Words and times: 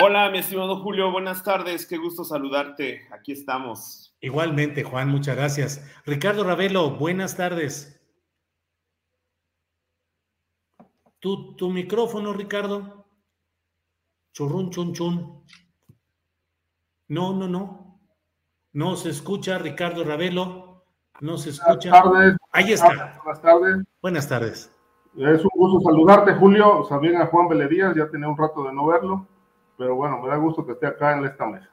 Hola, 0.00 0.30
mi 0.30 0.38
estimado 0.38 0.76
Julio, 0.76 1.10
buenas 1.10 1.42
tardes, 1.42 1.84
qué 1.84 1.96
gusto 1.96 2.22
saludarte, 2.22 3.08
aquí 3.10 3.32
estamos. 3.32 4.16
Igualmente, 4.20 4.84
Juan, 4.84 5.08
muchas 5.08 5.34
gracias. 5.34 5.84
Ricardo 6.06 6.44
Ravelo, 6.44 6.92
buenas 6.92 7.36
tardes. 7.36 8.00
Tu, 11.18 11.56
tu 11.56 11.70
micrófono, 11.70 12.32
Ricardo. 12.32 13.08
Churrun, 14.32 14.70
chun, 14.70 14.94
chun. 14.94 15.44
No, 17.08 17.34
no, 17.34 17.48
no. 17.48 18.00
No 18.74 18.94
se 18.94 19.10
escucha, 19.10 19.58
Ricardo 19.58 20.04
Ravelo. 20.04 20.84
No 21.20 21.38
se 21.38 21.50
escucha. 21.50 21.90
Buenas 21.90 22.04
tardes. 22.04 22.36
Ahí 22.52 22.72
está. 22.72 23.20
Buenas 23.24 23.42
tardes. 23.42 23.86
Buenas 24.00 24.28
tardes. 24.28 24.72
Es 25.16 25.42
un 25.42 25.50
gusto 25.54 25.90
saludarte, 25.90 26.34
Julio. 26.34 26.84
Sabían 26.88 27.20
a 27.20 27.26
Juan 27.26 27.48
Vélez 27.48 27.68
Díaz, 27.68 27.96
ya 27.96 28.08
tenía 28.08 28.28
un 28.28 28.38
rato 28.38 28.62
de 28.62 28.72
no 28.72 28.86
verlo 28.86 29.26
pero 29.78 29.94
bueno, 29.94 30.20
me 30.20 30.28
da 30.28 30.36
gusto 30.36 30.66
que 30.66 30.72
esté 30.72 30.86
acá 30.86 31.16
en 31.16 31.24
esta 31.24 31.46
mesa. 31.46 31.70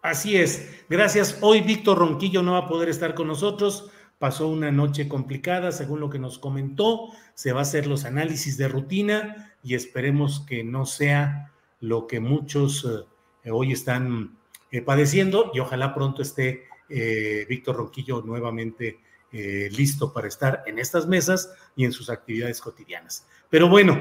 Así 0.00 0.36
es, 0.36 0.84
gracias. 0.88 1.38
Hoy 1.42 1.60
Víctor 1.60 1.98
Ronquillo 1.98 2.42
no 2.42 2.52
va 2.52 2.60
a 2.60 2.68
poder 2.68 2.88
estar 2.88 3.14
con 3.14 3.26
nosotros. 3.26 3.90
Pasó 4.18 4.48
una 4.48 4.70
noche 4.70 5.08
complicada, 5.08 5.72
según 5.72 6.00
lo 6.00 6.08
que 6.08 6.20
nos 6.20 6.38
comentó. 6.38 7.08
Se 7.34 7.52
va 7.52 7.60
a 7.60 7.62
hacer 7.62 7.86
los 7.86 8.04
análisis 8.04 8.56
de 8.56 8.68
rutina 8.68 9.52
y 9.62 9.74
esperemos 9.74 10.44
que 10.48 10.62
no 10.62 10.86
sea 10.86 11.52
lo 11.80 12.06
que 12.06 12.20
muchos 12.20 12.86
eh, 13.44 13.50
hoy 13.50 13.72
están 13.72 14.38
eh, 14.70 14.82
padeciendo 14.82 15.50
y 15.54 15.60
ojalá 15.60 15.94
pronto 15.94 16.22
esté 16.22 16.64
eh, 16.88 17.46
Víctor 17.48 17.76
Ronquillo 17.76 18.22
nuevamente 18.22 19.00
listo 19.30 20.10
para 20.10 20.26
estar 20.26 20.62
en 20.66 20.78
estas 20.78 21.06
mesas 21.06 21.52
y 21.76 21.84
en 21.84 21.92
sus 21.92 22.08
actividades 22.08 22.62
cotidianas. 22.62 23.26
Pero 23.50 23.68
bueno, 23.68 23.98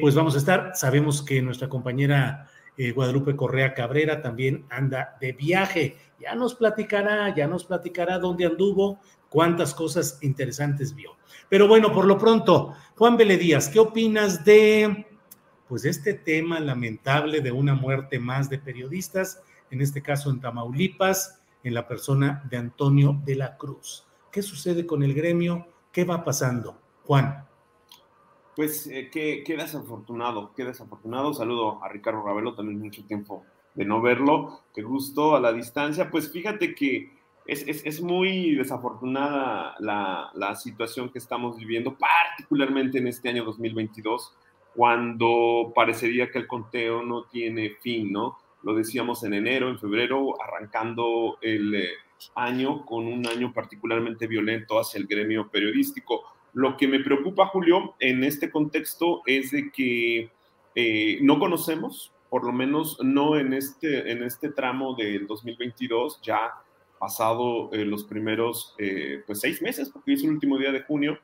pues 0.00 0.14
vamos 0.14 0.34
a 0.34 0.38
estar. 0.38 0.72
Sabemos 0.74 1.22
que 1.22 1.42
nuestra 1.42 1.68
compañera 1.68 2.48
eh, 2.78 2.92
Guadalupe 2.92 3.34
Correa 3.34 3.74
Cabrera 3.74 4.22
también 4.22 4.64
anda 4.70 5.16
de 5.20 5.32
viaje. 5.32 5.96
Ya 6.20 6.36
nos 6.36 6.54
platicará, 6.54 7.34
ya 7.34 7.48
nos 7.48 7.64
platicará 7.64 8.20
dónde 8.20 8.46
anduvo, 8.46 9.00
cuántas 9.28 9.74
cosas 9.74 10.18
interesantes 10.22 10.94
vio. 10.94 11.16
Pero 11.48 11.66
bueno, 11.66 11.92
por 11.92 12.06
lo 12.06 12.16
pronto, 12.16 12.74
Juan 12.94 13.16
Vélez 13.16 13.40
Díaz, 13.40 13.68
¿qué 13.68 13.80
opinas 13.80 14.44
de 14.44 15.06
pues 15.68 15.84
este 15.84 16.14
tema 16.14 16.60
lamentable 16.60 17.40
de 17.40 17.50
una 17.50 17.74
muerte 17.74 18.20
más 18.20 18.48
de 18.48 18.58
periodistas, 18.58 19.42
en 19.70 19.80
este 19.80 20.00
caso 20.00 20.30
en 20.30 20.40
Tamaulipas, 20.40 21.40
en 21.64 21.74
la 21.74 21.88
persona 21.88 22.44
de 22.48 22.58
Antonio 22.58 23.20
de 23.24 23.34
la 23.34 23.56
Cruz? 23.56 24.06
¿Qué 24.30 24.40
sucede 24.40 24.86
con 24.86 25.02
el 25.02 25.14
gremio? 25.14 25.66
¿Qué 25.90 26.04
va 26.04 26.22
pasando? 26.22 26.80
Juan 27.04 27.47
pues 28.58 28.88
eh, 28.88 29.08
qué, 29.12 29.44
desafortunado, 29.56 30.52
qué 30.56 30.64
desafortunado. 30.64 31.32
Saludo 31.32 31.80
a 31.80 31.88
Ricardo 31.88 32.24
Ravelo, 32.24 32.56
también 32.56 32.80
mucho 32.80 33.04
tiempo 33.04 33.44
de 33.76 33.84
no 33.84 34.02
verlo. 34.02 34.62
Qué 34.74 34.82
gusto 34.82 35.36
a 35.36 35.40
la 35.40 35.52
distancia. 35.52 36.10
Pues 36.10 36.32
fíjate 36.32 36.74
que 36.74 37.08
es, 37.46 38.02
muy 38.02 38.56
desafortunada 38.56 39.76
la, 39.78 40.56
situación 40.56 41.08
que 41.10 41.20
estamos 41.20 41.56
viviendo, 41.56 41.96
particularmente 41.96 42.98
en 42.98 43.06
este 43.06 43.28
año 43.28 43.44
2022, 43.44 44.34
cuando 44.74 45.72
parecería 45.72 46.32
que 46.32 46.38
el 46.38 46.48
conteo 46.48 47.04
no 47.04 47.26
tiene 47.26 47.76
fin, 47.80 48.10
¿no? 48.12 48.38
Lo 48.64 48.74
decíamos 48.74 49.22
en 49.22 49.34
enero, 49.34 49.68
en 49.68 49.78
febrero, 49.78 50.34
arrancando 50.42 51.38
el 51.42 51.76
eh, 51.76 51.90
año 52.34 52.84
con 52.84 53.06
un 53.06 53.24
año 53.28 53.52
particularmente 53.52 54.26
violento 54.26 54.80
hacia 54.80 54.98
el 54.98 55.06
gremio 55.06 55.48
periodístico 55.48 56.24
lo 56.58 56.76
que 56.76 56.88
me 56.88 56.98
preocupa, 56.98 57.46
Julio, 57.46 57.94
en 58.00 58.24
este 58.24 58.50
contexto 58.50 59.22
es 59.26 59.52
de 59.52 59.70
que 59.70 60.28
eh, 60.74 61.18
no 61.22 61.38
conocemos, 61.38 62.12
por 62.28 62.44
lo 62.44 62.50
menos 62.50 62.98
no 63.00 63.38
en 63.38 63.52
este, 63.52 64.10
en 64.10 64.24
este 64.24 64.48
tramo 64.50 64.96
del 64.96 65.28
2022, 65.28 66.20
ya 66.20 66.54
pasado 66.98 67.72
eh, 67.72 67.84
los 67.84 68.02
primeros 68.02 68.74
eh, 68.76 69.22
pues 69.24 69.38
seis 69.38 69.62
meses, 69.62 69.88
porque 69.88 70.14
es 70.14 70.24
el 70.24 70.30
último 70.30 70.58
día 70.58 70.72
de 70.72 70.82
junio, 70.82 71.16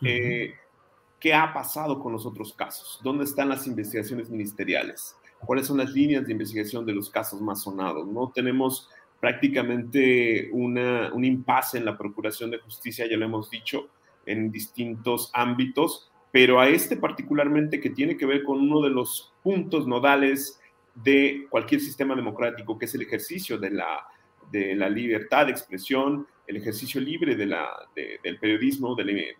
¿qué 0.00 1.34
ha 1.34 1.52
pasado 1.52 2.00
con 2.00 2.14
los 2.14 2.24
otros 2.24 2.54
casos? 2.54 2.98
¿Dónde 3.04 3.24
están 3.24 3.50
las 3.50 3.66
investigaciones 3.66 4.30
ministeriales? 4.30 5.14
¿Cuáles 5.44 5.66
son 5.66 5.76
las 5.76 5.90
líneas 5.90 6.24
de 6.24 6.32
investigación 6.32 6.86
de 6.86 6.94
los 6.94 7.10
casos 7.10 7.42
más 7.42 7.62
sonados? 7.62 8.06
No 8.06 8.32
tenemos 8.34 8.88
prácticamente 9.20 10.48
una, 10.50 11.12
un 11.12 11.26
impasse 11.26 11.76
en 11.76 11.84
la 11.84 11.98
Procuración 11.98 12.50
de 12.50 12.58
Justicia, 12.58 13.06
ya 13.06 13.18
lo 13.18 13.26
hemos 13.26 13.50
dicho, 13.50 13.90
en 14.28 14.52
distintos 14.52 15.30
ámbitos, 15.32 16.10
pero 16.30 16.60
a 16.60 16.68
este 16.68 16.96
particularmente 16.96 17.80
que 17.80 17.90
tiene 17.90 18.16
que 18.16 18.26
ver 18.26 18.44
con 18.44 18.60
uno 18.60 18.80
de 18.82 18.90
los 18.90 19.32
puntos 19.42 19.86
nodales 19.86 20.60
de 20.94 21.46
cualquier 21.48 21.80
sistema 21.80 22.14
democrático, 22.14 22.78
que 22.78 22.84
es 22.84 22.94
el 22.94 23.02
ejercicio 23.02 23.58
de 23.58 23.70
la, 23.70 24.06
de 24.50 24.74
la 24.74 24.88
libertad 24.88 25.46
de 25.46 25.52
expresión, 25.52 26.26
el 26.46 26.56
ejercicio 26.56 27.00
libre 27.00 27.36
de 27.36 27.46
la, 27.46 27.68
del 27.94 28.38
periodismo, 28.38 28.94
de, 28.94 29.04
de, 29.04 29.34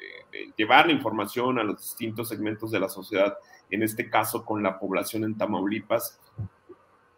llevar 0.56 0.86
la 0.86 0.92
información 0.92 1.58
a 1.58 1.64
los 1.64 1.78
distintos 1.78 2.28
segmentos 2.28 2.70
de 2.70 2.80
la 2.80 2.88
sociedad, 2.88 3.36
en 3.70 3.82
este 3.82 4.08
caso 4.08 4.44
con 4.44 4.62
la 4.62 4.78
población 4.78 5.24
en 5.24 5.36
Tamaulipas, 5.36 6.20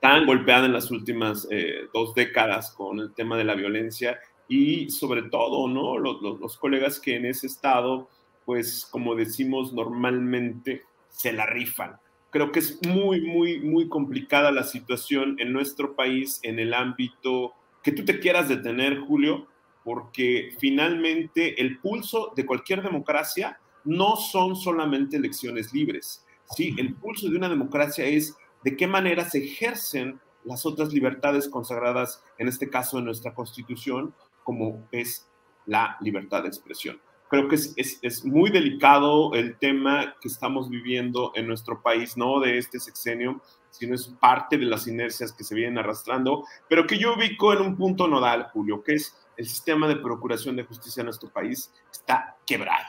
tan 0.00 0.26
golpeada 0.26 0.66
en 0.66 0.72
las 0.72 0.90
últimas 0.90 1.46
eh, 1.50 1.88
dos 1.92 2.14
décadas 2.14 2.72
con 2.72 2.98
el 3.00 3.12
tema 3.12 3.36
de 3.36 3.44
la 3.44 3.54
violencia 3.54 4.18
y 4.50 4.90
sobre 4.90 5.22
todo, 5.22 5.68
¿no? 5.68 5.96
Los, 5.96 6.20
los, 6.20 6.58
colegas 6.58 6.98
que 6.98 7.14
en 7.14 7.24
ese 7.24 7.46
estado, 7.46 8.08
pues 8.44 8.84
como 8.90 9.14
decimos 9.14 9.72
normalmente, 9.72 10.82
se 11.08 11.32
la 11.32 11.46
rifan. 11.46 12.00
Creo 12.30 12.50
que 12.50 12.58
es 12.58 12.84
muy, 12.84 13.20
muy, 13.20 13.60
muy 13.60 13.88
complicada 13.88 14.50
la 14.50 14.64
situación 14.64 15.36
en 15.38 15.52
nuestro 15.52 15.94
país 15.94 16.40
en 16.42 16.58
el 16.58 16.74
ámbito 16.74 17.54
que 17.84 17.92
tú 17.92 18.04
te 18.04 18.18
quieras 18.18 18.48
detener, 18.48 18.98
Julio, 18.98 19.46
porque 19.84 20.56
finalmente 20.58 21.62
el 21.62 21.78
pulso 21.78 22.32
de 22.34 22.44
cualquier 22.44 22.82
democracia 22.82 23.60
no 23.84 24.16
son 24.16 24.56
solamente 24.56 25.16
elecciones 25.16 25.72
libres. 25.72 26.26
Sí, 26.56 26.74
el 26.76 26.94
pulso 26.94 27.28
de 27.28 27.36
una 27.36 27.48
democracia 27.48 28.04
es 28.04 28.36
de 28.64 28.76
qué 28.76 28.88
manera 28.88 29.30
se 29.30 29.44
ejercen 29.44 30.20
las 30.42 30.66
otras 30.66 30.92
libertades 30.92 31.48
consagradas, 31.48 32.24
en 32.36 32.48
este 32.48 32.68
caso 32.68 32.98
en 32.98 33.04
nuestra 33.04 33.32
Constitución, 33.32 34.12
como 34.44 34.88
es 34.92 35.28
la 35.66 35.96
libertad 36.00 36.42
de 36.42 36.48
expresión. 36.48 37.00
Creo 37.28 37.48
que 37.48 37.54
es, 37.54 38.24
muy 38.24 38.50
delicado 38.50 39.34
el 39.34 39.56
tema 39.58 40.16
que 40.20 40.26
estamos 40.26 40.68
viviendo 40.68 41.30
en 41.36 41.46
nuestro 41.46 41.80
país, 41.80 42.16
no 42.16 42.40
de 42.40 42.58
este 42.58 42.80
sexenio, 42.80 43.40
sino 43.70 43.94
es 43.94 44.08
parte 44.20 44.58
de 44.58 44.64
las 44.64 44.88
inercias 44.88 45.32
que 45.32 45.44
se 45.44 45.54
vienen 45.54 45.78
arrastrando, 45.78 46.44
pero 46.68 46.88
que 46.88 46.98
yo 46.98 47.14
ubico 47.14 47.52
en 47.52 47.60
un 47.60 47.76
punto 47.76 48.08
nodal, 48.08 48.48
Julio, 48.52 48.82
que 48.82 48.94
es 48.94 49.16
el 49.36 49.46
sistema 49.46 49.86
de 49.86 49.96
procuración 49.96 50.56
de 50.56 50.64
justicia 50.64 51.02
en 51.02 51.06
nuestro 51.06 51.30
país 51.30 51.72
está 51.92 52.36
quebrado. 52.44 52.84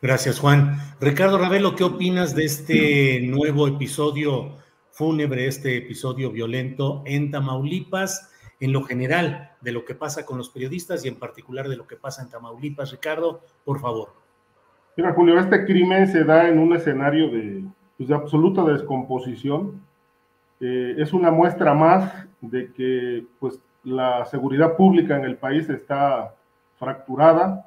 Gracias, 0.00 0.38
Juan. 0.38 0.78
Ricardo 1.00 1.38
Ravelo, 1.38 1.74
¿qué 1.76 1.84
opinas 1.84 2.34
de 2.34 2.44
este 2.44 3.20
nuevo 3.22 3.68
episodio 3.68 4.58
fúnebre, 4.92 5.46
este 5.46 5.76
episodio 5.76 6.30
violento 6.30 7.02
en 7.06 7.30
Tamaulipas, 7.30 8.31
en 8.62 8.72
lo 8.72 8.84
general 8.84 9.50
de 9.60 9.72
lo 9.72 9.84
que 9.84 9.96
pasa 9.96 10.24
con 10.24 10.38
los 10.38 10.48
periodistas 10.48 11.04
y 11.04 11.08
en 11.08 11.16
particular 11.16 11.68
de 11.68 11.76
lo 11.76 11.88
que 11.88 11.96
pasa 11.96 12.22
en 12.22 12.28
Tamaulipas? 12.28 12.92
Ricardo, 12.92 13.40
por 13.64 13.80
favor. 13.80 14.10
Mira, 14.96 15.12
Julio, 15.14 15.36
este 15.40 15.64
crimen 15.64 16.06
se 16.06 16.22
da 16.22 16.48
en 16.48 16.60
un 16.60 16.72
escenario 16.72 17.28
de, 17.28 17.64
pues, 17.98 18.08
absoluta 18.12 18.62
descomposición. 18.62 19.80
Eh, 20.60 20.94
es 20.96 21.12
una 21.12 21.32
muestra 21.32 21.74
más 21.74 22.28
de 22.40 22.72
que 22.72 23.26
pues, 23.40 23.58
la 23.82 24.24
seguridad 24.26 24.76
pública 24.76 25.16
en 25.16 25.24
el 25.24 25.36
país 25.36 25.68
está 25.68 26.36
fracturada 26.78 27.66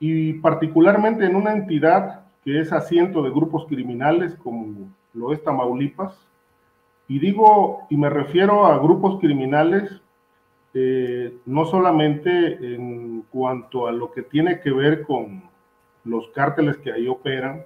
y 0.00 0.34
particularmente 0.34 1.24
en 1.24 1.34
una 1.34 1.52
entidad 1.52 2.26
que 2.44 2.60
es 2.60 2.74
asiento 2.74 3.22
de 3.22 3.30
grupos 3.30 3.64
criminales 3.68 4.34
como 4.34 4.90
lo 5.14 5.32
es 5.32 5.42
Tamaulipas. 5.42 6.14
Y 7.08 7.18
digo, 7.18 7.86
y 7.88 7.96
me 7.96 8.10
refiero 8.10 8.66
a 8.66 8.76
grupos 8.78 9.18
criminales 9.18 10.02
eh, 10.72 11.36
no 11.46 11.64
solamente 11.64 12.74
en 12.74 13.22
cuanto 13.30 13.86
a 13.86 13.92
lo 13.92 14.12
que 14.12 14.22
tiene 14.22 14.60
que 14.60 14.70
ver 14.70 15.02
con 15.02 15.42
los 16.04 16.28
cárteles 16.28 16.76
que 16.78 16.92
ahí 16.92 17.08
operan 17.08 17.64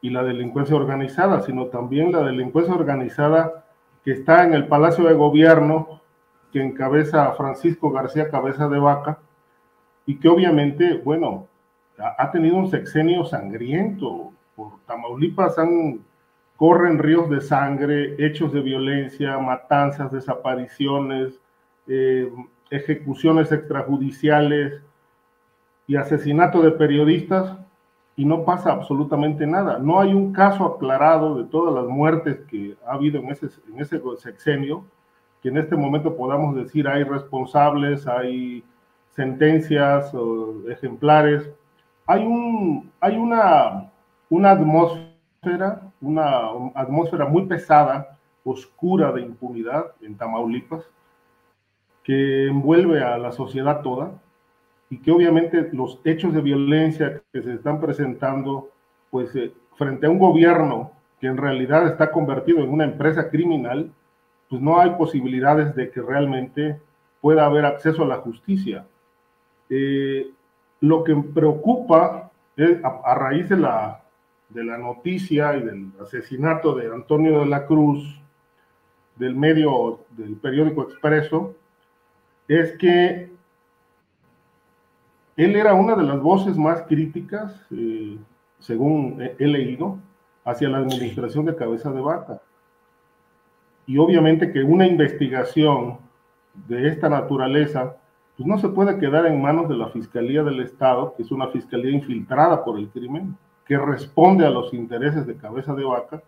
y 0.00 0.10
la 0.10 0.22
delincuencia 0.22 0.76
organizada, 0.76 1.42
sino 1.42 1.66
también 1.66 2.12
la 2.12 2.22
delincuencia 2.22 2.74
organizada 2.74 3.64
que 4.04 4.12
está 4.12 4.44
en 4.44 4.54
el 4.54 4.68
Palacio 4.68 5.04
de 5.04 5.14
Gobierno, 5.14 6.02
que 6.52 6.62
encabeza 6.62 7.32
Francisco 7.32 7.90
García 7.90 8.30
Cabeza 8.30 8.68
de 8.68 8.78
Vaca, 8.78 9.18
y 10.06 10.16
que 10.16 10.28
obviamente, 10.28 11.00
bueno, 11.02 11.48
ha, 11.98 12.30
tenido 12.30 12.56
un 12.56 12.70
sexenio 12.70 13.24
sangriento. 13.24 14.32
Por 14.54 14.72
Tamaulipas 14.86 15.58
han, 15.58 16.00
corren 16.56 16.98
ríos 16.98 17.30
de 17.30 17.40
sangre, 17.40 18.14
hechos 18.18 18.52
de 18.52 18.60
violencia, 18.60 19.38
matanzas, 19.38 20.12
desapariciones, 20.12 21.40
eh, 21.86 22.32
ejecuciones 22.70 23.52
extrajudiciales 23.52 24.82
y 25.86 25.96
asesinato 25.96 26.62
de 26.62 26.72
periodistas 26.72 27.56
y 28.16 28.24
no 28.24 28.44
pasa 28.44 28.72
absolutamente 28.72 29.46
nada. 29.46 29.78
No 29.78 30.00
hay 30.00 30.14
un 30.14 30.32
caso 30.32 30.64
aclarado 30.64 31.36
de 31.36 31.44
todas 31.44 31.74
las 31.74 31.86
muertes 31.86 32.40
que 32.48 32.76
ha 32.86 32.92
habido 32.92 33.20
en 33.20 33.30
ese, 33.30 33.48
en 33.72 33.80
ese 33.80 34.00
sexenio, 34.18 34.84
que 35.42 35.48
en 35.48 35.58
este 35.58 35.76
momento 35.76 36.16
podamos 36.16 36.54
decir 36.54 36.88
hay 36.88 37.04
responsables, 37.04 38.06
hay 38.06 38.64
sentencias 39.10 40.12
ejemplares. 40.68 41.50
Hay, 42.06 42.24
un, 42.24 42.90
hay 43.00 43.16
una, 43.16 43.90
una 44.28 44.50
atmósfera, 44.52 45.82
una 46.00 46.50
atmósfera 46.74 47.26
muy 47.26 47.46
pesada, 47.46 48.18
oscura 48.44 49.10
de 49.12 49.22
impunidad 49.22 49.86
en 50.02 50.16
Tamaulipas, 50.16 50.84
que 52.04 52.46
envuelve 52.46 53.02
a 53.02 53.18
la 53.18 53.32
sociedad 53.32 53.80
toda 53.80 54.12
y 54.90 54.98
que 54.98 55.10
obviamente 55.10 55.70
los 55.72 55.98
hechos 56.04 56.34
de 56.34 56.42
violencia 56.42 57.22
que 57.32 57.42
se 57.42 57.54
están 57.54 57.80
presentando, 57.80 58.70
pues 59.10 59.34
eh, 59.34 59.52
frente 59.76 60.06
a 60.06 60.10
un 60.10 60.18
gobierno 60.18 60.92
que 61.18 61.26
en 61.26 61.38
realidad 61.38 61.86
está 61.86 62.12
convertido 62.12 62.62
en 62.62 62.70
una 62.70 62.84
empresa 62.84 63.30
criminal, 63.30 63.90
pues 64.48 64.60
no 64.60 64.78
hay 64.78 64.90
posibilidades 64.90 65.74
de 65.74 65.90
que 65.90 66.02
realmente 66.02 66.78
pueda 67.22 67.46
haber 67.46 67.64
acceso 67.64 68.02
a 68.02 68.06
la 68.06 68.16
justicia. 68.18 68.86
Eh, 69.70 70.30
lo 70.80 71.02
que 71.02 71.16
preocupa 71.16 72.30
es, 72.54 72.78
a, 72.84 73.14
raíz 73.14 73.48
de 73.48 73.56
la, 73.56 74.02
de 74.50 74.62
la 74.62 74.76
noticia 74.76 75.56
y 75.56 75.62
del 75.62 75.90
asesinato 76.02 76.74
de 76.74 76.92
Antonio 76.92 77.40
de 77.40 77.46
la 77.46 77.64
Cruz, 77.64 78.20
del 79.16 79.34
medio 79.34 80.00
del 80.10 80.36
periódico 80.36 80.82
Expreso, 80.82 81.54
es 82.48 82.76
que 82.78 83.32
él 85.36 85.56
era 85.56 85.74
una 85.74 85.96
de 85.96 86.04
las 86.04 86.20
voces 86.20 86.56
más 86.56 86.82
críticas, 86.82 87.66
eh, 87.70 88.18
según 88.60 89.20
he, 89.38 89.46
leído, 89.46 89.98
hacia 90.44 90.68
la 90.68 90.78
administración 90.78 91.44
de 91.44 91.56
cabeza 91.56 91.90
de 91.90 92.00
vaca. 92.00 92.40
Y 93.86 93.98
obviamente 93.98 94.52
que 94.52 94.62
una 94.62 94.86
investigación 94.86 95.98
de 96.68 96.88
esta 96.88 97.08
naturaleza 97.08 97.96
pues 98.36 98.48
no 98.48 98.58
se 98.58 98.68
puede 98.68 98.98
quedar 98.98 99.26
en 99.26 99.40
manos 99.40 99.68
de 99.68 99.76
la 99.76 99.88
Fiscalía 99.90 100.42
del 100.42 100.60
Estado, 100.60 101.14
que 101.16 101.22
es 101.22 101.30
una 101.30 101.48
fiscalía 101.48 101.92
infiltrada 101.92 102.64
por 102.64 102.78
el 102.78 102.88
crimen, 102.88 103.36
que 103.64 103.78
responde 103.78 104.44
a 104.44 104.50
los 104.50 104.74
intereses 104.74 105.26
de 105.26 105.36
cabeza 105.36 105.72
de 105.74 105.84
vaca, 105.84 106.22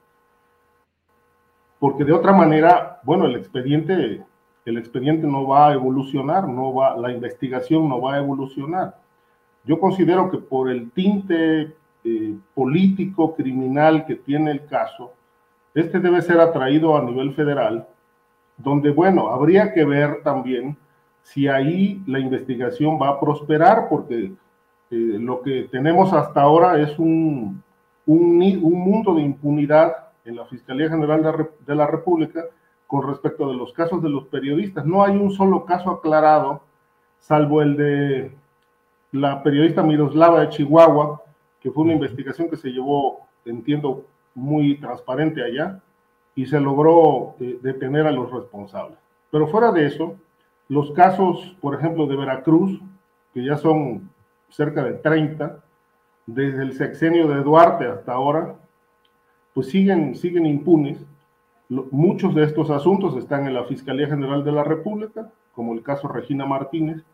porque 1.79 2.05
de 2.05 2.13
otra 2.13 2.33
manera, 2.33 3.01
bueno, 3.03 3.27
el 3.27 3.35
expediente, 3.35 4.25
el 4.67 4.79
expediente 4.79 5.27
no 5.27 5.47
va 5.47 5.69
a 5.69 5.75
evolucionar, 5.75 6.47
no 6.49 6.75
va, 6.75 6.97
la 6.97 7.13
investigación 7.13 7.89
no 7.89 8.01
va 8.01 8.15
a 8.15 8.19
evolucionar. 8.19 8.99
Yo 9.65 9.79
considero 9.79 10.29
que 10.29 10.39
por 10.39 10.69
el 10.69 10.91
tinte 10.91 11.73
eh, 12.05 12.35
político, 12.53 13.35
criminal 13.35 14.05
que 14.05 14.17
tiene 14.17 14.51
el 14.51 14.67
caso, 14.67 15.13
este 15.73 16.01
debe 16.01 16.21
ser 16.21 16.41
atraído 16.41 16.97
a 16.97 17.03
nivel 17.03 17.33
federal, 17.35 17.87
donde, 18.57 18.91
bueno, 18.91 19.29
habría 19.29 19.73
que 19.73 19.85
ver 19.85 20.23
también 20.25 20.77
si 21.23 21.47
ahí 21.47 22.03
la 22.07 22.19
investigación 22.19 22.99
va 23.01 23.11
a 23.11 23.21
prosperar, 23.21 23.89
porque 23.89 24.25
eh, 24.25 24.35
lo 24.91 25.43
que 25.43 25.69
tenemos 25.71 26.13
hasta 26.13 26.41
ahora 26.41 26.81
es 26.81 26.99
un, 26.99 27.63
un, 28.05 28.39
mundo 28.63 29.15
de 29.15 29.23
impunidad 29.23 29.93
en 30.25 30.37
la 30.37 30.45
Fiscalía 30.47 30.89
General 30.89 31.49
de 31.67 31.75
la 31.75 31.87
República 31.87 32.45
con 32.87 33.07
respecto 33.07 33.49
de 33.49 33.57
los 33.57 33.73
casos 33.73 34.03
de 34.03 34.09
los 34.09 34.27
periodistas. 34.27 34.87
No 34.87 35.03
hay 35.03 35.17
un 35.17 35.31
solo 35.31 35.65
caso 35.65 35.91
aclarado, 35.91 36.63
salvo 37.19 37.63
el 37.63 37.77
de 37.77 38.33
la 39.13 39.43
periodista 39.43 39.83
Miroslava 39.83 40.41
de 40.41 40.51
Chihuahua, 40.51 41.23
que 41.61 41.71
fue 41.71 41.85
una 41.85 41.95
investigación 41.95 42.49
que 42.49 42.57
se 42.57 42.71
llevó, 42.71 43.27
entiendo, 43.45 44.05
muy 44.35 44.79
transparente 44.79 45.43
allá, 45.43 45.81
y 46.35 46.47
se 46.47 46.61
logró 46.61 47.35
eh, 47.41 47.59
detener 47.63 48.07
a 48.07 48.13
los 48.13 48.31
responsables. 48.31 48.99
Pero 49.31 49.49
fuera 49.49 49.73
de 49.73 49.87
eso, 49.87 50.17
los 50.69 50.93
casos, 50.93 51.57
por 51.61 51.75
ejemplo, 51.75 52.07
de 52.07 52.17
Veracruz, 52.17 52.81
que 53.33 53.45
ya 53.45 53.57
son 53.57 54.11
cerca 54.51 54.83
de 54.85 54.95
30, 54.95 55.63
desde 56.27 56.63
el 56.63 56.73
sexenio 56.73 57.29
de 57.29 57.43
Duarte 57.43 57.87
hasta 57.87 58.13
ahora, 58.13 58.57
pues 59.55 59.69
siguen, 59.69 60.15
siguen 60.15 60.45
impunes. 60.45 61.05
Muchos 61.69 62.35
de 62.35 62.45
estos 62.45 62.71
asuntos 62.71 63.17
están 63.17 63.47
en 63.47 63.55
la 63.55 63.65
Fiscalía 63.65 64.07
General 64.07 64.45
de 64.45 64.53
la 64.53 64.65
República, 64.65 65.31
como 65.53 65.73
el 65.73 65.83
caso 65.83 66.09
Regina 66.09 66.47
Martínez, 66.47 67.05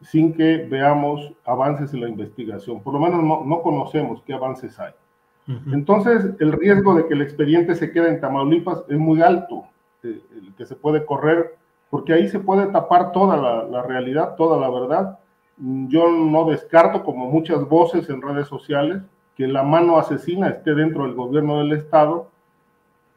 sin 0.00 0.32
que 0.32 0.66
veamos 0.70 1.32
avances 1.44 1.92
en 1.92 2.00
la 2.00 2.08
investigación. 2.08 2.82
Por 2.82 2.94
lo 2.94 3.00
menos 3.00 3.22
no, 3.22 3.62
conocemos 3.62 4.22
qué 4.22 4.34
avances 4.34 4.78
hay. 4.78 4.92
Entonces, 5.72 6.34
el 6.40 6.52
riesgo 6.52 6.94
de 6.94 7.06
que 7.06 7.14
el 7.14 7.22
expediente 7.22 7.74
se 7.74 7.90
quede 7.90 8.10
en 8.10 8.20
Tamaulipas 8.20 8.84
es 8.86 8.98
muy 8.98 9.22
alto, 9.22 9.64
eh, 10.02 10.20
el 10.36 10.54
que 10.54 10.66
se 10.66 10.76
puede 10.76 11.06
correr 11.06 11.58
porque 11.90 12.12
ahí 12.12 12.28
se 12.28 12.40
puede 12.40 12.66
tapar 12.66 13.12
toda 13.12 13.36
la, 13.36 13.82
realidad, 13.82 14.34
toda 14.36 14.58
la 14.58 14.70
verdad. 14.70 15.18
Yo 15.56 16.10
no 16.10 16.44
descarto, 16.44 17.02
como 17.02 17.30
muchas 17.30 17.66
voces 17.68 18.08
en 18.10 18.22
redes 18.22 18.46
sociales, 18.46 19.02
que 19.36 19.46
la 19.46 19.62
mano 19.62 19.98
asesina 19.98 20.48
esté 20.48 20.74
dentro 20.74 21.04
del 21.04 21.14
gobierno 21.14 21.58
del 21.58 21.72
Estado, 21.72 22.30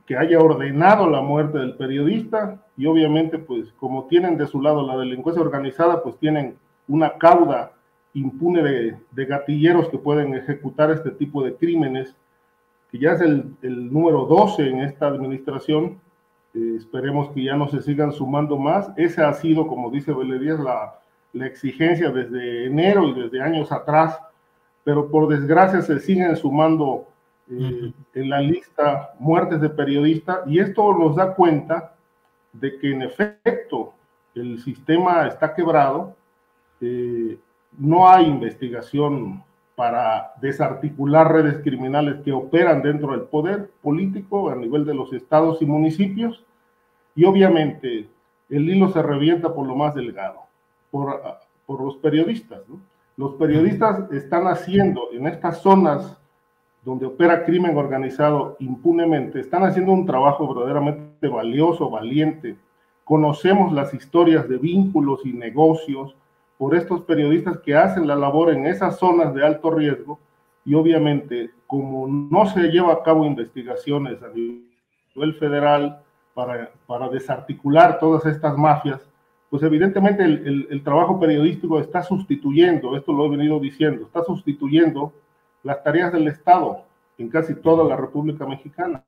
que 0.06 0.18
haya 0.18 0.40
ordenado 0.40 1.10
la 1.10 1.22
muerte 1.22 1.58
del 1.58 1.76
periodista 1.76 2.62
y 2.78 2.86
obviamente, 2.86 3.38
pues 3.38 3.72
como 3.74 4.06
tienen 4.06 4.38
de 4.38 4.48
su 4.48 4.62
lado 4.62 4.86
la 4.86 4.98
delincuencia 4.98 5.44
organizada, 5.44 6.02
pues 6.04 6.18
tienen 6.18 6.58
una 6.88 7.18
cauda 7.18 7.74
impune 8.14 8.62
de, 8.64 8.98
de 9.12 9.26
gatilleros 9.26 9.90
que 9.90 9.98
pueden 9.98 10.34
ejecutar 10.34 10.92
este 10.92 11.12
tipo 11.12 11.44
de 11.44 11.56
crímenes, 11.56 12.16
que 12.92 13.00
ya 13.00 13.14
es 13.14 13.22
el, 13.22 13.56
el 13.62 13.92
número 13.92 14.26
12 14.26 14.68
en 14.70 14.82
esta 14.82 15.08
administración, 15.08 16.00
eh, 16.54 16.76
esperemos 16.78 17.30
que 17.30 17.44
ya 17.44 17.56
no 17.56 17.70
se 17.70 17.82
sigan 17.82 18.12
sumando 18.12 18.58
más. 18.58 18.92
Esa 18.98 19.30
ha 19.30 19.34
sido, 19.34 19.68
como 19.68 19.90
dice 19.90 20.12
Beledías, 20.14 20.60
la, 20.60 21.00
la 21.34 21.46
exigencia 21.46 22.12
desde 22.12 22.66
enero 22.66 23.08
y 23.08 23.14
desde 23.14 23.42
años 23.42 23.72
atrás, 23.72 24.20
pero 24.84 25.10
por 25.10 25.28
desgracia 25.28 25.82
se 25.82 26.00
siguen 26.00 26.36
sumando 26.36 27.08
eh, 27.52 27.92
en 28.14 28.30
la 28.30 28.40
lista 28.40 29.14
muertes 29.20 29.60
de 29.60 29.70
periodistas 29.70 30.40
y 30.48 30.60
esto 30.60 30.94
nos 30.98 31.18
da 31.18 31.36
cuenta 31.36 31.96
de 32.54 32.78
que 32.78 32.94
en 32.94 33.02
efecto 33.02 33.94
el 34.36 34.60
sistema 34.60 35.28
está 35.28 35.54
quebrado, 35.54 36.16
eh, 36.80 37.38
no 37.78 38.08
hay 38.08 38.26
investigación 38.26 39.44
para 39.76 40.32
desarticular 40.40 41.32
redes 41.32 41.62
criminales 41.62 42.22
que 42.24 42.32
operan 42.32 42.82
dentro 42.82 43.12
del 43.12 43.24
poder 43.24 43.70
político 43.82 44.50
a 44.50 44.56
nivel 44.56 44.86
de 44.86 44.94
los 44.94 45.12
estados 45.12 45.62
y 45.62 45.66
municipios. 45.66 46.46
Y 47.16 47.26
obviamente 47.26 48.08
el 48.50 48.70
hilo 48.70 48.90
se 48.90 49.02
revienta 49.02 49.54
por 49.54 49.68
lo 49.68 49.76
más 49.76 49.94
delgado, 49.94 50.42
por, 50.90 51.22
por 51.66 51.84
los 51.84 51.98
periodistas. 51.98 52.62
Los 53.18 53.34
periodistas 53.36 54.10
están 54.12 54.48
haciendo 54.48 55.10
en 55.12 55.28
estas 55.28 55.62
zonas 55.62 56.21
donde 56.84 57.06
opera 57.06 57.46
crimen 57.46 57.78
organizado 57.78 58.56
impunemente, 58.60 59.40
están 59.40 59.64
haciendo 59.64 59.92
un 59.92 60.06
trabajo 60.06 60.52
verdaderamente 60.54 61.28
valioso, 61.28 61.90
valiente. 61.90 62.58
Conocemos 63.04 63.72
las 63.72 63.94
historias 63.94 64.50
de 64.50 64.58
vínculos 64.58 65.22
y 65.26 65.34
negocios 65.34 66.16
por 66.58 66.76
estos 66.76 67.02
periodistas 67.02 67.60
que 67.60 67.76
hacen 67.76 68.08
la 68.08 68.16
labor 68.16 68.52
en 68.52 68.66
esas 68.66 68.98
zonas 68.98 69.34
de 69.34 69.46
alto 69.46 69.72
riesgo 69.72 70.20
y 70.66 70.76
obviamente 70.76 71.52
como 71.68 72.08
no 72.08 72.46
se 72.48 72.68
lleva 72.68 72.94
a 72.94 73.04
cabo 73.04 73.26
investigaciones 73.26 74.22
a 74.22 74.30
nivel 74.30 75.34
federal 75.36 76.02
para, 76.34 76.72
para 76.86 77.10
desarticular 77.10 78.00
todas 78.00 78.26
estas 78.26 78.58
mafias, 78.58 79.02
pues 79.50 79.64
evidentemente 79.64 80.24
el, 80.24 80.68
el, 80.70 80.84
trabajo 80.84 81.20
periodístico 81.20 81.80
está 81.80 82.04
sustituyendo, 82.04 82.96
esto 82.96 83.12
lo 83.12 83.26
he 83.26 83.30
venido 83.30 83.60
diciendo, 83.60 84.06
está 84.06 84.24
sustituyendo 84.24 85.14
las 85.64 85.84
tareas 85.84 86.12
del 86.12 86.28
Estado 86.28 86.86
en 87.18 87.30
casi 87.30 87.56
toda 87.56 87.84
la 87.84 87.96
República 87.96 88.46
Mexicana. 88.46 89.04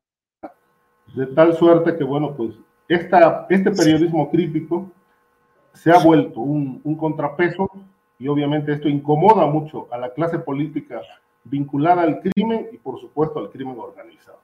De 1.16 1.28
tal 1.28 1.56
suerte 1.56 1.96
que, 1.98 2.04
bueno, 2.04 2.36
pues 2.36 2.54
esta, 2.88 3.46
este 3.50 3.72
periodismo 3.72 4.30
crítico 4.30 4.92
se 5.74 5.92
ha 5.92 6.00
vuelto 6.00 6.40
un, 6.40 6.82
un 6.84 6.96
contrapeso 6.96 7.70
y 8.20 8.28
obviamente 8.28 8.74
esto 8.74 8.88
incomoda 8.88 9.46
mucho 9.46 9.88
a 9.92 9.98
la 9.98 10.14
clase 10.14 10.40
política 10.40 11.02
vinculada 11.44 12.04
al 12.04 12.22
crimen 12.22 12.68
y 12.72 12.78
por 12.78 13.00
supuesto 13.00 13.40
al 13.40 13.50
crimen 13.50 13.78
organizado. 13.78 14.40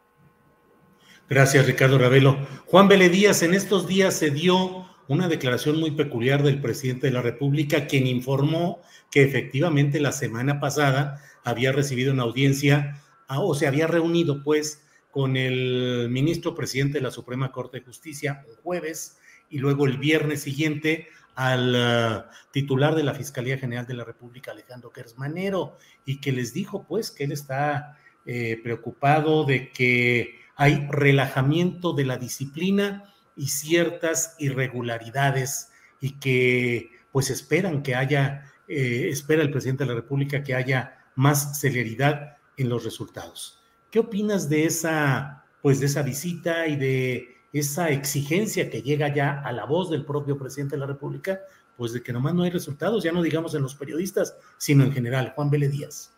Gracias, 1.29 1.67
Ricardo 1.67 1.97
Ravelo. 1.97 2.37
Juan 2.65 2.87
Vélez 2.87 3.43
en 3.43 3.53
estos 3.53 3.87
días 3.87 4.15
se 4.15 4.31
dio 4.31 4.85
una 5.07 5.27
declaración 5.27 5.79
muy 5.79 5.91
peculiar 5.91 6.43
del 6.43 6.61
presidente 6.61 7.07
de 7.07 7.13
la 7.13 7.21
República, 7.21 7.87
quien 7.87 8.07
informó 8.07 8.79
que 9.11 9.23
efectivamente 9.23 9.99
la 9.99 10.11
semana 10.11 10.59
pasada 10.59 11.21
había 11.49 11.71
recibido 11.71 12.13
una 12.13 12.23
audiencia 12.23 13.01
ah, 13.27 13.41
o 13.41 13.53
se 13.55 13.67
había 13.67 13.87
reunido 13.87 14.43
pues 14.43 14.83
con 15.11 15.37
el 15.37 16.07
ministro 16.09 16.55
presidente 16.55 16.99
de 16.99 17.03
la 17.03 17.11
Suprema 17.11 17.51
Corte 17.51 17.79
de 17.79 17.85
Justicia 17.85 18.45
un 18.47 18.55
jueves 18.55 19.17
y 19.49 19.57
luego 19.57 19.85
el 19.85 19.97
viernes 19.97 20.41
siguiente 20.41 21.07
al 21.35 21.75
ah, 21.75 22.29
titular 22.51 22.95
de 22.95 23.03
la 23.03 23.13
Fiscalía 23.13 23.57
General 23.57 23.87
de 23.87 23.93
la 23.93 24.03
República, 24.03 24.51
Alejandro 24.51 24.91
Kersmanero, 24.91 25.77
y 26.05 26.19
que 26.19 26.31
les 26.31 26.53
dijo 26.53 26.85
pues 26.87 27.11
que 27.11 27.23
él 27.23 27.31
está 27.31 27.97
eh, 28.25 28.59
preocupado 28.61 29.45
de 29.45 29.71
que 29.71 30.39
hay 30.55 30.85
relajamiento 30.91 31.93
de 31.93 32.05
la 32.05 32.17
disciplina 32.17 33.13
y 33.37 33.47
ciertas 33.47 34.35
irregularidades 34.37 35.71
y 36.01 36.19
que 36.19 36.91
pues 37.11 37.29
esperan 37.29 37.81
que 37.81 37.95
haya, 37.95 38.51
eh, 38.67 39.07
espera 39.09 39.41
el 39.41 39.51
presidente 39.51 39.85
de 39.85 39.89
la 39.91 39.95
República 39.95 40.43
que 40.43 40.53
haya 40.53 40.98
más 41.15 41.59
celeridad 41.59 42.37
en 42.57 42.69
los 42.69 42.83
resultados. 42.83 43.61
¿Qué 43.91 43.99
opinas 43.99 44.49
de 44.49 44.65
esa, 44.65 45.45
pues 45.61 45.79
de 45.79 45.87
esa 45.87 46.03
visita 46.03 46.67
y 46.67 46.75
de 46.75 47.37
esa 47.53 47.89
exigencia 47.89 48.69
que 48.69 48.81
llega 48.81 49.13
ya 49.13 49.41
a 49.41 49.51
la 49.51 49.65
voz 49.65 49.89
del 49.89 50.05
propio 50.05 50.37
presidente 50.37 50.75
de 50.75 50.81
la 50.81 50.85
República, 50.85 51.39
pues 51.75 51.93
de 51.93 52.03
que 52.03 52.13
nomás 52.13 52.33
no 52.35 52.43
hay 52.43 52.51
resultados, 52.51 53.03
ya 53.03 53.11
no 53.11 53.23
digamos 53.23 53.55
en 53.55 53.61
los 53.61 53.75
periodistas, 53.75 54.37
sino 54.57 54.83
en 54.83 54.91
general. 54.91 55.33
Juan 55.35 55.49
Vélez 55.49 55.71
Díaz. 55.71 56.13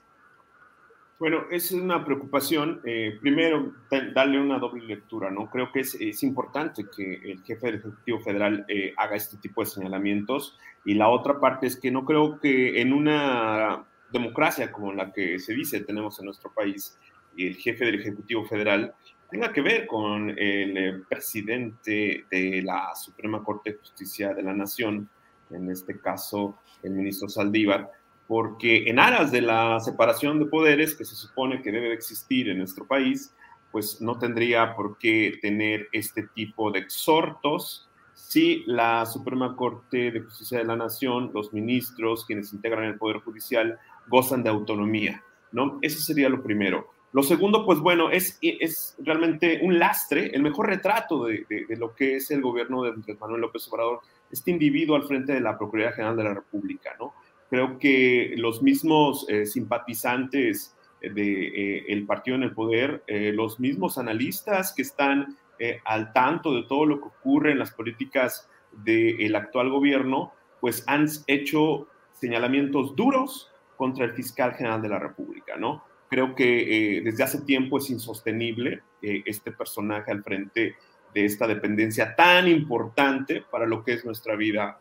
Bueno, 1.21 1.43
es 1.51 1.71
una 1.71 2.03
preocupación. 2.03 2.81
Eh, 2.83 3.19
primero, 3.21 3.74
darle 4.15 4.39
una 4.39 4.57
doble 4.57 4.83
lectura, 4.83 5.29
¿no? 5.29 5.51
Creo 5.51 5.71
que 5.71 5.81
es, 5.81 6.24
importante 6.24 6.88
que 6.95 7.13
el 7.13 7.43
jefe 7.43 7.67
del 7.67 7.75
Ejecutivo 7.75 8.19
Federal 8.21 8.65
eh, 8.67 8.95
haga 8.98 9.17
este 9.17 9.38
tipo 9.38 9.62
de 9.62 9.67
señalamientos. 9.67 10.57
Y 10.83 10.95
la 10.95 11.10
otra 11.10 11.39
parte 11.39 11.67
es 11.67 11.79
que 11.79 11.91
no 11.91 12.05
creo 12.05 12.39
que 12.39 12.81
en 12.81 12.91
una 12.91 13.86
democracia 14.12 14.72
como 14.72 14.94
la 14.94 15.12
que 15.12 15.39
se 15.39 15.53
dice 15.53 15.82
tenemos 15.82 16.20
en 16.20 16.25
nuestro 16.25 16.51
país, 16.53 16.98
el 17.38 17.56
jefe 17.56 17.86
del 17.86 18.00
Ejecutivo 18.00 18.46
Federal 18.46 18.94
tenga 19.30 19.53
que 19.53 19.62
ver 19.62 19.88
con 19.88 20.30
el 20.30 20.77
eh, 20.77 21.01
presidente 21.08 22.25
de 22.30 22.62
la 22.63 22.94
Suprema 22.96 23.44
Corte 23.44 23.72
de 23.72 23.77
Justicia 23.77 24.34
de 24.34 24.44
la 24.44 24.53
Nación, 24.53 25.10
en 25.50 25.70
este 25.72 26.00
caso 26.00 26.58
el 26.84 26.91
ministro 26.91 27.30
Saldívar, 27.30 27.89
porque 28.27 28.89
en 28.89 29.00
aras 29.00 29.32
de 29.32 29.41
la 29.41 29.80
separación 29.80 30.39
de 30.39 30.46
poderes 30.46 30.96
que 30.96 31.06
se 31.06 31.15
supone 31.15 31.62
que 31.62 31.72
debe 31.72 31.94
existir 31.94 32.50
en 32.50 32.58
nuestro 32.58 32.86
país, 32.86 33.34
pues 33.72 34.01
no 34.01 34.20
tendría 34.20 34.75
por 34.75 34.98
qué 34.98 35.39
tener 35.41 35.88
este 35.94 36.24
tipo 36.36 36.72
de 36.72 36.80
exhortos 36.80 37.89
si 38.13 38.63
la 38.65 39.06
Suprema 39.06 39.56
Corte 39.56 40.12
de 40.12 40.22
Justicia 40.22 40.60
de 40.60 40.65
la 40.65 40.75
Nación, 40.75 41.32
los 41.34 41.51
ministros, 41.53 42.25
quienes 42.25 42.53
integran 42.53 42.86
el 42.86 42.98
Poder 42.98 43.18
Judicial, 43.18 43.80
gozan 44.12 44.44
de 44.44 44.50
autonomía, 44.50 45.24
¿no? 45.51 45.80
Eso 45.82 46.00
sería 46.00 46.30
lo 46.30 46.44
primero. 46.44 46.89
Lo 47.13 47.24
segundo, 47.24 47.65
pues 47.65 47.80
bueno, 47.80 48.12
es, 48.12 48.38
es 48.41 48.96
realmente 49.00 49.60
un 49.63 49.80
lastre, 49.80 50.27
el 50.34 50.44
mejor 50.44 50.68
retrato 50.68 51.25
de, 51.25 51.46
de, 51.50 51.75
lo 51.75 51.94
que 51.94 52.18
es 52.18 52.32
el 52.32 52.41
gobierno 52.41 52.84
de 52.84 52.94
Manuel 53.20 53.41
López 53.41 53.68
Obrador, 53.70 54.00
este 54.32 54.51
individuo 54.51 54.96
al 54.96 55.03
frente 55.03 55.34
de 55.34 55.41
la 55.41 55.58
Procuraduría 55.58 55.96
General 55.96 56.15
de 56.15 56.24
la 56.24 56.34
República, 56.36 56.96
¿no? 57.00 57.13
Creo 57.51 57.77
que 57.80 58.34
los 58.38 58.63
mismos 58.63 59.25
eh, 59.27 59.46
simpatizantes 59.46 60.74
del 61.01 61.15
de, 61.15 61.84
eh, 61.86 62.06
partido 62.08 62.38
en 62.38 62.44
el 62.44 62.53
poder, 62.53 63.03
eh, 63.08 63.34
los 63.36 63.60
mismos 63.60 63.98
analistas 63.98 64.74
que 64.74 64.84
están 64.84 65.38
al 65.86 66.12
tanto 66.12 66.56
de 66.56 66.63
todo 66.63 66.88
lo 66.88 67.00
que 67.00 67.08
ocurre 67.08 67.51
en 67.51 67.60
las 67.60 67.70
políticas 67.70 68.50
del 68.72 69.36
actual 69.36 69.70
gobierno, 69.70 70.34
pues 70.60 70.84
han 70.88 71.08
hecho 71.27 71.88
señalamientos 72.13 72.96
duros 72.96 73.50
contra 73.81 74.05
el 74.05 74.11
fiscal 74.11 74.53
general 74.53 74.79
de 74.79 74.89
la 74.89 75.00
República, 75.00 75.55
¿no? 75.57 75.83
Creo 76.07 76.35
que 76.35 77.01
desde 77.03 77.23
hace 77.23 77.41
tiempo 77.41 77.79
es 77.79 77.89
insostenible 77.89 78.83
este 79.01 79.51
personaje 79.51 80.11
al 80.11 80.21
frente 80.23 80.75
de 81.15 81.25
esta 81.25 81.47
dependencia 81.47 82.15
tan 82.15 82.47
importante 82.47 83.43
para 83.50 83.65
lo 83.65 83.83
que 83.83 83.93
es 83.93 84.05
nuestra 84.05 84.35
vida 84.35 84.79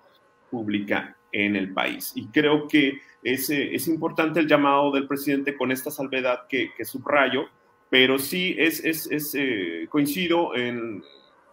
pública 0.50 1.16
en 1.32 1.56
el 1.56 1.72
país. 1.72 2.12
Y 2.14 2.26
creo 2.26 2.68
que 2.68 3.00
es, 3.22 3.48
eh, 3.48 3.74
es 3.74 3.88
importante 3.88 4.40
el 4.40 4.48
llamado 4.48 4.90
del 4.90 5.06
presidente 5.06 5.56
con 5.56 5.70
esta 5.70 5.90
salvedad 5.90 6.46
que, 6.46 6.72
subrayo, 6.84 7.46
pero 7.88 8.18
sí 8.18 8.54
es, 8.58 9.08
eh, 9.34 9.86
coincido 9.88 10.54
en, 10.54 11.02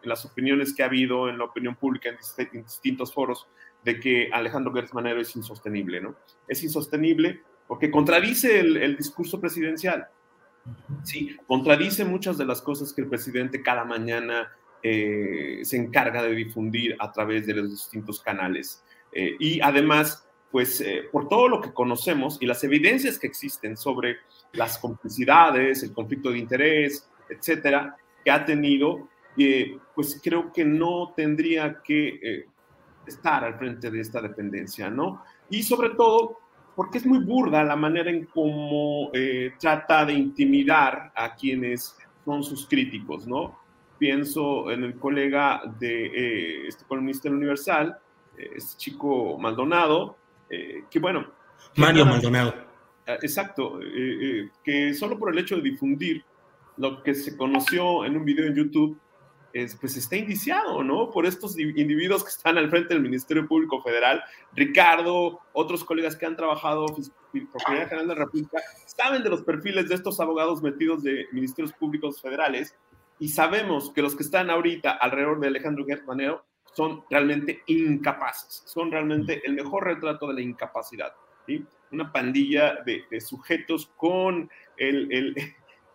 las 0.03 0.25
opiniones 0.25 0.73
que 0.73 0.83
ha 0.83 0.85
habido 0.85 1.29
en 1.29 1.37
la 1.37 1.45
opinión 1.45 1.75
pública 1.75 2.09
en, 2.09 2.63
distintos 2.63 3.13
foros 3.13 3.47
de 3.83 3.99
que 3.99 4.29
Alejandro 4.31 4.73
Gertz 4.73 4.93
Manero 4.93 5.21
es 5.21 5.35
insostenible, 5.35 6.01
¿no? 6.01 6.15
Es 6.47 6.63
insostenible 6.63 7.41
porque 7.67 7.91
contradice 7.91 8.59
el, 8.59 8.77
el 8.77 8.97
discurso 8.97 9.39
presidencial. 9.39 10.07
Sí, 11.03 11.37
contradice 11.47 12.03
muchas 12.03 12.37
de 12.37 12.45
las 12.45 12.61
cosas 12.61 12.93
que 12.93 13.01
el 13.01 13.07
presidente 13.07 13.61
cada 13.61 13.85
mañana 13.85 14.51
eh, 14.83 15.61
se 15.63 15.77
encarga 15.77 16.21
de 16.23 16.35
difundir 16.35 16.95
a 16.99 17.11
través 17.11 17.47
de 17.47 17.53
los 17.53 17.71
distintos 17.71 18.21
canales. 18.21 18.83
Eh, 19.11 19.35
y 19.39 19.61
además, 19.61 20.27
pues 20.51 20.81
eh, 20.81 21.03
por 21.11 21.27
todo 21.27 21.47
lo 21.47 21.61
que 21.61 21.73
conocemos 21.73 22.37
y 22.41 22.45
las 22.45 22.63
evidencias 22.63 23.17
que 23.17 23.27
existen 23.27 23.75
sobre 23.77 24.17
las 24.53 24.77
complicidades, 24.77 25.83
el 25.83 25.93
conflicto 25.93 26.31
de 26.31 26.39
interés, 26.39 27.09
etcétera, 27.29 27.97
que 28.23 28.31
ha 28.31 28.45
tenido, 28.45 29.09
pues 29.93 30.19
creo 30.23 30.51
que 30.51 30.65
no 30.65 31.13
tendría 31.15 31.81
que 31.83 32.45
estar 33.07 33.43
al 33.43 33.55
frente 33.55 33.89
de 33.89 34.01
esta 34.01 34.21
dependencia, 34.21 34.89
¿no? 34.89 35.23
Y 35.49 35.63
sobre 35.63 35.91
todo, 35.91 36.39
porque 36.75 36.97
es 36.99 37.05
muy 37.05 37.19
burda 37.19 37.63
la 37.63 37.75
manera 37.75 38.11
en 38.11 38.25
cómo 38.25 39.11
trata 39.59 40.05
de 40.05 40.13
intimidar 40.13 41.11
a 41.15 41.35
quienes 41.35 41.97
son 42.23 42.43
sus 42.43 42.67
críticos, 42.67 43.25
¿no? 43.25 43.59
Pienso 43.97 44.69
en 44.71 44.83
el 44.83 44.95
colega 44.99 45.61
de 45.79 46.67
este 46.67 46.85
columnista 46.85 47.29
del 47.29 47.37
Universal, 47.37 47.97
este 48.37 48.77
chico 48.77 49.37
Maldonado, 49.37 50.17
eh, 50.49 50.83
que 50.89 50.99
bueno. 50.99 51.27
Mario 51.75 52.05
Maldonado. 52.05 52.53
Ah, 53.07 53.15
exacto, 53.21 53.81
eh, 53.81 53.85
eh, 53.87 54.49
que 54.63 54.93
solo 54.93 55.17
por 55.17 55.31
el 55.31 55.39
hecho 55.39 55.55
de 55.55 55.61
difundir 55.61 56.23
lo 56.77 57.01
que 57.01 57.13
se 57.13 57.37
conoció 57.37 58.05
en 58.05 58.17
un 58.17 58.25
video 58.25 58.45
en 58.45 58.55
YouTube, 58.55 58.97
es, 59.63 59.75
pues 59.75 59.97
está 59.97 60.15
indiciado, 60.15 60.83
¿no? 60.83 61.09
Por 61.11 61.25
estos 61.25 61.57
individuos 61.57 62.23
que 62.23 62.29
están 62.29 62.57
al 62.57 62.69
frente 62.69 62.93
del 62.93 63.01
Ministerio 63.03 63.47
Público 63.47 63.81
Federal, 63.81 64.23
Ricardo, 64.53 65.39
otros 65.53 65.83
colegas 65.83 66.15
que 66.15 66.25
han 66.25 66.35
trabajado 66.35 66.85
en 67.33 67.47
Procuraduría 67.47 67.87
General 67.87 68.07
de 68.07 68.15
la 68.15 68.25
República, 68.25 68.59
saben 68.85 69.23
de 69.23 69.29
los 69.29 69.43
perfiles 69.43 69.89
de 69.89 69.95
estos 69.95 70.19
abogados 70.19 70.61
metidos 70.61 71.03
de 71.03 71.25
ministerios 71.31 71.73
públicos 71.73 72.21
federales 72.21 72.75
y 73.19 73.29
sabemos 73.29 73.91
que 73.91 74.01
los 74.01 74.15
que 74.15 74.23
están 74.23 74.49
ahorita 74.49 74.91
alrededor 74.91 75.39
de 75.39 75.47
Alejandro 75.47 75.85
Gertz 75.85 76.05
son 76.73 77.03
realmente 77.09 77.63
incapaces, 77.65 78.63
son 78.65 78.91
realmente 78.91 79.41
el 79.43 79.53
mejor 79.53 79.85
retrato 79.85 80.27
de 80.27 80.35
la 80.35 80.41
incapacidad. 80.41 81.13
¿sí? 81.47 81.65
Una 81.91 82.11
pandilla 82.11 82.77
de, 82.85 83.05
sujetos 83.21 83.91
con 83.97 84.49
el 84.77 85.35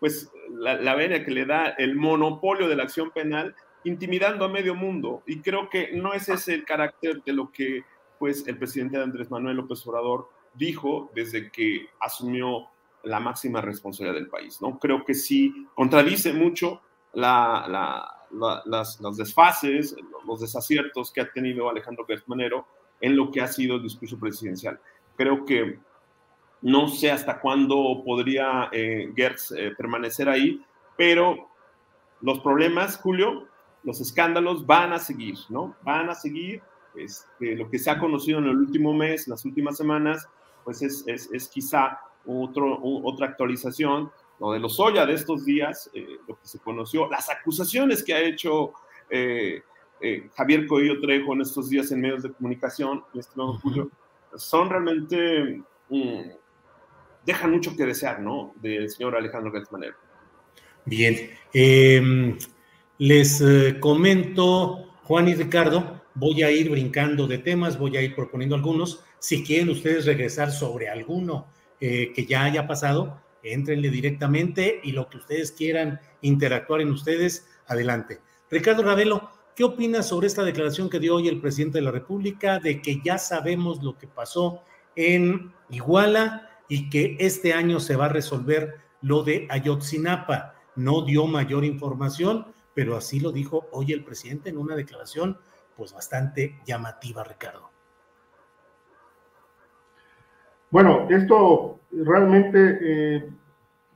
pues, 0.03 0.33
la, 0.51 0.75
la, 0.75 0.97
vena 0.97 1.25
que 1.25 1.31
le 1.31 1.47
da 1.47 1.69
el 1.79 1.95
monopolio 1.95 2.67
de 2.67 2.75
la 2.75 2.83
acción 2.83 3.13
penal, 3.13 3.55
intimidando 3.85 4.45
a 4.45 4.49
medio 4.49 4.75
mundo. 4.75 5.23
Y 5.29 5.43
creo 5.43 5.71
que 5.71 5.93
no 5.93 6.13
es 6.13 6.29
ese 6.29 6.55
el 6.55 6.65
carácter 6.65 7.23
de 7.23 7.33
lo 7.33 7.53
que 7.53 7.85
pues, 8.19 8.45
el 8.49 8.59
presidente 8.59 9.01
Andrés 9.01 9.31
Manuel 9.31 9.59
López 9.59 9.87
Obrador 9.87 10.29
dijo 10.55 11.13
desde 11.15 11.53
que 11.53 11.87
asumió 12.01 12.67
la 13.05 13.21
máxima 13.21 13.61
responsabilidad 13.61 14.19
del 14.19 14.29
país. 14.29 14.61
¿no? 14.61 14.77
Creo 14.81 15.05
que 15.05 15.15
sí 15.15 15.69
contradice 15.77 16.33
mucho 16.33 16.83
la, 17.13 18.19
las, 18.33 19.01
los 19.01 19.17
desfases, 19.17 19.95
los 20.27 20.41
desaciertos 20.41 21.13
que 21.13 21.21
ha 21.21 21.31
tenido 21.31 21.71
Alejandro 21.71 22.05
Gertz 22.07 22.25
en 23.01 23.17
lo 23.17 23.31
que 23.31 23.41
ha 23.41 23.47
sido 23.47 23.77
el 23.77 23.85
discurso 23.85 24.19
presidencial. 24.19 24.81
Creo 25.17 25.45
que 25.45 25.79
no 26.63 26.89
sé 26.89 27.11
hasta 27.11 27.41
cuándo 27.41 28.03
podría 28.05 28.69
eh, 28.73 29.13
Gertz 29.15 29.53
eh, 29.53 29.73
permanecer 29.77 30.29
ahí, 30.29 30.63
pero 30.97 31.49
los 32.21 32.41
problemas, 32.41 32.99
Julio, 32.99 33.49
los 33.83 34.01
escándalos 34.01 34.65
van 34.67 34.93
a 34.93 34.99
seguir, 34.99 35.37
¿no? 35.49 35.77
Van 35.83 36.09
a 36.09 36.15
seguir. 36.15 36.63
Este, 36.95 37.57
lo 37.57 37.71
que 37.71 37.79
se 37.79 37.91
ha 37.91 37.99
conocido 37.99 38.39
en 38.39 38.45
el 38.45 38.57
último 38.57 38.93
mes, 38.93 39.27
las 39.27 39.45
últimas 39.45 39.77
semanas, 39.77 40.29
pues 40.65 40.83
es, 40.83 41.05
es, 41.07 41.49
quizá 41.49 41.99
otro, 42.27 42.79
otra 42.83 43.27
actualización. 43.27 44.11
Lo 44.39 44.53
de 44.53 44.61
los 44.61 44.79
Oya 44.79 45.07
de 45.07 45.15
estos 45.15 45.45
días, 45.45 45.91
eh, 45.95 46.19
lo 46.29 46.39
que 46.39 46.47
se 46.47 46.59
conoció, 46.59 47.09
las 47.09 47.31
acusaciones 47.31 48.03
que 48.05 48.15
ha 48.15 48.21
hecho 48.21 48.73
eh, 49.09 49.63
eh, 50.01 50.31
Javier 50.35 50.67
Coello 50.67 51.01
Trejo 51.01 51.33
en 51.35 51.43
estos 51.43 51.69
días 51.69 51.91
en 51.93 52.01
medios 52.01 52.23
de 52.23 52.33
comunicación, 52.33 53.05
estimado 53.15 53.59
Julio, 53.61 53.91
son 54.35 54.69
realmente, 54.69 55.63
mm, 55.89 56.21
dejan 57.25 57.51
mucho 57.51 57.77
que 57.77 57.85
desear, 57.85 58.21
¿no? 58.21 58.55
Del 58.61 58.89
señor 58.91 59.17
Alejandro 59.17 59.53
Gertz 59.53 59.71
Bien. 60.85 61.31
Em, 61.53 62.39
les 62.99 63.41
eh, 63.41 63.79
comento, 63.81 64.97
Juan 65.05 65.29
y 65.29 65.35
Ricardo, 65.35 66.03
voy 66.15 66.43
a 66.43 66.51
ir 66.51 66.71
brincando 66.71 67.27
de 67.27 67.39
temas, 67.39 67.79
voy 67.79 67.97
a 67.97 68.03
ir 68.03 68.15
proponiendo 68.15 68.55
algunos. 68.55 69.05
Si 69.19 69.45
quieren 69.45 69.71
ustedes 69.71 70.07
regresar 70.07 70.51
sobre 70.51 70.89
alguno 70.89 71.47
eh, 71.81 72.13
que 72.15 72.27
ya 72.27 72.45
haya 72.45 72.67
pasado, 72.67 73.21
entrenle 73.43 73.91
directamente 73.91 74.81
y 74.83 74.93
lo 74.93 75.09
que 75.09 75.19
ustedes 75.19 75.53
quieran 75.53 76.01
interactuar 76.21 76.81
en 76.81 76.91
ustedes, 76.91 77.49
adelante. 77.67 78.21
Ricardo 78.51 78.83
Ravelo, 78.83 79.31
¿qué 79.57 79.65
opinas 79.65 80.09
sobre 80.09 80.27
esta 80.27 80.45
declaración 80.45 80.91
que 80.91 81.01
dio 81.01 81.17
hoy 81.17 81.29
el 81.29 81.41
presidente 81.41 81.79
de 81.79 81.85
la 81.85 81.91
República 81.91 82.59
de 82.59 82.83
que 82.83 83.01
ya 83.05 83.19
sabemos 83.19 83.83
lo 83.83 83.97
que 83.99 84.07
pasó 84.07 84.63
en 84.95 85.53
Iguala 85.71 86.51
y 86.69 86.91
que 86.91 87.17
este 87.21 87.53
año 87.53 87.81
se 87.81 87.97
va 87.97 88.07
a 88.07 88.11
resolver 88.11 88.81
lo 89.01 89.23
de 89.23 89.47
Ayotzinapa? 89.51 90.55
no 90.77 91.03
dio 91.03 91.27
mayor 91.27 91.65
información, 91.65 92.47
pero 92.75 92.97
así 92.97 93.21
lo 93.21 93.33
dijo 93.33 93.67
hoy 93.73 93.93
el 93.93 94.05
presidente 94.05 94.51
en 94.51 94.59
una 94.59 94.75
declaración 94.75 95.39
pues 95.77 95.93
bastante 95.93 96.59
llamativa, 96.65 97.25
Ricardo. 97.25 97.71
Bueno, 100.71 101.07
esto 101.11 101.81
realmente 101.91 102.79
eh, 102.81 103.31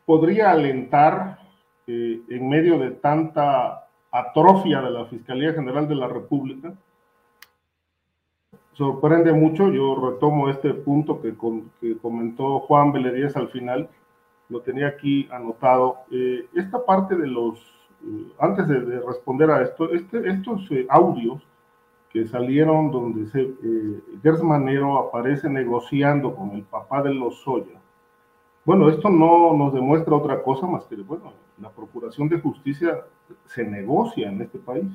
podría 0.04 0.50
alentar 0.50 1.38
eh, 1.86 2.20
en 2.28 2.48
medio 2.48 2.78
de 2.78 2.90
tanta 2.92 3.88
atrofia 4.10 4.80
de 4.82 4.90
la 4.90 5.06
Fiscalía 5.06 5.52
General 5.54 5.88
de 5.88 5.94
la 5.94 6.08
República. 6.08 6.74
Sorprende 8.76 9.32
mucho, 9.32 9.70
yo 9.70 9.94
retomo 9.94 10.50
este 10.50 10.74
punto 10.74 11.22
que, 11.22 11.34
comentó 11.96 12.60
Juan 12.60 12.92
Beledíez 12.92 13.34
al 13.34 13.48
final, 13.48 13.88
lo 14.50 14.60
tenía 14.60 14.88
aquí 14.88 15.26
anotado. 15.32 16.00
Eh, 16.10 16.46
esta 16.54 16.84
parte 16.84 17.16
de 17.16 17.26
los, 17.26 17.58
eh, 18.04 18.32
antes 18.38 18.68
de, 18.68 19.00
responder 19.00 19.50
a 19.50 19.62
esto, 19.62 19.90
este, 19.92 20.28
estos 20.28 20.70
eh, 20.70 20.86
audios 20.90 21.42
que 22.10 22.26
salieron 22.26 22.90
donde 22.90 23.24
se, 23.28 23.50
Gers 24.22 24.42
Manero 24.42 24.98
aparece 24.98 25.48
negociando 25.48 26.34
con 26.34 26.50
el 26.50 26.62
papá 26.62 27.02
de 27.02 27.14
los 27.14 27.40
Soya. 27.40 27.80
Bueno, 28.66 28.90
esto 28.90 29.08
no 29.08 29.54
nos 29.54 29.72
demuestra 29.72 30.14
otra 30.14 30.42
cosa 30.42 30.66
más 30.66 30.84
que, 30.84 30.96
bueno, 30.96 31.32
la 31.62 31.70
Procuración 31.70 32.28
de 32.28 32.40
Justicia 32.40 33.06
se 33.46 33.64
negocia 33.64 34.28
en 34.28 34.42
este 34.42 34.58
país, 34.58 34.92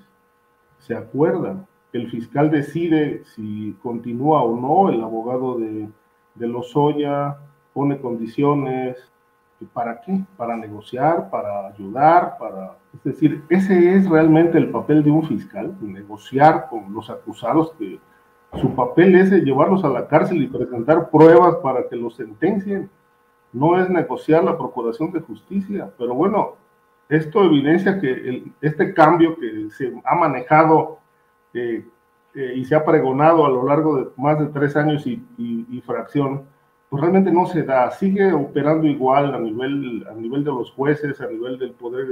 se 0.77 0.95
acuerda, 0.95 1.65
el 1.93 2.09
fiscal 2.09 2.49
decide 2.49 3.23
si 3.35 3.77
continúa 3.81 4.43
o 4.43 4.59
no, 4.59 4.89
el 4.89 5.01
abogado 5.01 5.57
de, 5.57 5.89
de 6.35 6.47
Lozoya 6.47 7.37
pone 7.73 7.99
condiciones, 7.99 9.11
¿Para 9.73 10.01
qué? 10.01 10.19
Para 10.37 10.55
negociar, 10.57 11.29
para 11.29 11.67
ayudar, 11.67 12.37
para... 12.39 12.77
Es 12.93 13.03
decir, 13.03 13.43
ese 13.49 13.95
es 13.95 14.09
realmente 14.09 14.57
el 14.57 14.69
papel 14.69 15.03
de 15.03 15.11
un 15.11 15.27
fiscal, 15.27 15.75
negociar 15.81 16.67
con 16.69 16.93
los 16.93 17.09
acusados 17.09 17.73
que 17.77 17.99
su 18.59 18.75
papel 18.75 19.15
es 19.15 19.31
llevarlos 19.31 19.83
a 19.85 19.89
la 19.89 20.07
cárcel 20.07 20.41
y 20.41 20.47
presentar 20.47 21.09
pruebas 21.09 21.55
para 21.57 21.87
que 21.87 21.95
los 21.95 22.15
sentencien. 22.15 22.89
No 23.53 23.79
es 23.79 23.89
negociar 23.89 24.43
la 24.43 24.57
procuración 24.57 25.11
de 25.11 25.21
justicia, 25.21 25.91
pero 25.97 26.15
bueno, 26.15 26.55
esto 27.07 27.43
evidencia 27.43 27.99
que 27.99 28.51
este 28.61 28.93
cambio 28.93 29.37
que 29.37 29.69
se 29.69 29.93
ha 30.03 30.15
manejado 30.15 30.99
eh, 31.53 31.85
eh, 32.33 32.53
y 32.55 32.65
se 32.65 32.75
ha 32.75 32.85
pregonado 32.85 33.45
a 33.45 33.49
lo 33.49 33.65
largo 33.65 33.97
de 33.97 34.07
más 34.17 34.39
de 34.39 34.47
tres 34.47 34.75
años 34.75 35.05
y, 35.05 35.23
y 35.37 35.81
fracción, 35.81 36.45
pues 36.91 36.99
realmente 36.99 37.31
no 37.31 37.45
se 37.45 37.63
da, 37.63 37.89
sigue 37.89 38.33
operando 38.33 38.85
igual 38.85 39.33
a 39.33 39.39
nivel, 39.39 40.05
a 40.11 40.13
nivel 40.13 40.43
de 40.43 40.51
los 40.51 40.71
jueces, 40.71 41.21
a 41.21 41.27
nivel 41.27 41.57
del 41.57 41.71
poder 41.71 42.05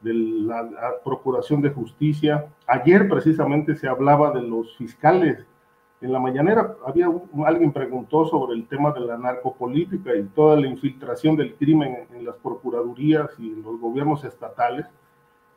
de, 0.00 0.14
la, 0.14 0.70
Procuración 1.04 1.60
de 1.60 1.68
Justicia. 1.68 2.46
Ayer 2.66 3.10
precisamente 3.10 3.76
se 3.76 3.86
hablaba 3.86 4.30
de 4.30 4.40
los 4.40 4.74
fiscales. 4.78 5.44
En 6.00 6.14
la 6.14 6.18
mañanera 6.18 6.76
había 6.86 7.10
alguien 7.44 7.72
preguntó 7.72 8.24
sobre 8.24 8.54
el 8.54 8.66
tema 8.66 8.90
de 8.92 9.00
la 9.00 9.18
narcopolítica 9.18 10.16
y 10.16 10.22
toda 10.34 10.58
la 10.58 10.66
infiltración 10.66 11.36
del 11.36 11.54
crimen 11.54 12.06
en, 12.10 12.16
en 12.16 12.24
las 12.24 12.36
procuradurías 12.36 13.28
y 13.38 13.52
en 13.52 13.62
los 13.62 13.78
gobiernos 13.78 14.24
estatales. 14.24 14.86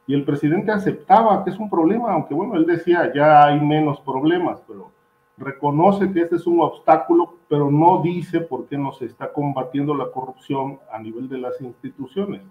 Y 0.09 0.15
el 0.15 0.23
presidente 0.23 0.71
aceptaba 0.71 1.43
que 1.43 1.51
es 1.51 1.59
un 1.59 1.69
problema, 1.69 2.11
aunque 2.11 2.33
bueno, 2.33 2.55
él 2.55 2.65
decía 2.65 3.13
ya 3.13 3.45
hay 3.45 3.59
menos 3.61 4.01
problemas, 4.01 4.59
pero 4.67 4.89
reconoce 5.37 6.11
que 6.11 6.21
este 6.21 6.37
es 6.37 6.47
un 6.47 6.61
obstáculo, 6.61 7.35
pero 7.47 7.69
no 7.69 8.01
dice 8.01 8.39
por 8.39 8.65
qué 8.65 8.75
no 8.75 8.91
se 8.91 9.05
está 9.05 9.31
combatiendo 9.31 9.93
la 9.93 10.09
corrupción 10.11 10.79
a 10.91 10.97
nivel 10.97 11.29
de 11.29 11.37
las 11.37 11.61
instituciones. 11.61 12.41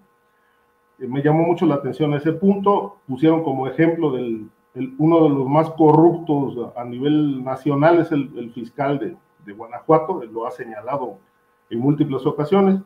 Eh, 1.01 1.09
me 1.09 1.21
llamó 1.21 1.43
mucho 1.43 1.67
la 1.67 1.75
atención 1.75 2.15
ese 2.15 2.31
punto. 2.31 2.99
Pusieron 3.09 3.43
como 3.43 3.67
ejemplo 3.67 4.13
del 4.13 4.49
uno 4.97 5.25
de 5.25 5.31
los 5.31 5.49
más 5.49 5.69
corruptos 5.71 6.71
a 6.77 6.85
nivel 6.85 7.43
nacional 7.43 7.99
es 7.99 8.13
el, 8.13 8.53
fiscal 8.55 9.01
de, 9.01 9.17
de, 9.45 9.53
Guanajuato, 9.53 10.23
lo 10.31 10.47
ha 10.47 10.53
señalado 10.53 11.19
en 11.71 11.81
múltiples 11.81 12.25
ocasiones. 12.25 12.81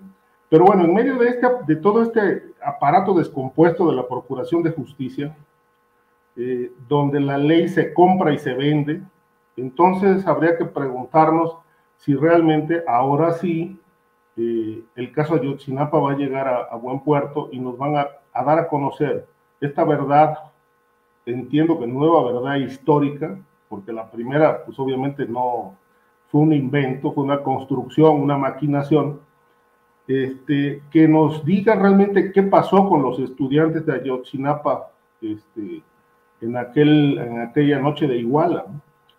Pero 0.48 0.64
bueno, 0.64 0.84
en 0.84 0.94
medio 0.94 1.18
de, 1.18 1.28
este, 1.28 1.46
de 1.66 1.76
todo 1.76 2.02
este 2.02 2.51
aparato 2.64 3.14
descompuesto 3.14 3.88
de 3.88 3.96
la 3.96 4.06
Procuración 4.06 4.62
de 4.62 4.70
Justicia, 4.70 5.36
eh, 6.36 6.72
donde 6.88 7.20
la 7.20 7.36
ley 7.36 7.68
se 7.68 7.92
compra 7.92 8.32
y 8.32 8.38
se 8.38 8.54
vende, 8.54 9.02
entonces 9.56 10.26
habría 10.26 10.56
que 10.56 10.64
preguntarnos 10.64 11.56
si 11.98 12.14
realmente 12.14 12.82
ahora 12.86 13.32
sí 13.34 13.78
eh, 14.36 14.82
el 14.96 15.12
caso 15.12 15.34
Ayotzinapa 15.34 15.98
va 15.98 16.12
a 16.12 16.16
llegar 16.16 16.48
a, 16.48 16.74
buen 16.76 17.00
puerto 17.00 17.48
y 17.52 17.58
nos 17.58 17.76
van 17.76 17.96
a, 17.96 18.08
dar 18.34 18.58
a 18.58 18.68
conocer 18.68 19.26
esta 19.60 19.84
verdad, 19.84 20.38
entiendo 21.26 21.78
que 21.78 21.86
nueva 21.86 22.32
verdad 22.32 22.56
histórica, 22.56 23.38
porque 23.68 23.92
la 23.92 24.10
primera 24.10 24.64
pues 24.64 24.78
obviamente 24.78 25.26
no 25.26 25.76
fue 26.28 26.40
un 26.40 26.52
invento, 26.52 27.12
fue 27.12 27.24
una 27.24 27.42
construcción, 27.42 28.20
una 28.20 28.38
maquinación, 28.38 29.20
este, 30.06 30.82
que 30.90 31.06
nos 31.06 31.44
diga 31.44 31.74
realmente 31.74 32.32
qué 32.32 32.42
pasó 32.42 32.88
con 32.88 33.02
los 33.02 33.18
estudiantes 33.18 33.86
de 33.86 33.94
Ayotzinapa 33.94 34.90
este, 35.20 35.82
en, 36.40 36.56
aquel, 36.56 37.18
aquella 37.48 37.78
noche 37.78 38.06
de 38.06 38.18
Iguala. 38.18 38.66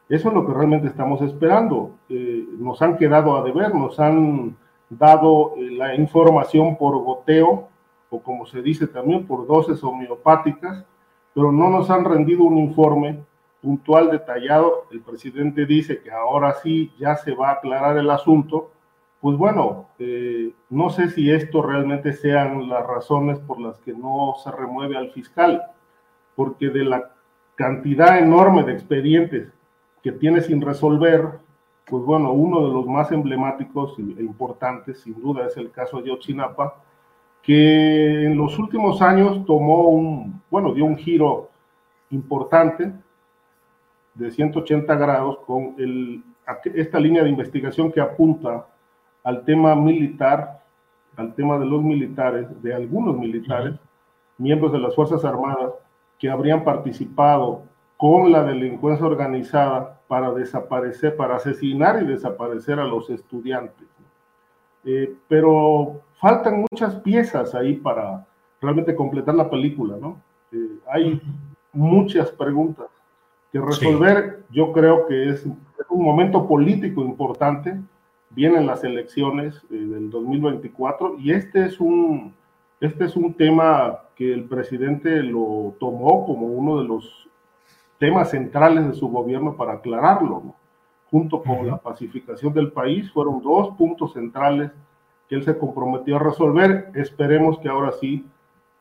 Eso 0.10 0.28
es 0.28 0.34
lo 0.34 0.46
que 0.46 0.54
realmente 0.54 0.88
estamos 0.88 1.22
esperando. 1.22 1.96
Eh, 2.10 2.46
nos 2.60 2.82
han 2.82 2.98
quedado 2.98 3.38
a 3.38 3.44
deber, 3.44 3.74
nos 3.74 4.00
han 4.00 4.56
dado 4.90 5.54
eh, 5.58 5.72
la 5.72 5.96
información 5.96 6.78
por 6.78 6.98
goteo, 7.04 7.70
o 8.10 8.22
como 8.22 8.46
se 8.46 8.62
dice 8.62 8.86
también, 8.88 9.26
por 9.26 9.48
dosis 9.48 9.84
homeopáticas, 9.84 10.86
pero 11.34 11.52
no 11.52 11.70
nos 11.70 11.90
han 11.90 12.06
rendido 12.06 12.44
un 12.44 12.58
informe 12.58 13.24
puntual, 13.62 14.12
detallado. 14.12 14.86
El 14.92 15.02
presidente 15.02 15.66
dice 15.66 16.02
que 16.02 16.12
ahora 16.12 16.54
sí 16.62 16.92
ya 17.00 17.16
se 17.16 17.34
va 17.34 17.50
a 17.50 17.54
aclarar 17.54 17.98
el 17.98 18.10
asunto. 18.10 18.72
Pues 19.24 19.38
bueno, 19.38 19.88
eh, 20.00 20.52
no 20.70 20.90
sé 20.90 21.08
si 21.08 21.32
esto 21.32 21.62
realmente 21.62 22.12
sean 22.12 22.68
las 22.68 22.86
razones 22.86 23.40
por 23.40 23.58
las 23.58 23.80
que 23.80 23.94
no 23.94 24.34
se 24.44 24.52
remueve 24.52 24.98
al 24.98 25.12
fiscal, 25.12 25.64
porque 26.36 26.68
de 26.68 26.84
la 26.84 27.10
cantidad 27.56 28.20
enorme 28.20 28.64
de 28.64 28.74
expedientes 28.74 29.54
que 30.02 30.12
tiene 30.12 30.42
sin 30.42 30.60
resolver, 30.60 31.40
pues 31.86 32.04
bueno, 32.04 32.34
uno 32.34 32.68
de 32.68 32.74
los 32.74 32.86
más 32.86 33.14
emblemáticos 33.14 33.98
e 33.98 34.22
importantes, 34.22 35.00
sin 35.00 35.14
duda, 35.22 35.46
es 35.46 35.56
el 35.56 35.72
caso 35.72 36.02
de 36.02 36.10
Yotzinapa, 36.10 36.84
que 37.42 38.26
en 38.26 38.36
los 38.36 38.60
últimos 38.60 39.02
años 39.02 39.46
tomó 39.46 39.88
un, 39.88 40.42
bueno, 40.52 40.74
dio 40.74 40.84
un 40.84 40.98
giro 40.98 41.50
importante 42.10 42.92
de 44.16 44.32
180 44.32 44.94
grados 44.96 45.38
con 45.46 45.78
esta 46.76 47.00
línea 47.00 47.24
de 47.24 47.30
investigación 47.30 47.90
que 47.90 48.02
apunta 48.02 48.68
al 49.24 49.46
tema 49.46 49.76
militar, 49.76 50.62
al 51.16 51.34
tema 51.34 51.58
de 51.58 51.66
los 51.66 51.82
militares, 51.82 52.48
de 52.62 52.74
algunos 52.74 53.18
militares, 53.18 53.76
miembros 54.38 54.72
de 54.72 54.80
las 54.80 54.96
Fuerzas 54.96 55.24
Armadas, 55.24 55.74
que 56.20 56.30
habrían 56.30 56.64
participado 56.64 57.64
con 57.98 58.32
la 58.32 58.44
delincuencia 58.44 59.06
organizada 59.06 60.00
para 60.08 60.34
desaparecer, 60.34 61.16
para 61.16 61.38
asesinar 61.38 62.02
y 62.02 62.08
desaparecer 62.08 62.80
a 62.80 62.86
los 62.86 63.10
estudiantes. 63.10 63.88
Eh, 64.86 65.16
pero 65.28 66.02
faltan 66.20 66.66
muchas 66.70 66.96
piezas 66.96 67.56
ahí 67.56 67.76
para 67.76 68.26
realmente 68.62 68.96
completar 68.96 69.36
la 69.36 69.50
película, 69.50 69.96
¿no? 70.00 70.22
Eh, 70.52 70.80
hay 70.92 71.22
muchas 71.72 72.32
preguntas 72.32 72.88
que 73.52 73.60
resolver. 73.60 74.44
Yo 74.50 74.72
creo 74.72 75.08
que 75.08 75.30
es, 75.30 75.46
un 75.46 76.04
momento 76.04 76.48
político 76.48 77.02
importante. 77.02 77.80
Vienen 78.36 78.66
las 78.66 78.84
elecciones 78.84 79.56
eh, 79.70 79.76
del 79.76 80.10
2024 80.10 81.18
y 81.20 81.32
este 81.32 81.66
es 81.66 81.80
un 81.80 82.34
este 82.80 83.06
es 83.06 83.16
un 83.16 83.34
tema 83.34 84.00
que 84.14 84.34
el 84.34 84.44
presidente 84.44 85.24
lo 85.24 85.74
tomó 85.80 86.26
como 86.26 86.48
uno 86.48 86.82
de 86.82 86.84
los 86.86 87.30
temas 87.98 88.32
centrales 88.32 88.86
de 88.86 88.94
su 88.94 89.08
gobierno 89.08 89.56
para 89.56 89.74
aclararlo. 89.74 90.54
Junto 91.10 91.42
con 91.42 91.66
la 91.66 91.78
pacificación 91.78 92.54
del 92.54 92.74
país, 92.74 93.10
fueron 93.14 93.42
dos 93.42 93.78
puntos 93.78 94.12
centrales 94.12 94.72
que 95.30 95.36
él 95.36 95.44
se 95.44 95.58
comprometió 95.58 96.18
a 96.18 96.20
resolver. 96.20 96.92
Esperemos 96.96 97.58
que 97.60 97.70
ahora 97.70 97.94
sí 97.94 98.26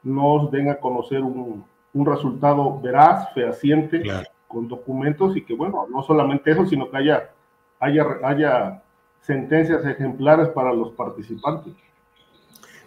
nos 0.02 0.50
den 0.50 0.70
a 0.70 0.80
conocer 0.80 1.22
un, 1.22 1.64
un 1.92 2.06
resultado 2.06 2.80
veraz, 2.80 3.32
fehaciente, 3.34 4.02
con 4.48 4.66
documentos 4.66 5.36
y 5.36 5.44
que, 5.44 5.54
bueno, 5.54 5.86
no 5.88 6.02
solamente 6.02 6.50
eso, 6.50 6.66
sino 6.66 6.90
que 6.90 6.96
haya, 6.96 7.30
haya, 7.78 8.04
haya 8.24 8.82
sentencias 9.22 9.84
ejemplares 9.86 10.48
para 10.48 10.72
los 10.72 10.92
participantes. 10.92 11.72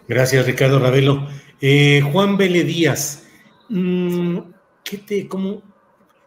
Gracias, 0.06 0.46
Ricardo 0.46 0.78
Ravelo. 0.78 1.26
Eh, 1.60 2.00
Juan 2.12 2.36
Vélez 2.36 2.66
Díaz, 2.66 3.26
mm, 3.68 4.38
¿qué 4.84 4.98
te, 4.98 5.26
cómo? 5.26 5.62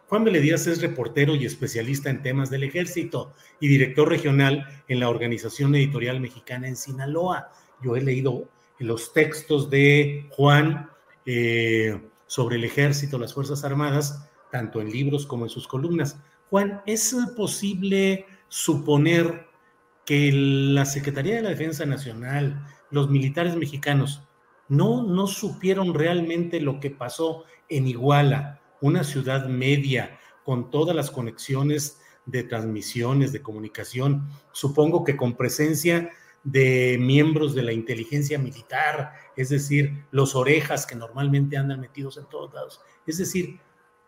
Juan 0.08 0.24
Vélez 0.24 0.42
Díaz 0.42 0.66
es 0.66 0.82
reportero 0.82 1.36
y 1.36 1.46
especialista 1.46 2.10
en 2.10 2.20
temas 2.20 2.50
del 2.50 2.64
ejército 2.64 3.32
y 3.60 3.68
director 3.68 4.08
regional 4.08 4.66
en 4.88 4.98
la 4.98 5.08
Organización 5.08 5.74
Editorial 5.76 6.20
Mexicana 6.20 6.66
en 6.66 6.74
Sinaloa. 6.74 7.52
Yo 7.80 7.94
he 7.94 8.02
leído 8.02 8.48
los 8.80 9.12
textos 9.12 9.70
de 9.70 10.26
Juan 10.30 10.90
eh, 11.26 12.00
sobre 12.26 12.56
el 12.56 12.64
ejército, 12.64 13.18
las 13.18 13.32
Fuerzas 13.32 13.62
Armadas, 13.62 14.28
tanto 14.50 14.80
en 14.80 14.90
libros 14.90 15.26
como 15.26 15.44
en 15.44 15.50
sus 15.50 15.68
columnas. 15.68 16.18
Juan, 16.50 16.82
¿es 16.86 17.14
posible 17.36 18.26
suponer 18.48 19.46
que 20.10 20.32
la 20.32 20.86
Secretaría 20.86 21.36
de 21.36 21.42
la 21.42 21.50
Defensa 21.50 21.86
Nacional, 21.86 22.66
los 22.90 23.08
militares 23.10 23.54
mexicanos 23.54 24.24
no, 24.66 25.04
no 25.04 25.28
supieron 25.28 25.94
realmente 25.94 26.58
lo 26.58 26.80
que 26.80 26.90
pasó 26.90 27.44
en 27.68 27.86
Iguala, 27.86 28.60
una 28.80 29.04
ciudad 29.04 29.46
media 29.46 30.18
con 30.44 30.68
todas 30.68 30.96
las 30.96 31.12
conexiones 31.12 32.00
de 32.26 32.42
transmisiones, 32.42 33.30
de 33.30 33.40
comunicación, 33.40 34.28
supongo 34.50 35.04
que 35.04 35.16
con 35.16 35.36
presencia 35.36 36.10
de 36.42 36.98
miembros 37.00 37.54
de 37.54 37.62
la 37.62 37.72
inteligencia 37.72 38.36
militar, 38.36 39.12
es 39.36 39.48
decir, 39.48 40.06
los 40.10 40.34
orejas 40.34 40.86
que 40.86 40.96
normalmente 40.96 41.56
andan 41.56 41.78
metidos 41.78 42.16
en 42.16 42.28
todos 42.28 42.52
lados. 42.52 42.80
Es 43.06 43.18
decir, 43.18 43.60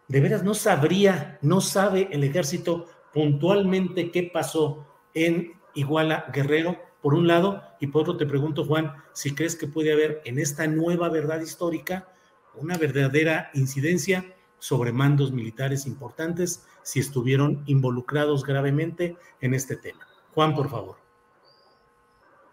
de 0.09 0.21
veras 0.21 0.43
no 0.43 0.55
sabría, 0.55 1.39
no 1.43 1.61
sabe 1.61 2.09
el 2.11 2.25
ejército 2.25 2.89
puntualmente 3.15 4.11
qué 4.11 4.25
pasó 4.25 4.85
en 5.15 5.62
Iguala 5.75 6.27
Guerrero 6.33 6.79
por 7.03 7.15
un 7.15 7.27
lado, 7.27 7.63
y 7.81 7.89
por 7.89 8.03
otro 8.03 8.17
te 8.17 8.27
pregunto, 8.27 8.65
Juan, 8.65 8.95
si 9.13 9.35
crees 9.35 9.57
que 9.57 9.67
puede 9.67 9.93
haber 9.93 10.23
en 10.25 10.39
esta 10.39 10.69
nueva 10.69 11.09
verdad 11.09 11.41
histórica 11.41 12.09
una 12.55 12.79
verdadera 12.79 13.51
incidencia 13.55 14.25
sobre 14.59 14.93
mandos 14.93 15.33
militares 15.33 15.85
importantes 15.87 16.65
si 16.85 17.01
estuvieron 17.01 17.65
involucrados 17.67 18.45
gravemente 18.45 19.17
en 19.41 19.55
este 19.55 19.77
tema. 19.77 20.07
Juan, 20.33 20.55
por 20.55 20.71
favor. 20.71 20.97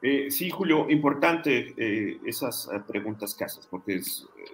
Eh, 0.01 0.31
sí, 0.31 0.49
Julio, 0.49 0.89
importante 0.89 1.75
eh, 1.77 2.19
esas 2.25 2.69
eh, 2.73 2.79
preguntas 2.87 3.35
que 3.35 3.43
haces, 3.43 3.67
porque 3.67 4.01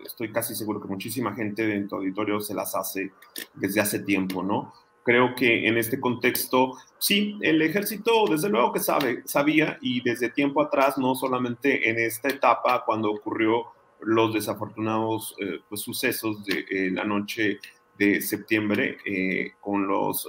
estoy 0.03 0.31
casi 0.31 0.55
seguro 0.55 0.81
que 0.81 0.87
muchísima 0.87 1.33
gente 1.35 1.73
en 1.73 1.87
tu 1.87 1.95
auditorio 1.95 2.41
se 2.41 2.55
las 2.55 2.75
hace 2.75 3.13
desde 3.53 3.79
hace 3.79 3.99
tiempo, 3.99 4.41
¿no? 4.41 4.73
Creo 5.05 5.35
que 5.35 5.67
en 5.67 5.77
este 5.77 5.99
contexto, 5.99 6.73
sí, 6.97 7.37
el 7.41 7.61
ejército 7.61 8.25
desde 8.27 8.49
luego 8.49 8.73
que 8.73 8.79
sabe, 8.79 9.21
sabía 9.25 9.77
y 9.79 10.01
desde 10.01 10.31
tiempo 10.31 10.63
atrás, 10.63 10.97
no 10.97 11.13
solamente 11.13 11.87
en 11.91 11.99
esta 11.99 12.27
etapa 12.27 12.83
cuando 12.83 13.11
ocurrió 13.11 13.67
los 14.01 14.33
desafortunados 14.33 15.35
eh, 15.39 15.59
pues, 15.69 15.81
sucesos 15.81 16.43
de 16.43 16.65
eh, 16.71 16.89
la 16.89 17.03
noche 17.03 17.59
de 17.99 18.19
septiembre 18.19 18.97
eh, 19.05 19.51
con 19.61 19.87
los, 19.87 20.27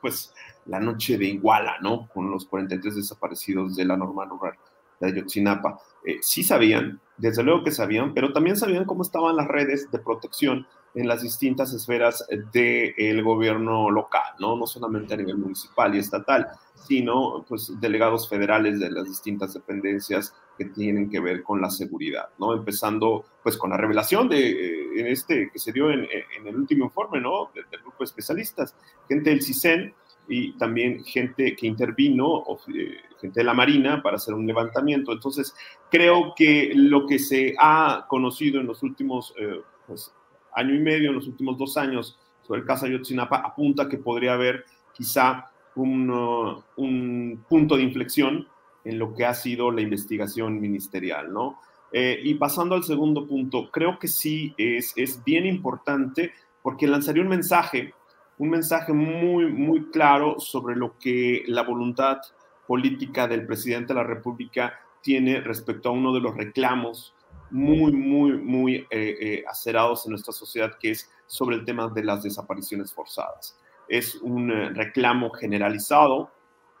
pues, 0.00 0.34
la 0.64 0.80
noche 0.80 1.16
de 1.16 1.26
Iguala, 1.26 1.76
¿no? 1.80 2.08
Con 2.08 2.28
los 2.28 2.46
43 2.46 2.96
desaparecidos 2.96 3.76
de 3.76 3.84
la 3.84 3.96
normal 3.96 4.28
rural 4.28 4.54
de 4.98 5.06
Ayotzinapa. 5.06 5.78
sí 6.20 6.42
sabían, 6.42 7.00
desde 7.16 7.44
luego 7.44 7.62
que 7.62 7.70
sabían, 7.70 8.12
pero 8.12 8.32
también 8.32 8.56
sabían 8.56 8.86
cómo 8.86 9.02
estaban 9.02 9.36
las 9.36 9.46
redes 9.46 9.88
de 9.92 10.00
protección 10.00 10.66
en 10.96 11.06
las 11.06 11.22
distintas 11.22 11.72
esferas 11.74 12.26
del 12.52 13.22
gobierno 13.22 13.90
local, 13.90 14.32
¿no? 14.40 14.56
No 14.56 14.66
solamente 14.66 15.12
a 15.12 15.18
nivel 15.18 15.36
municipal 15.36 15.94
y 15.94 15.98
estatal, 15.98 16.48
sino 16.74 17.44
pues 17.46 17.70
delegados 17.78 18.28
federales 18.28 18.80
de 18.80 18.90
las 18.90 19.04
distintas 19.04 19.52
dependencias 19.52 20.34
que 20.56 20.64
tienen 20.64 21.10
que 21.10 21.20
ver 21.20 21.42
con 21.42 21.60
la 21.60 21.68
seguridad, 21.68 22.30
¿no? 22.38 22.54
Empezando 22.54 23.26
pues 23.42 23.58
con 23.58 23.70
la 23.70 23.76
revelación 23.76 24.26
de 24.30 24.50
eh, 24.50 25.00
en 25.00 25.06
este 25.08 25.50
que 25.52 25.58
se 25.58 25.70
dio 25.70 25.90
en, 25.90 26.08
el 26.46 26.56
último 26.56 26.86
informe, 26.86 27.20
¿no? 27.20 27.50
Del, 27.54 27.66
grupo 27.82 27.98
de 27.98 28.04
especialistas, 28.06 28.74
gente 29.06 29.30
del 29.30 29.42
CISEN 29.42 29.94
y 30.28 30.56
también 30.56 31.04
gente 31.04 31.54
que 31.54 31.66
intervino, 31.66 32.42
eh, 32.74 32.96
gente 33.20 33.40
de 33.40 33.44
la 33.44 33.52
Marina 33.52 34.02
para 34.02 34.16
hacer 34.16 34.32
un 34.32 34.46
levantamiento. 34.46 35.12
Entonces, 35.12 35.54
creo 35.90 36.32
que 36.34 36.72
lo 36.74 37.06
que 37.06 37.18
se 37.18 37.54
ha 37.58 38.06
conocido 38.08 38.60
en 38.60 38.66
los 38.66 38.82
últimos 38.82 39.34
eh, 39.38 39.60
pues, 39.86 40.12
año 40.56 40.74
y 40.74 40.80
medio, 40.80 41.10
en 41.10 41.16
los 41.16 41.28
últimos 41.28 41.56
dos 41.56 41.76
años, 41.76 42.18
sobre 42.42 42.60
el 42.60 42.66
caso 42.66 42.86
Ayotzinapa, 42.86 43.36
apunta 43.36 43.88
que 43.88 43.98
podría 43.98 44.32
haber 44.32 44.64
quizá 44.92 45.50
un, 45.76 46.10
uh, 46.10 46.62
un, 46.76 47.44
punto 47.48 47.76
de 47.76 47.82
inflexión 47.82 48.48
en 48.84 48.98
lo 48.98 49.14
que 49.14 49.26
ha 49.26 49.34
sido 49.34 49.70
la 49.70 49.82
investigación 49.82 50.60
ministerial, 50.60 51.32
¿no? 51.32 51.60
Eh, 51.92 52.20
y 52.24 52.34
pasando 52.34 52.74
al 52.74 52.84
segundo 52.84 53.26
punto, 53.26 53.70
creo 53.70 53.98
que 53.98 54.08
sí 54.08 54.54
es, 54.56 54.92
es 54.96 55.22
bien 55.22 55.46
importante 55.46 56.32
porque 56.62 56.86
lanzaría 56.86 57.22
un 57.22 57.28
mensaje, 57.28 57.94
un 58.38 58.50
mensaje 58.50 58.92
muy, 58.92 59.46
muy 59.46 59.90
claro 59.90 60.38
sobre 60.38 60.76
lo 60.76 60.98
que 60.98 61.44
la 61.46 61.62
voluntad 61.62 62.18
política 62.66 63.28
del 63.28 63.46
presidente 63.46 63.92
de 63.92 64.00
la 64.00 64.06
República 64.06 64.74
tiene 65.00 65.40
respecto 65.40 65.88
a 65.88 65.92
uno 65.92 66.12
de 66.12 66.20
los 66.20 66.36
reclamos 66.36 67.14
muy, 67.50 67.92
muy, 67.92 68.32
muy 68.32 68.74
eh, 68.76 68.86
eh, 68.90 69.44
acerados 69.48 70.06
en 70.06 70.10
nuestra 70.10 70.32
sociedad, 70.32 70.72
que 70.78 70.92
es 70.92 71.10
sobre 71.26 71.56
el 71.56 71.64
tema 71.64 71.88
de 71.88 72.04
las 72.04 72.22
desapariciones 72.22 72.92
forzadas. 72.92 73.58
Es 73.88 74.16
un 74.16 74.50
eh, 74.50 74.70
reclamo 74.70 75.30
generalizado, 75.30 76.30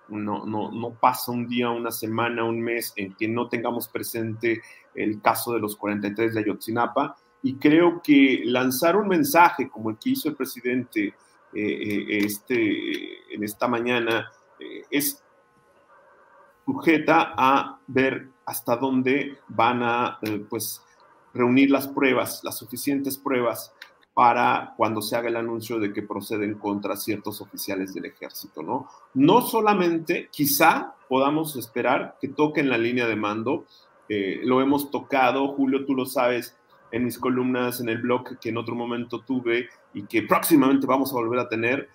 no, 0.08 0.44
no, 0.46 0.70
no, 0.70 0.90
pasa 0.94 1.32
un 1.32 1.48
día, 1.48 1.70
una 1.70 1.90
semana, 1.90 2.44
un 2.44 2.60
mes 2.60 2.92
en 2.96 3.14
que 3.14 3.26
no 3.26 3.48
tengamos 3.48 3.88
presente 3.88 4.62
el 4.94 5.20
caso 5.20 5.52
de 5.52 5.60
los 5.60 5.76
43 5.76 6.34
de 6.34 6.40
Ayotzinapa, 6.40 7.16
y 7.42 7.56
creo 7.56 8.00
que 8.02 8.42
lanzar 8.44 8.96
un 8.96 9.08
mensaje 9.08 9.68
como 9.68 9.90
el 9.90 9.98
que 9.98 10.10
hizo 10.10 10.28
el 10.28 10.36
presidente 10.36 11.14
este, 11.52 13.34
en 13.34 13.42
esta 13.42 13.68
mañana 13.68 14.30
es 14.90 15.22
sujeta 16.66 17.34
a 17.36 17.78
ver 17.86 18.28
hasta 18.46 18.76
dónde 18.76 19.38
van 19.48 19.82
a 19.82 20.18
eh, 20.22 20.44
pues, 20.48 20.82
reunir 21.34 21.70
las 21.70 21.88
pruebas, 21.88 22.40
las 22.44 22.56
suficientes 22.56 23.18
pruebas 23.18 23.72
para 24.14 24.72
cuando 24.78 25.02
se 25.02 25.14
haga 25.14 25.28
el 25.28 25.36
anuncio 25.36 25.78
de 25.78 25.92
que 25.92 26.00
proceden 26.00 26.54
contra 26.54 26.96
ciertos 26.96 27.42
oficiales 27.42 27.92
del 27.92 28.06
ejército, 28.06 28.62
¿no? 28.62 28.88
No 29.12 29.42
solamente, 29.42 30.30
quizá 30.32 30.94
podamos 31.06 31.54
esperar 31.56 32.16
que 32.18 32.28
toquen 32.28 32.70
la 32.70 32.78
línea 32.78 33.06
de 33.06 33.16
mando, 33.16 33.66
eh, 34.08 34.40
lo 34.42 34.62
hemos 34.62 34.90
tocado, 34.90 35.48
Julio, 35.48 35.84
tú 35.84 35.94
lo 35.94 36.06
sabes, 36.06 36.56
en 36.92 37.04
mis 37.04 37.18
columnas 37.18 37.80
en 37.80 37.88
el 37.88 37.98
blog 37.98 38.38
que 38.38 38.48
en 38.48 38.56
otro 38.56 38.74
momento 38.74 39.20
tuve 39.20 39.68
y 39.92 40.04
que 40.04 40.22
próximamente 40.22 40.86
vamos 40.86 41.12
a 41.12 41.16
volver 41.16 41.40
a 41.40 41.48
tener, 41.48 41.90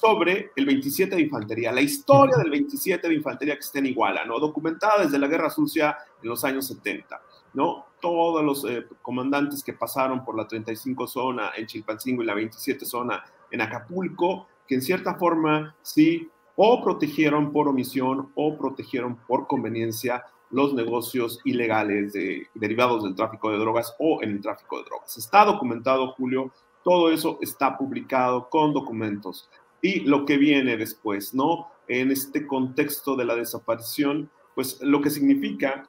sobre 0.00 0.52
el 0.54 0.64
27 0.64 1.16
de 1.16 1.22
Infantería, 1.22 1.72
la 1.72 1.80
historia 1.80 2.36
del 2.36 2.50
27 2.50 3.08
de 3.08 3.14
Infantería 3.14 3.54
que 3.54 3.60
está 3.60 3.80
en 3.80 3.86
Iguala, 3.86 4.24
¿no? 4.24 4.38
Documentada 4.38 5.02
desde 5.02 5.18
la 5.18 5.26
Guerra 5.26 5.50
Sucia 5.50 5.96
en 6.22 6.28
los 6.28 6.44
años 6.44 6.68
70, 6.68 7.20
¿no? 7.54 7.86
Todos 8.00 8.44
los 8.44 8.64
eh, 8.64 8.86
comandantes 9.02 9.64
que 9.64 9.72
pasaron 9.72 10.24
por 10.24 10.36
la 10.36 10.46
35 10.46 11.08
zona 11.08 11.50
en 11.56 11.66
Chilpancingo 11.66 12.22
y 12.22 12.26
la 12.26 12.34
27 12.34 12.86
zona 12.86 13.24
en 13.50 13.60
Acapulco, 13.60 14.46
que 14.68 14.76
en 14.76 14.82
cierta 14.82 15.16
forma 15.16 15.74
sí 15.82 16.30
o 16.54 16.82
protegieron 16.82 17.50
por 17.50 17.66
omisión 17.66 18.30
o 18.36 18.56
protegieron 18.56 19.16
por 19.26 19.48
conveniencia 19.48 20.24
los 20.50 20.74
negocios 20.74 21.40
ilegales 21.44 22.12
de, 22.12 22.46
derivados 22.54 23.02
del 23.02 23.14
tráfico 23.14 23.50
de 23.50 23.58
drogas 23.58 23.94
o 23.98 24.22
en 24.22 24.30
el 24.30 24.40
tráfico 24.40 24.78
de 24.78 24.84
drogas. 24.84 25.18
Está 25.18 25.44
documentado, 25.44 26.12
Julio, 26.12 26.52
todo 26.84 27.10
eso 27.10 27.38
está 27.42 27.76
publicado 27.76 28.48
con 28.48 28.72
documentos. 28.72 29.48
Y 29.80 30.00
lo 30.00 30.24
que 30.24 30.36
viene 30.36 30.76
después, 30.76 31.34
¿no? 31.34 31.68
En 31.86 32.10
este 32.10 32.46
contexto 32.46 33.16
de 33.16 33.24
la 33.24 33.36
desaparición, 33.36 34.30
pues 34.54 34.80
lo 34.82 35.00
que 35.00 35.10
significa 35.10 35.88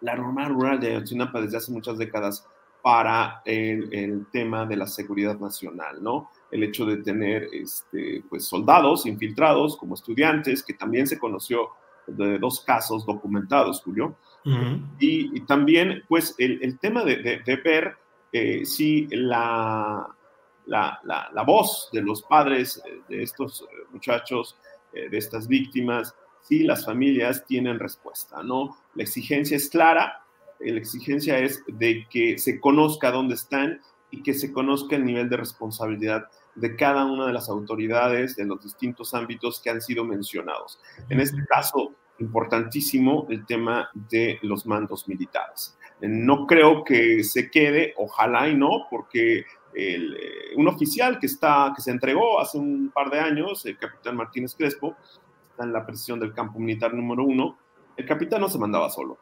la 0.00 0.16
norma 0.16 0.48
rural 0.48 0.80
de 0.80 0.88
Ayotzinapa 0.88 1.40
desde 1.40 1.58
hace 1.58 1.72
muchas 1.72 1.98
décadas 1.98 2.46
para 2.82 3.42
el, 3.44 3.92
el, 3.92 4.26
tema 4.30 4.64
de 4.64 4.76
la 4.76 4.86
seguridad 4.86 5.38
nacional, 5.40 6.02
¿no? 6.02 6.30
El 6.52 6.62
hecho 6.62 6.86
de 6.86 6.98
tener 6.98 7.48
este, 7.52 8.22
pues, 8.28 8.44
soldados 8.44 9.06
infiltrados 9.06 9.76
como 9.76 9.94
estudiantes, 9.94 10.62
que 10.62 10.74
también 10.74 11.06
se 11.08 11.18
conoció 11.18 11.70
de 12.06 12.38
dos 12.38 12.60
casos 12.60 13.04
documentados, 13.04 13.82
Julio. 13.82 14.16
y, 15.00 15.36
y, 15.36 15.40
también, 15.40 16.04
pues, 16.08 16.36
el, 16.38 16.62
el 16.62 16.78
tema 16.78 17.02
de, 17.02 17.16
de, 17.16 17.40
de 17.44 17.56
ver 17.56 17.96
eh, 18.32 18.64
si 18.64 19.08
la, 19.10 20.06
la, 20.66 21.00
la, 21.04 21.30
la, 21.32 21.42
voz 21.42 21.88
de 21.92 22.02
los 22.02 22.22
padres 22.22 22.82
de 23.08 23.22
estos 23.22 23.62
eh, 23.62 23.64
muchachos, 23.90 24.58
eh, 24.92 25.08
de 25.08 25.18
estas 25.18 25.48
víctimas, 25.48 26.14
si 26.42 26.64
las 26.64 26.84
familias 26.84 27.44
tienen 27.46 27.78
respuesta, 27.78 28.42
¿no? 28.42 28.76
La 28.94 29.02
exigencia 29.02 29.56
es 29.56 29.68
clara, 29.68 30.24
la 30.60 30.78
exigencia 30.78 31.38
es 31.38 31.62
de 31.66 32.06
que 32.08 32.38
se 32.38 32.60
conozca 32.60 33.10
dónde 33.10 33.34
están 33.34 33.80
y 34.10 34.22
que 34.22 34.32
se 34.32 34.52
conozca 34.52 34.96
el 34.96 35.04
nivel 35.04 35.28
de 35.28 35.36
responsabilidad 35.36 36.28
de 36.54 36.76
cada 36.76 37.04
una 37.04 37.26
de 37.26 37.32
las 37.32 37.48
autoridades 37.48 38.36
de 38.36 38.46
los 38.46 38.62
distintos 38.62 39.12
ámbitos 39.12 39.60
que 39.60 39.70
han 39.70 39.80
sido 39.80 40.04
mencionados. 40.04 40.78
En 41.10 41.20
este 41.20 41.44
caso, 41.46 41.92
importantísimo 42.18 43.26
el 43.28 43.44
tema 43.44 43.90
de 43.94 44.38
los 44.42 44.66
mandos 44.66 45.06
militares. 45.08 45.76
No 46.00 46.46
creo 46.46 46.84
que 46.84 47.24
se 47.24 47.50
quede, 47.50 47.94
ojalá 47.96 48.48
y 48.48 48.54
no, 48.54 48.86
porque 48.90 49.44
eh, 49.76 50.54
un 50.56 50.68
oficial 50.68 51.18
que, 51.18 51.26
está, 51.26 51.72
que 51.74 51.82
se 51.82 51.90
entregó 51.90 52.40
hace 52.40 52.58
un 52.58 52.90
par 52.94 53.10
de 53.10 53.20
años, 53.20 53.64
el 53.66 53.76
capitán 53.78 54.16
Martínez 54.16 54.54
Crespo, 54.54 54.96
está 55.50 55.64
en 55.64 55.72
la 55.72 55.84
prisión 55.84 56.18
del 56.18 56.32
campo 56.32 56.58
militar 56.58 56.94
número 56.94 57.24
uno, 57.24 57.58
el 57.96 58.06
capitán 58.06 58.40
no 58.40 58.48
se 58.48 58.58
mandaba 58.58 58.90
solo. 58.90 59.18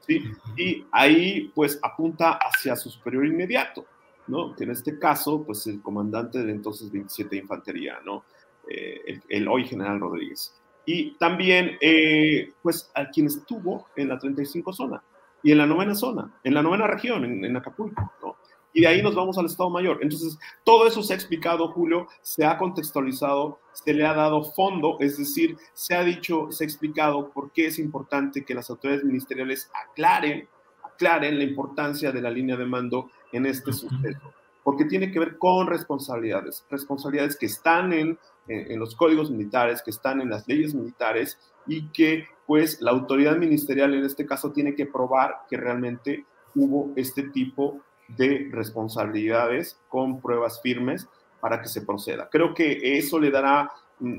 ¿sí? 0.00 0.22
Y 0.56 0.84
ahí 0.92 1.50
pues 1.54 1.78
apunta 1.82 2.38
hacia 2.40 2.76
su 2.76 2.90
superior 2.90 3.26
inmediato. 3.26 3.84
¿no? 4.26 4.54
Que 4.54 4.64
en 4.64 4.70
este 4.70 4.98
caso, 4.98 5.44
pues 5.44 5.66
el 5.66 5.80
comandante 5.82 6.42
de 6.42 6.52
entonces 6.52 6.90
27 6.90 7.30
de 7.30 7.42
Infantería, 7.42 7.98
¿no? 8.04 8.24
Eh, 8.68 9.00
el, 9.06 9.22
el, 9.28 9.48
hoy 9.48 9.64
general 9.64 10.00
Rodríguez. 10.00 10.54
Y 10.84 11.12
también, 11.12 11.76
eh, 11.80 12.52
pues, 12.62 12.90
a 12.94 13.08
quien 13.08 13.26
estuvo 13.26 13.86
en 13.96 14.08
la 14.08 14.18
35 14.18 14.72
zona 14.72 15.02
y 15.42 15.52
en 15.52 15.58
la 15.58 15.66
novena 15.66 15.94
zona, 15.94 16.32
en 16.42 16.54
la 16.54 16.62
novena 16.62 16.86
región, 16.86 17.24
en, 17.24 17.44
en 17.44 17.56
Acapulco, 17.56 18.12
¿no? 18.22 18.36
Y 18.76 18.82
de 18.82 18.88
ahí 18.88 19.02
nos 19.02 19.14
vamos 19.14 19.38
al 19.38 19.46
Estado 19.46 19.70
Mayor. 19.70 20.00
Entonces, 20.02 20.38
todo 20.62 20.86
eso 20.86 21.02
se 21.02 21.14
ha 21.14 21.16
explicado, 21.16 21.68
Julio, 21.68 22.08
se 22.20 22.44
ha 22.44 22.58
contextualizado, 22.58 23.58
se 23.72 23.94
le 23.94 24.04
ha 24.04 24.12
dado 24.12 24.44
fondo, 24.52 24.98
es 25.00 25.16
decir, 25.16 25.56
se 25.72 25.94
ha 25.94 26.04
dicho, 26.04 26.48
se 26.50 26.62
ha 26.62 26.66
explicado 26.66 27.30
por 27.30 27.52
qué 27.52 27.68
es 27.68 27.78
importante 27.78 28.44
que 28.44 28.54
las 28.54 28.68
autoridades 28.68 29.02
ministeriales 29.02 29.70
aclaren, 29.72 30.46
aclaren 30.84 31.38
la 31.38 31.44
importancia 31.44 32.12
de 32.12 32.20
la 32.20 32.28
línea 32.28 32.58
de 32.58 32.66
mando 32.66 33.10
en 33.32 33.46
este 33.46 33.72
suceso, 33.72 34.34
porque 34.62 34.84
tiene 34.84 35.10
que 35.10 35.20
ver 35.20 35.38
con 35.38 35.68
responsabilidades, 35.68 36.66
responsabilidades 36.68 37.38
que 37.38 37.46
están 37.46 37.94
en, 37.94 38.18
en, 38.46 38.72
en, 38.72 38.78
los 38.78 38.94
códigos 38.94 39.30
militares, 39.30 39.80
que 39.82 39.90
están 39.90 40.20
en 40.20 40.28
las 40.28 40.46
leyes 40.46 40.74
militares 40.74 41.38
y 41.66 41.88
que 41.92 42.26
pues 42.46 42.82
la 42.82 42.90
autoridad 42.90 43.38
ministerial 43.38 43.94
en 43.94 44.04
este 44.04 44.26
caso 44.26 44.52
tiene 44.52 44.74
que 44.74 44.84
probar 44.84 45.46
que 45.48 45.56
realmente 45.56 46.26
hubo 46.54 46.92
este 46.96 47.22
tipo 47.30 47.80
de 48.08 48.48
responsabilidades 48.52 49.78
con 49.88 50.20
pruebas 50.20 50.60
firmes 50.62 51.08
para 51.40 51.60
que 51.60 51.68
se 51.68 51.82
proceda. 51.82 52.28
Creo 52.30 52.54
que 52.54 52.98
eso 52.98 53.18
le 53.18 53.30
dará 53.30 53.70
mm, 54.00 54.18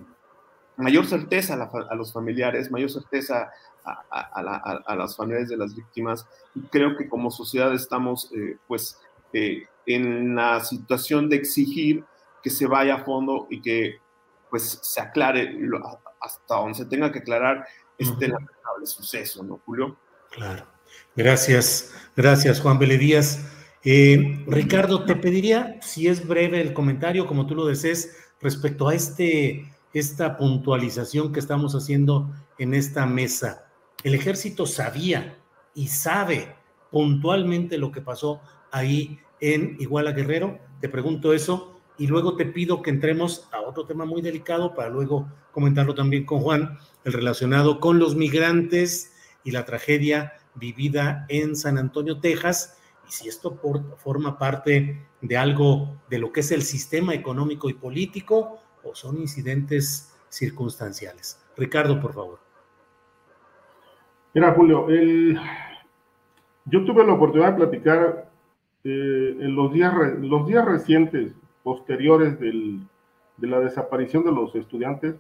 mayor 0.78 1.06
certeza 1.06 1.54
a, 1.54 1.58
la, 1.58 1.72
a 1.90 1.96
los 1.96 2.14
familiares, 2.14 2.72
mayor 2.72 2.90
certeza 2.90 3.50
a, 3.84 4.20
a, 4.20 4.44
la, 4.44 4.56
a, 4.86 4.96
las 4.96 5.16
familias 5.16 5.50
de 5.50 5.58
las 5.58 5.76
víctimas. 5.76 6.28
Creo 6.70 6.96
que 6.96 7.08
como 7.08 7.32
sociedad 7.32 7.74
estamos 7.74 8.32
eh, 8.36 8.58
pues 8.68 9.00
eh, 9.34 9.64
en 9.86 10.36
la 10.36 10.60
situación 10.62 11.30
de 11.30 11.38
exigir 11.38 12.04
que 12.44 12.50
se 12.50 12.68
vaya 12.68 12.96
a 12.96 13.04
fondo 13.04 13.48
y 13.50 13.62
que 13.62 14.00
pues 14.50 14.80
se 14.82 15.02
aclare 15.02 15.54
lo, 15.54 15.80
hasta 16.22 16.56
donde 16.56 16.76
se 16.78 16.86
tenga 16.86 17.12
que 17.12 17.20
aclarar 17.20 17.66
este 17.98 18.26
uh 18.26 18.30
-huh. 18.30 18.34
lamentable 18.34 18.86
suceso, 18.86 19.44
¿no, 19.44 19.60
Julio? 19.66 19.98
Claro. 20.32 20.66
Gracias, 21.16 21.94
gracias, 22.16 22.62
Juan 22.62 22.80
Vélez 22.80 23.00
Díaz. 23.00 23.57
Eh, 23.90 24.44
Ricardo, 24.48 25.06
te 25.06 25.16
pediría, 25.16 25.80
si 25.82 26.10
es 26.10 26.28
breve 26.28 26.60
el 26.60 26.74
comentario, 26.74 27.26
como 27.26 27.48
tú 27.48 27.56
lo 27.56 27.66
desees, 27.66 28.18
respecto 28.42 28.90
a 28.90 28.94
este, 28.94 29.72
esta 29.94 30.36
puntualización 30.36 31.32
que 31.32 31.40
estamos 31.40 31.74
haciendo 31.74 32.30
en 32.58 32.74
esta 32.74 33.06
mesa. 33.06 33.72
El 34.04 34.14
ejército 34.14 34.66
sabía 34.66 35.38
y 35.74 35.88
sabe 35.88 36.54
puntualmente 36.92 37.78
lo 37.78 37.94
que 37.94 38.02
pasó 38.02 38.42
ahí 38.72 39.20
en 39.40 39.78
Iguala 39.80 40.12
Guerrero. 40.12 40.60
Te 40.82 40.90
pregunto 40.90 41.32
eso 41.32 41.80
y 41.98 42.08
luego 42.08 42.36
te 42.36 42.44
pido 42.44 42.82
que 42.82 42.90
entremos 42.90 43.48
a 43.54 43.62
otro 43.62 43.86
tema 43.86 44.04
muy 44.04 44.22
delicado 44.22 44.76
para 44.76 44.90
luego 44.90 45.32
comentarlo 45.54 45.96
también 45.96 46.26
con 46.26 46.42
Juan, 46.42 46.78
el 47.06 47.14
relacionado 47.14 47.80
con 47.80 48.00
los 48.00 48.18
migrantes 48.18 49.14
y 49.46 49.52
la 49.52 49.64
tragedia 49.64 50.34
vivida 50.56 51.26
en 51.30 51.56
San 51.56 51.78
Antonio, 51.78 52.20
Texas, 52.20 52.77
y 53.08 53.12
si 53.12 53.30
esto 53.30 53.56
por, 53.56 53.98
forma 53.98 54.38
parte 54.38 55.08
de 55.22 55.38
algo 55.38 55.96
de 56.10 56.20
lo 56.20 56.32
que 56.32 56.42
es 56.42 56.52
el 56.52 56.62
sistema 56.62 57.14
económico 57.14 57.70
y 57.70 57.74
político 57.74 58.60
o 58.84 58.96
son 58.96 59.18
incidentes 59.18 60.14
circunstanciales. 60.30 61.44
Ricardo, 61.56 62.00
por 62.00 62.14
favor. 62.14 62.40
Mira, 64.34 64.54
Julio, 64.54 64.90
el... 64.90 65.40
yo 66.66 66.86
tuve 66.86 67.06
la 67.06 67.14
oportunidad 67.14 67.54
de 67.54 67.58
platicar 67.58 68.30
eh, 68.84 69.38
en 69.40 69.56
los 69.56 69.74
días, 69.74 69.94
los 70.20 70.46
días 70.48 70.66
recientes, 70.66 71.34
posteriores 71.64 72.40
del, 72.40 72.82
de 73.38 73.48
la 73.48 73.60
desaparición 73.60 74.24
de 74.24 74.32
los 74.32 74.54
estudiantes, 74.56 75.16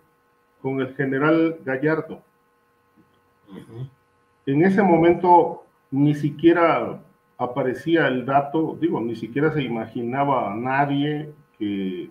con 0.62 0.82
el 0.82 0.96
general 0.96 1.58
Gallardo. 1.64 2.22
Uh 3.50 3.56
-huh. 3.56 3.90
En 4.46 4.64
ese 4.64 4.82
momento 4.82 5.64
ni 5.92 6.16
siquiera 6.16 7.02
aparecía 7.38 8.08
el 8.08 8.26
dato, 8.26 8.78
digo, 8.80 9.00
ni 9.00 9.16
siquiera 9.16 9.52
se 9.52 9.62
imaginaba 9.62 10.52
a 10.52 10.56
nadie 10.56 11.34
que, 11.58 12.10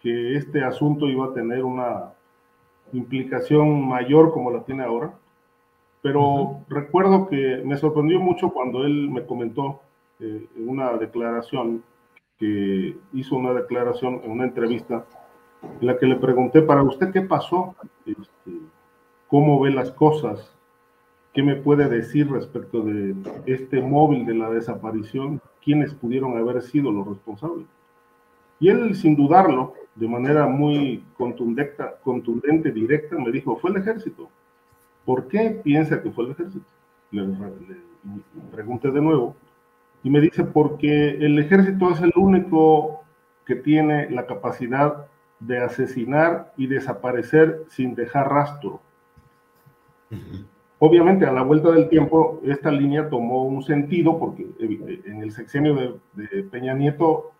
que 0.00 0.36
este 0.36 0.64
asunto 0.64 1.06
iba 1.08 1.26
a 1.26 1.34
tener 1.34 1.64
una 1.64 2.12
implicación 2.92 3.86
mayor 3.86 4.32
como 4.32 4.50
la 4.50 4.62
tiene 4.64 4.84
ahora. 4.84 5.12
Pero 6.02 6.20
uh 6.20 6.48
-huh. 6.48 6.64
recuerdo 6.68 7.28
que 7.28 7.62
me 7.64 7.76
sorprendió 7.76 8.20
mucho 8.20 8.50
cuando 8.50 8.84
él 8.84 9.10
me 9.10 9.24
comentó 9.24 9.80
eh, 10.20 10.46
una 10.56 10.96
declaración, 10.96 11.82
que 12.38 12.96
hizo 13.12 13.36
una 13.36 13.52
declaración 13.52 14.20
en 14.24 14.30
una 14.30 14.44
entrevista, 14.44 15.04
en 15.80 15.86
la 15.86 15.96
que 15.98 16.06
le 16.06 16.16
pregunté, 16.16 16.62
para 16.62 16.82
usted 16.82 17.12
qué 17.12 17.22
pasó, 17.22 17.74
este, 18.04 18.52
cómo 19.28 19.60
ve 19.60 19.70
las 19.70 19.90
cosas, 19.92 20.54
¿Qué 21.34 21.42
me 21.42 21.56
puede 21.56 21.88
decir 21.88 22.30
respecto 22.30 22.82
de 22.82 23.16
este 23.46 23.82
móvil 23.82 24.24
de 24.24 24.34
la 24.34 24.50
desaparición? 24.50 25.40
¿Quiénes 25.62 25.92
pudieron 25.92 26.38
haber 26.38 26.62
sido 26.62 26.92
los 26.92 27.08
responsables? 27.08 27.66
Y 28.60 28.68
él, 28.68 28.94
sin 28.94 29.16
dudarlo, 29.16 29.74
de 29.96 30.06
manera 30.06 30.46
muy 30.46 31.02
contundente, 31.16 31.82
contundente 32.04 32.70
directa, 32.70 33.16
me 33.18 33.32
dijo, 33.32 33.56
fue 33.56 33.70
el 33.70 33.78
ejército. 33.78 34.30
¿Por 35.04 35.26
qué 35.26 35.50
piensa 35.50 36.00
que 36.00 36.12
fue 36.12 36.26
el 36.26 36.30
ejército? 36.30 36.64
Le, 37.10 37.26
le, 37.26 37.34
le 37.34 38.50
pregunté 38.52 38.92
de 38.92 39.00
nuevo 39.00 39.34
y 40.04 40.10
me 40.10 40.20
dice, 40.20 40.44
porque 40.44 41.10
el 41.10 41.36
ejército 41.40 41.90
es 41.90 42.00
el 42.00 42.12
único 42.14 43.02
que 43.44 43.56
tiene 43.56 44.08
la 44.08 44.26
capacidad 44.26 45.06
de 45.40 45.58
asesinar 45.58 46.52
y 46.56 46.68
desaparecer 46.68 47.64
sin 47.70 47.96
dejar 47.96 48.30
rastro. 48.30 48.80
Uh 50.12 50.14
-huh. 50.14 50.53
Obviamente, 50.86 51.24
a 51.24 51.32
la 51.32 51.40
vuelta 51.40 51.70
del 51.70 51.88
tiempo, 51.88 52.40
esta 52.44 52.70
línea 52.70 53.08
tomó 53.08 53.44
un 53.44 53.62
sentido 53.62 54.18
porque 54.18 54.46
en 54.58 55.22
el 55.22 55.32
sexenio 55.32 55.74
de, 55.74 55.94
de 56.12 56.42
Peña 56.42 56.74
Nieto 56.74 57.30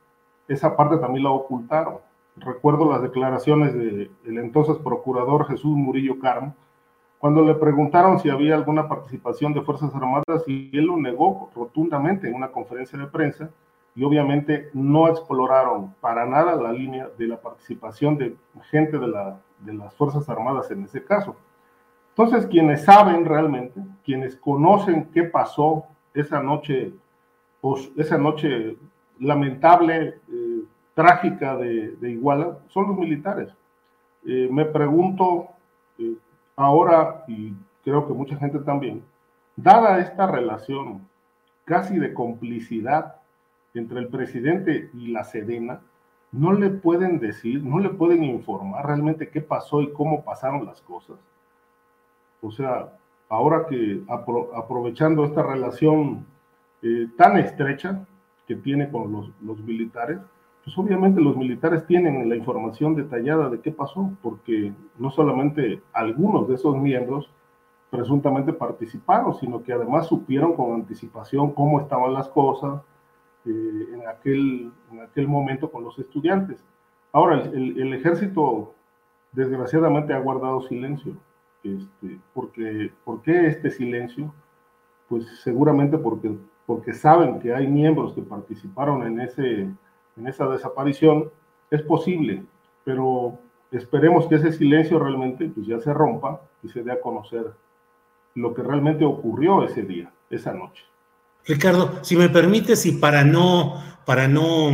esa 0.49 0.75
parte 0.75 0.97
también 0.97 1.25
la 1.25 1.31
ocultaron. 1.31 1.99
Recuerdo 2.37 2.91
las 2.91 3.03
declaraciones 3.03 3.75
del 3.75 4.11
de 4.25 4.41
entonces 4.41 4.79
procurador 4.79 5.47
Jesús 5.47 5.77
Murillo 5.77 6.19
Carm, 6.21 6.55
cuando 7.19 7.45
le 7.45 7.55
preguntaron 7.55 8.19
si 8.19 8.31
había 8.31 8.55
alguna 8.55 8.89
participación 8.89 9.53
de 9.53 9.61
Fuerzas 9.61 9.95
Armadas 9.95 10.43
y 10.47 10.71
él 10.73 10.87
lo 10.87 10.97
negó 10.97 11.51
rotundamente 11.55 12.27
en 12.27 12.37
una 12.37 12.51
conferencia 12.51 12.99
de 12.99 13.09
prensa 13.09 13.51
y 13.95 14.05
obviamente 14.05 14.71
no 14.73 15.07
exploraron 15.07 15.95
para 16.01 16.25
nada 16.25 16.57
la 16.57 16.73
línea 16.73 17.11
de 17.19 17.27
la 17.27 17.43
participación 17.43 18.17
de 18.17 18.37
gente 18.71 18.99
de 18.99 19.75
las 19.75 19.95
Fuerzas 19.97 20.27
Armadas 20.31 20.71
en 20.71 20.85
ese 20.85 21.05
caso. 21.05 21.37
Entonces, 22.17 22.47
quienes 22.47 22.85
saben 22.85 23.25
realmente, 23.25 23.81
quienes 24.05 24.37
conocen 24.37 25.07
qué 25.13 25.25
pasó 25.25 25.85
esa 26.15 26.41
noche, 26.41 26.93
pues, 27.61 27.91
esa 27.97 28.17
noche 28.17 28.77
lamentable, 29.19 30.21
eh, 30.31 30.63
trágica 30.95 31.57
de, 31.57 31.97
Iguala, 32.03 32.59
son 32.69 32.87
los 32.87 32.97
militares. 32.97 33.53
Eh, 34.25 34.49
me 34.49 34.65
pregunto 34.65 35.49
eh, 35.99 36.15
ahora, 36.55 37.25
y 37.27 37.53
creo 37.83 38.07
que 38.07 38.13
mucha 38.13 38.37
gente 38.37 38.61
también, 38.61 39.03
dada 39.57 39.99
esta 39.99 40.29
relación 40.29 41.09
casi 41.65 41.99
de 41.99 42.15
complicidad 42.15 43.17
entre 43.75 43.99
el 43.99 44.07
presidente 44.07 44.89
y 44.95 45.09
la 45.09 45.25
Sedena, 45.25 45.81
no 46.31 46.53
le 46.53 46.71
pueden 46.71 47.19
decir, 47.19 47.65
no 47.65 47.81
le 47.81 47.91
pueden 47.91 48.23
informar 48.23 48.87
realmente 48.87 49.31
qué 49.31 49.41
pasó 49.41 49.83
y 49.83 49.93
cómo 49.93 50.23
pasaron 50.23 50.65
las 50.65 50.81
cosas. 50.81 51.17
O 52.45 52.51
sea, 52.51 52.93
ahora 53.29 53.67
que 53.67 54.03
aprovechando 54.07 55.25
esta 55.25 55.43
relación 55.43 56.27
eh, 56.83 57.09
tan 57.17 57.39
estrecha 57.39 58.07
que 58.47 58.57
tiene 58.57 58.91
con 58.91 59.11
los, 59.11 59.31
los, 59.41 59.59
militares, 59.61 60.19
pues 60.63 60.77
obviamente 60.77 61.21
los 61.23 61.37
militares 61.37 61.87
tienen 61.87 62.29
la 62.29 62.37
información 62.37 62.95
detallada 62.95 63.49
de 63.49 63.61
qué 63.61 63.73
pasó, 63.73 64.11
porque 64.23 64.75
no 64.99 65.11
solamente 65.11 65.83
algunos 65.95 66.47
de 66.47 66.57
esos 66.57 66.77
miembros 66.77 67.31
presuntamente 67.89 68.53
participaron, 68.53 69.35
sino 69.37 69.63
que 69.63 69.73
además 69.73 70.07
supieron 70.07 70.55
con 70.55 70.75
anticipación 70.75 71.53
cómo 71.53 71.81
estaban 71.81 72.13
las 72.13 72.29
cosas, 72.29 72.83
eh, 73.47 73.89
en, 73.95 74.07
aquel, 74.09 74.73
en 74.93 75.01
aquel 75.01 75.29
momento 75.29 75.71
con 75.71 75.85
los 75.85 75.99
estudiantes. 75.99 76.63
Ahora, 77.13 77.43
el, 77.43 77.81
el, 77.81 77.95
ejército 77.95 78.75
desgraciadamente 79.33 80.13
ha 80.13 80.19
guardado 80.19 80.63
silencio. 80.63 81.15
Este, 81.65 82.19
porque, 82.35 82.93
¿Por 83.05 83.23
qué 83.23 83.47
este 83.47 83.71
silencio? 83.71 84.33
Pues 85.09 85.25
seguramente 85.43 85.97
porque, 85.97 86.37
porque 86.67 86.93
saben 86.93 87.41
que 87.41 87.55
hay 87.55 87.67
miembros 87.67 88.13
que 88.13 88.23
participaron 88.23 89.03
en, 89.07 89.21
ese, 89.21 89.61
en 90.17 90.27
esa 90.27 90.47
desaparición. 90.47 91.31
Es 91.71 91.83
posible, 91.83 92.45
pero 92.85 93.39
esperemos 93.73 94.27
que 94.27 94.37
ese 94.37 94.53
silencio 94.53 94.99
realmente 94.99 95.49
pues, 95.49 95.67
ya 95.67 95.81
se 95.81 95.93
rompa 95.93 96.43
y 96.63 96.69
se 96.69 96.83
dé 96.83 96.93
a 96.93 97.01
conocer 97.01 97.53
lo 98.35 98.53
que 98.53 98.63
realmente 98.63 99.05
ocurrió 99.05 99.65
ese 99.65 99.83
día, 99.83 100.13
esa 100.29 100.53
noche. 100.53 100.85
Ricardo, 101.47 102.05
si 102.05 102.17
me 102.17 102.29
permites 102.29 102.85
y 102.87 102.93
para 102.93 103.25
no, 103.25 103.83
para 104.05 104.29
no 104.29 104.71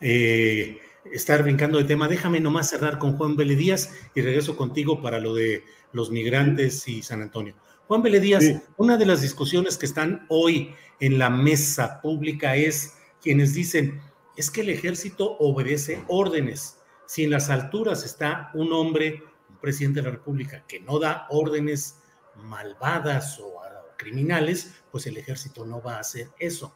eh, 0.00 0.78
estar 1.12 1.42
brincando 1.42 1.78
de 1.78 1.84
tema, 1.84 2.08
déjame 2.08 2.40
nomás 2.40 2.70
cerrar 2.70 2.98
con 2.98 3.16
Juan 3.16 3.36
Vélez 3.36 3.58
Díaz 3.58 3.90
y 4.14 4.22
regreso 4.22 4.56
contigo 4.56 5.02
para 5.02 5.20
lo 5.20 5.34
de 5.34 5.64
los 5.92 6.10
migrantes 6.10 6.86
y 6.88 7.02
San 7.02 7.22
Antonio. 7.22 7.54
Juan 7.86 8.02
Vélez 8.02 8.22
Díaz, 8.22 8.44
una 8.76 8.96
de 8.96 9.06
las 9.06 9.20
discusiones 9.20 9.76
que 9.76 9.86
están 9.86 10.26
hoy 10.28 10.74
en 11.00 11.18
la 11.18 11.30
mesa 11.30 12.00
pública 12.00 12.56
es 12.56 12.94
quienes 13.20 13.54
dicen, 13.54 14.00
es 14.36 14.50
que 14.50 14.62
el 14.62 14.70
ejército 14.70 15.36
obedece 15.38 16.02
órdenes. 16.08 16.78
Si 17.06 17.24
en 17.24 17.30
las 17.30 17.50
alturas 17.50 18.04
está 18.04 18.50
un 18.54 18.72
hombre, 18.72 19.22
un 19.50 19.58
presidente 19.58 20.00
de 20.00 20.06
la 20.06 20.12
República, 20.12 20.64
que 20.66 20.80
no 20.80 20.98
da 20.98 21.26
órdenes 21.30 21.98
malvadas 22.36 23.38
o 23.40 23.54
criminales, 23.96 24.74
pues 24.90 25.06
el 25.06 25.16
ejército 25.16 25.64
no 25.64 25.82
va 25.82 25.96
a 25.96 26.00
hacer 26.00 26.28
eso. 26.38 26.74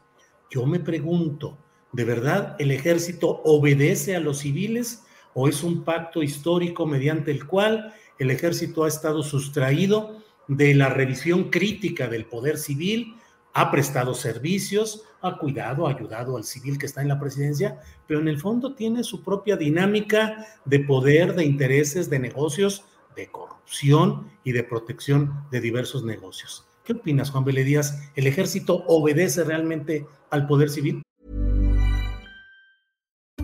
Yo 0.51 0.67
me 0.67 0.81
pregunto, 0.81 1.59
¿de 1.93 2.05
verdad 2.05 2.57
el 2.59 2.71
ejército 2.71 3.41
obedece 3.45 4.17
a 4.17 4.21
los 4.21 4.39
civiles 4.39 5.05
o 5.35 5.49
es 5.49 5.63
un 5.63 5.85
pacto 5.85 6.23
histórico 6.23 6.87
mediante 6.87 7.31
el 7.31 7.47
cual 7.47 7.95
el 8.19 8.31
ejército 8.31 8.85
ha 8.85 8.89
estado 8.89 9.23
sustraído 9.23 10.23
de 10.49 10.75
la 10.75 10.89
revisión 10.89 11.51
crítica 11.51 12.09
del 12.09 12.25
poder 12.25 12.59
civil, 12.59 13.15
ha 13.53 13.71
prestado 13.71 14.15
servicios, 14.15 15.05
ha 15.21 15.39
cuidado, 15.39 15.87
ha 15.87 15.91
ayudado 15.91 16.37
al 16.37 16.45
civil 16.45 16.79
que 16.79 16.87
está 16.87 17.03
en 17.03 17.09
la 17.09 17.21
presidencia, 17.21 17.81
pero 18.07 18.21
en 18.21 18.29
el 18.29 18.39
fondo 18.39 18.75
tiene 18.75 19.05
su 19.05 19.23
propia 19.23 19.57
dinámica 19.57 20.47
de 20.65 20.81
poder, 20.81 21.35
de 21.35 21.45
intereses, 21.45 22.09
de 22.09 22.19
negocios, 22.19 22.85
de 23.17 23.29
corrupción 23.29 24.31
y 24.45 24.53
de 24.53 24.65
protección 24.65 25.45
de 25.51 25.61
diversos 25.61 26.05
negocios. 26.05 26.67
¿Qué 26.85 26.93
opinas, 26.95 27.31
Juan 27.31 27.45
Vélez 27.45 27.67
Díaz? 27.67 28.11
¿El 28.15 28.27
ejército 28.27 28.85
obedece 28.87 29.45
realmente 29.45 30.07
al 30.31 30.47
poder 30.47 30.71
civil? 30.71 31.03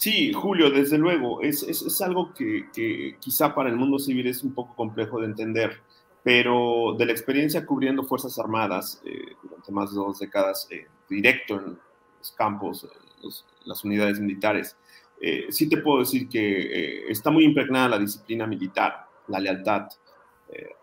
Sí, 0.00 0.32
Julio, 0.32 0.70
desde 0.70 0.96
luego, 0.96 1.42
es, 1.42 1.62
es, 1.62 1.82
es 1.82 2.00
algo 2.00 2.32
que, 2.32 3.18
quizá 3.20 3.54
para 3.54 3.68
el 3.68 3.76
mundo 3.76 3.98
civil 3.98 4.26
es 4.28 4.42
un 4.42 4.54
poco 4.54 4.74
complejo 4.74 5.20
de 5.20 5.26
entender, 5.26 5.78
pero 6.22 6.94
de 6.98 7.04
la 7.04 7.12
experiencia 7.12 7.66
cubriendo 7.66 8.04
Fuerzas 8.04 8.38
Armadas 8.38 9.02
eh, 9.04 9.36
durante 9.42 9.70
más 9.70 9.90
de 9.90 9.96
dos 9.96 10.18
décadas, 10.18 10.66
eh, 10.70 10.86
directo 11.06 11.56
en 11.56 11.78
los 12.18 12.32
campos, 12.32 12.88
los, 13.22 13.44
las 13.66 13.84
unidades 13.84 14.18
militares, 14.20 14.74
eh, 15.20 15.48
sí 15.50 15.68
te 15.68 15.76
puedo 15.76 15.98
decir 15.98 16.30
que 16.30 16.38
eh, 16.38 17.10
está 17.10 17.30
muy 17.30 17.44
impregnada 17.44 17.90
la 17.90 17.98
disciplina 17.98 18.46
militar, 18.46 19.06
la 19.28 19.38
lealtad 19.38 19.86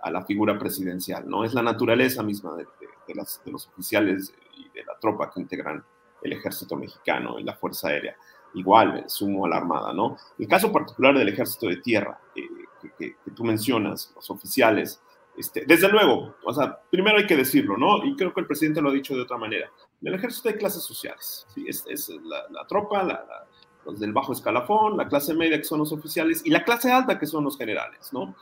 a 0.02 0.12
la 0.12 0.24
figura 0.24 0.58
presidencial, 0.58 1.28
¿no? 1.28 1.44
Es 1.44 1.54
la 1.54 1.62
naturaleza 1.62 2.24
misma 2.24 2.56
de, 2.56 2.66
de 3.08 3.52
los 3.52 3.68
oficiales 3.68 4.34
y 4.56 4.70
de 4.70 4.86
la 4.86 4.98
tropa 4.98 5.30
que 5.30 5.42
integran 5.42 5.84
el 6.22 6.34
ejército 6.34 6.78
mexicano 6.78 7.38
y 7.38 7.44
la 7.44 7.54
Fuerza 7.54 7.90
Aérea 7.90 8.16
igual 8.58 9.04
sumo 9.08 9.46
a 9.46 9.50
la 9.50 9.58
Armada, 9.58 9.94
¿no? 9.94 10.18
El 10.38 10.48
caso 10.48 10.72
particular 10.72 11.18
del 11.18 11.30
Ejército 11.30 11.68
de 11.68 11.78
Tierra, 11.78 12.20
eh, 12.36 12.42
que, 12.82 12.92
que, 12.98 13.16
que, 13.24 13.32
tú 13.32 13.44
mencionas, 13.44 14.12
los 14.16 14.30
oficiales, 14.30 15.02
este, 15.38 15.66
desde 15.68 15.90
luego, 15.90 16.36
o 16.44 16.54
sea, 16.54 16.80
primero 16.90 17.18
hay 17.18 17.28
que 17.28 17.36
decirlo, 17.36 17.78
¿no? 17.78 18.04
Y 18.04 18.16
creo 18.16 18.34
que 18.34 18.42
el 18.42 18.48
presidente 18.48 18.82
lo 18.82 18.90
ha 18.90 18.94
dicho 18.94 19.16
de 19.16 19.22
otra 19.22 19.38
manera. 19.38 19.70
En 20.02 20.08
el 20.08 20.16
Ejército 20.16 20.50
hay 20.50 20.56
clases 20.56 20.84
sociales, 20.84 21.46
¿sí? 21.54 21.66
Es, 21.68 21.86
es 21.88 22.10
la, 22.10 22.44
la, 22.50 22.66
tropa, 22.68 23.04
la, 23.04 23.14
la, 23.14 23.48
los 23.86 24.00
del 24.00 24.14
bajo 24.14 24.34
escalafón, 24.34 24.98
la 24.98 25.08
clase 25.08 25.34
media 25.34 25.58
que 25.58 25.64
son 25.64 25.80
los 25.80 25.92
oficiales 25.92 26.42
y 26.44 26.50
la 26.50 26.64
clase 26.64 26.92
alta 26.92 27.20
que 27.20 27.26
son 27.26 27.44
los 27.44 27.58
generales, 27.58 28.12
¿no? 28.12 28.36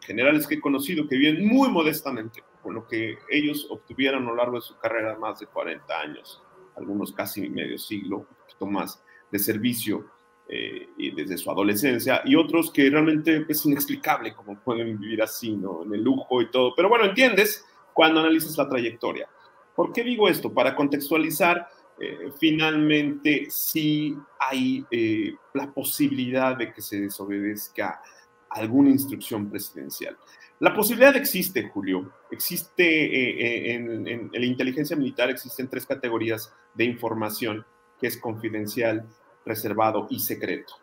Generales 0.00 0.46
que 0.46 0.56
he 0.56 0.60
conocido 0.60 1.08
que 1.08 1.16
viven 1.16 1.46
muy 1.46 1.70
modestamente 1.70 2.42
con 2.62 2.74
lo 2.74 2.86
que 2.86 3.18
ellos 3.30 3.66
obtuvieron 3.70 4.24
a 4.24 4.26
lo 4.26 4.36
largo 4.36 4.56
de 4.56 4.62
su 4.62 4.76
carrera, 4.76 5.16
más 5.18 5.38
de 5.38 5.46
40 5.46 6.00
años, 6.00 6.42
algunos 6.76 7.12
casi 7.12 7.48
medio 7.48 7.78
siglo, 7.78 8.18
un 8.18 8.36
poquito 8.40 8.66
más 8.66 9.04
de 9.30 9.38
servicio 9.38 10.06
eh, 10.48 10.88
desde 11.16 11.38
su 11.38 11.50
adolescencia, 11.50 12.22
y 12.24 12.36
otros 12.36 12.70
que 12.70 12.90
realmente 12.90 13.46
es 13.48 13.64
inexplicable 13.64 14.34
cómo 14.34 14.58
pueden 14.60 14.98
vivir 14.98 15.22
así, 15.22 15.56
¿no? 15.56 15.84
En 15.84 15.94
el 15.94 16.02
lujo 16.02 16.42
y 16.42 16.50
todo. 16.50 16.74
Pero 16.76 16.88
bueno, 16.88 17.06
entiendes 17.06 17.64
cuando 17.92 18.20
analizas 18.20 18.56
la 18.58 18.68
trayectoria. 18.68 19.28
¿Por 19.74 19.92
qué 19.92 20.04
digo 20.04 20.28
esto? 20.28 20.52
Para 20.52 20.76
contextualizar, 20.76 21.68
eh, 21.98 22.30
finalmente 22.38 23.46
sí 23.48 24.16
hay 24.38 24.84
eh, 24.90 25.34
la 25.54 25.72
posibilidad 25.72 26.56
de 26.56 26.72
que 26.72 26.82
se 26.82 27.00
desobedezca 27.00 28.02
alguna 28.50 28.90
instrucción 28.90 29.50
presidencial. 29.50 30.16
La 30.60 30.72
posibilidad 30.72 31.16
existe, 31.16 31.68
Julio. 31.68 32.12
Existe 32.30 32.84
eh, 32.84 33.70
eh, 33.70 33.74
en, 33.74 34.30
la 34.32 34.46
inteligencia 34.46 34.96
militar, 34.96 35.28
existen 35.28 35.68
tres 35.68 35.84
categorías 35.84 36.52
de 36.74 36.84
información, 36.84 37.66
que 38.04 38.08
es 38.08 38.18
confidencial, 38.18 39.08
reservado 39.46 40.08
y 40.10 40.20
secreto, 40.20 40.74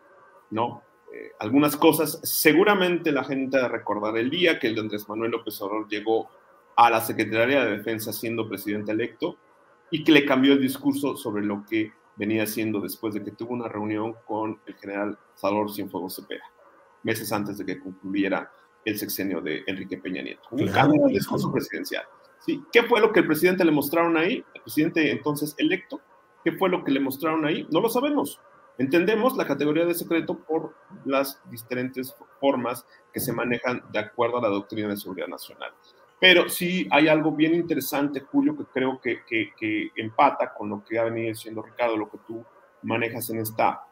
¿no? 0.50 0.82
Eh, 1.14 1.30
algunas 1.38 1.76
cosas, 1.76 2.18
seguramente 2.24 3.12
la 3.12 3.22
gente 3.22 3.68
recordar 3.68 4.18
el 4.18 4.28
día 4.28 4.58
que 4.58 4.66
el 4.66 4.74
de 4.74 4.80
Andrés 4.80 5.08
Manuel 5.08 5.30
López 5.30 5.62
Obrador 5.62 5.86
llegó 5.86 6.28
a 6.74 6.90
la 6.90 7.00
Secretaría 7.00 7.64
de 7.64 7.76
Defensa 7.76 8.12
siendo 8.12 8.48
presidente 8.48 8.90
electo 8.90 9.36
y 9.92 10.02
que 10.02 10.10
le 10.10 10.26
cambió 10.26 10.54
el 10.54 10.60
discurso 10.60 11.16
sobre 11.16 11.44
lo 11.44 11.64
que 11.64 11.92
venía 12.16 12.42
haciendo 12.42 12.80
después 12.80 13.14
de 13.14 13.22
que 13.22 13.30
tuvo 13.30 13.52
una 13.52 13.68
reunión 13.68 14.16
con 14.26 14.60
el 14.66 14.74
general 14.74 15.16
Salvador 15.36 15.72
Cienfuegos 15.72 16.16
Cepeda, 16.16 16.50
meses 17.04 17.30
antes 17.30 17.56
de 17.56 17.64
que 17.64 17.78
concluyera 17.78 18.50
el 18.84 18.98
sexenio 18.98 19.40
de 19.40 19.62
Enrique 19.68 19.96
Peña 19.96 20.22
Nieto. 20.22 20.42
Un 20.50 20.66
cambio 20.66 21.06
el 21.06 21.12
discurso 21.12 21.52
presidencial. 21.52 22.02
¿Sí? 22.40 22.64
¿Qué 22.72 22.82
fue 22.82 23.00
lo 23.00 23.12
que 23.12 23.20
el 23.20 23.28
presidente 23.28 23.64
le 23.64 23.70
mostraron 23.70 24.16
ahí? 24.16 24.44
El 24.54 24.62
presidente 24.62 25.08
entonces 25.12 25.54
electo, 25.58 26.00
¿qué 26.44 26.52
fue 26.52 26.68
lo 26.68 26.84
que 26.84 26.92
le 26.92 27.00
mostraron 27.00 27.44
ahí? 27.44 27.66
No 27.70 27.80
lo 27.80 27.88
sabemos. 27.88 28.40
Entendemos 28.78 29.36
la 29.36 29.46
categoría 29.46 29.84
de 29.84 29.94
secreto 29.94 30.38
por 30.38 30.74
las 31.04 31.40
diferentes 31.50 32.14
formas 32.40 32.86
que 33.12 33.20
se 33.20 33.32
manejan 33.32 33.82
de 33.92 33.98
acuerdo 33.98 34.38
a 34.38 34.42
la 34.42 34.48
doctrina 34.48 34.88
de 34.88 34.96
seguridad 34.96 35.28
nacional. 35.28 35.72
Pero 36.22 36.48
sí 36.48 36.86
hay 36.90 37.08
algo 37.08 37.32
bien 37.32 37.52
interesante, 37.52 38.20
Julio, 38.20 38.56
que 38.56 38.64
creo 38.66 39.00
que, 39.00 39.90
empata 39.96 40.54
con 40.54 40.70
lo 40.70 40.84
que 40.84 40.98
ha 40.98 41.04
venido 41.04 41.28
diciendo 41.28 41.62
Ricardo, 41.62 41.96
lo 41.96 42.08
que 42.08 42.18
tú 42.26 42.44
manejas 42.82 43.28
en, 43.30 43.40
esta, 43.40 43.82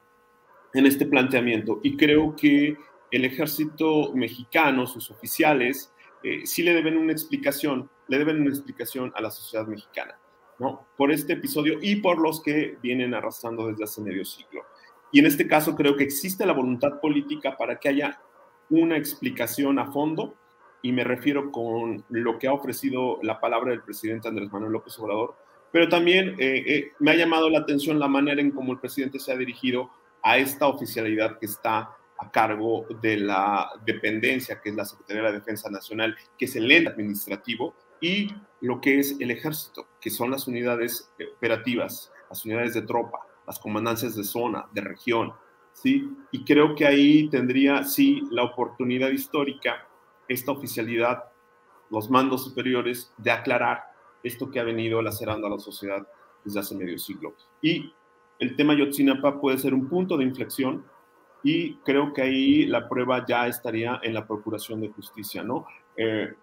en 0.73 0.87
este 0.87 1.07
planteamiento. 1.07 1.81
Y 1.83 1.97
creo 1.97 2.37
que 2.37 2.77
el 3.11 3.25
ejército 3.25 4.13
mexicano, 4.15 4.87
sus 4.87 5.11
oficiales, 5.11 5.93
eh, 6.23 6.47
sí 6.47 6.63
le 6.63 6.73
deben 6.73 6.99
una 6.99 7.11
explicación, 7.11 7.91
le 8.07 8.19
deben 8.19 8.41
una 8.41 8.51
explicación 8.51 9.13
a 9.17 9.23
la 9.23 9.31
sociedad 9.33 9.67
mexicana, 9.67 10.17
¿no? 10.61 10.87
Por 10.97 11.11
este 11.11 11.33
episodio 11.33 11.79
y 11.81 11.97
por 11.97 12.21
los 12.21 12.43
que 12.43 12.77
vienen 12.83 13.15
arrastrando 13.15 13.67
desde 13.67 13.85
hace 13.85 14.03
medio 14.03 14.25
siglo. 14.25 14.63
Y 15.11 15.19
en 15.19 15.27
este 15.27 15.49
caso 15.49 15.75
creo 15.75 15.97
que 15.97 16.05
existe 16.05 16.47
la 16.47 16.53
voluntad 16.53 17.01
política 17.01 17.57
para 17.57 17.81
que 17.81 17.89
haya 17.89 18.21
una 18.69 18.97
explicación 18.97 19.79
a 19.79 19.91
fondo, 19.91 20.35
y 20.83 20.93
me 20.93 21.03
refiero 21.03 21.51
con 21.51 22.05
lo 22.11 22.39
que 22.39 22.47
ha 22.47 22.53
ofrecido 22.53 23.19
la 23.23 23.41
palabra 23.41 23.71
del 23.71 23.83
presidente 23.83 24.29
Andrés 24.29 24.53
Manuel 24.53 24.73
López 24.73 24.97
Obrador, 24.99 25.35
pero 25.73 25.89
también 25.89 26.37
eh, 26.39 26.63
eh, 26.67 26.93
me 27.01 27.11
ha 27.11 27.17
llamado 27.17 27.49
la 27.49 27.61
atención 27.61 27.99
la 27.99 28.09
manera 28.09 28.41
en 28.41 28.51
cómo 28.51 28.73
el 28.73 28.79
presidente 28.79 29.19
se 29.19 29.33
ha 29.33 29.37
dirigido 29.37 29.91
a 30.23 30.37
esta 30.37 30.67
oficialidad 30.67 31.39
que 31.39 31.47
está 31.47 31.97
a 32.19 32.31
cargo 32.31 32.87
de 33.01 33.17
la 33.17 33.71
dependencia, 33.85 34.61
que 34.61 34.71
es 34.71 34.75
la 34.75 34.85
Secretaría 34.85 35.23
de 35.23 35.29
la 35.31 35.39
Defensa 35.39 35.71
Nacional, 35.71 36.17
que 36.37 36.45
es 36.45 36.57
el 36.57 36.71
ente 36.71 36.91
administrativo, 36.91 37.75
y 38.01 38.35
lo 38.61 38.81
que 38.81 38.99
es 38.99 39.17
el 39.21 39.31
ejército, 39.31 39.87
que 40.01 40.11
son 40.11 40.31
las 40.31 40.47
unidades 40.47 41.13
operativas, 41.37 42.13
las 42.29 42.45
unidades 42.45 42.75
de 42.75 42.83
tropa, 42.83 43.21
las 43.47 43.59
comandancias 43.59 44.15
de 44.17 44.25
zona, 44.25 44.67
de 44.73 44.81
región, 44.81 45.33
¿sí? 45.73 46.09
Y 46.31 46.45
creo 46.45 46.75
que 46.75 46.87
ahí 46.87 47.29
tendría, 47.29 47.85
sí, 47.85 48.23
la 48.31 48.45
oportunidad 48.45 49.11
histórica, 49.11 49.89
esta 50.29 50.53
oficialidad, 50.53 51.25
los 51.91 52.11
mandos 52.11 52.45
superiores, 52.45 53.13
de 53.17 53.31
aclarar 53.31 53.85
esto 54.23 54.51
que 54.51 54.61
ha 54.61 54.65
venido 54.65 55.03
lacerando 55.03 55.47
a 55.47 55.51
la 55.51 55.59
sociedad 55.59 56.07
desde 56.45 56.61
hace 56.61 56.77
medio 56.77 56.99
siglo. 56.99 57.35
Y 57.63 57.93
el 58.39 58.57
tema 58.57 58.75
Yotzinapa 58.75 59.41
puede 59.41 59.59
ser 59.59 59.75
un 59.75 59.89
punto 59.89 60.17
de 60.17 60.25
inflexión 60.25 60.85
y 61.43 61.75
creo 61.77 62.13
que 62.13 62.23
ahí 62.23 62.67
la 62.67 62.89
prueba 62.89 63.25
ya 63.27 63.47
estaría 63.47 63.99
en 64.03 64.15
la 64.15 64.27
Procuración 64.27 64.81
de 64.81 64.91
Justicia, 64.91 65.43
¿no? 65.43 65.67
Eh, 65.97 66.35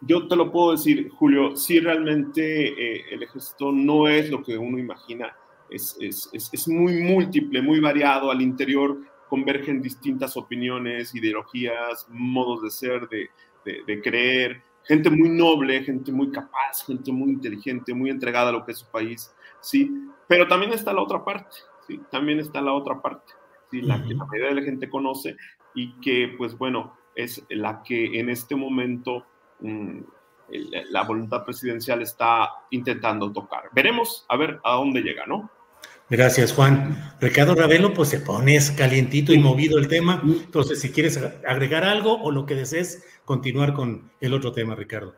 yo 0.00 0.26
te 0.26 0.36
lo 0.36 0.50
puedo 0.50 0.72
decir, 0.72 1.10
Julio, 1.10 1.56
si 1.56 1.80
realmente 1.80 2.68
eh, 2.68 3.04
el 3.10 3.22
ejército 3.22 3.72
no 3.72 4.08
es 4.08 4.30
lo 4.30 4.42
que 4.42 4.56
uno 4.56 4.78
imagina, 4.78 5.34
es, 5.68 5.96
es, 6.00 6.30
es, 6.32 6.68
muy 6.68 7.00
múltiple, 7.02 7.62
muy 7.62 7.78
variado, 7.78 8.30
al 8.30 8.42
interior 8.42 8.98
convergen 9.28 9.80
distintas 9.80 10.36
opiniones, 10.36 11.14
ideologías, 11.14 12.06
modos 12.08 12.62
de 12.62 12.70
ser, 12.70 13.08
de, 13.08 13.30
de, 13.64 13.84
de 13.86 14.02
creer, 14.02 14.62
gente 14.82 15.10
muy 15.10 15.28
noble, 15.28 15.84
gente 15.84 16.10
muy 16.10 16.32
capaz, 16.32 16.84
gente 16.84 17.12
muy 17.12 17.30
inteligente, 17.30 17.94
muy 17.94 18.10
entregada 18.10 18.48
a 18.48 18.52
lo 18.52 18.64
que 18.64 18.72
es 18.72 18.78
su 18.78 18.90
país, 18.90 19.32
¿sí? 19.60 19.90
Pero 20.26 20.48
también 20.48 20.72
está 20.72 20.92
la 20.92 21.02
otra 21.02 21.24
parte, 21.24 21.56
¿sí? 21.86 22.00
También 22.10 22.40
está 22.40 22.60
la 22.60 22.72
otra 22.72 23.00
parte 23.00 23.32
la 23.72 24.02
que 24.02 24.14
la 24.14 24.24
mayoría 24.24 24.48
de 24.48 24.54
la 24.60 24.62
gente 24.62 24.88
conoce 24.88 25.36
y 25.74 25.92
que, 26.00 26.34
pues 26.36 26.56
bueno, 26.58 26.96
es 27.14 27.44
la 27.48 27.82
que 27.82 28.18
en 28.18 28.28
este 28.28 28.56
momento 28.56 29.26
la 29.62 31.04
voluntad 31.04 31.44
presidencial 31.44 32.02
está 32.02 32.48
intentando 32.70 33.32
tocar. 33.32 33.64
Veremos 33.72 34.24
a 34.28 34.36
ver 34.36 34.60
a 34.64 34.74
dónde 34.74 35.00
llega, 35.02 35.26
¿no? 35.26 35.50
Gracias, 36.10 36.52
Juan. 36.52 37.14
Ricardo 37.20 37.54
Ravelo, 37.54 37.94
pues 37.94 38.08
se 38.08 38.18
pones 38.18 38.72
calientito 38.72 39.32
y 39.32 39.38
movido 39.38 39.78
el 39.78 39.86
tema. 39.86 40.20
Entonces, 40.24 40.80
si 40.80 40.90
quieres 40.90 41.20
agregar 41.46 41.84
algo 41.84 42.20
o 42.20 42.32
lo 42.32 42.46
que 42.46 42.56
desees, 42.56 43.06
continuar 43.24 43.74
con 43.74 44.10
el 44.20 44.34
otro 44.34 44.50
tema, 44.50 44.74
Ricardo. 44.74 45.14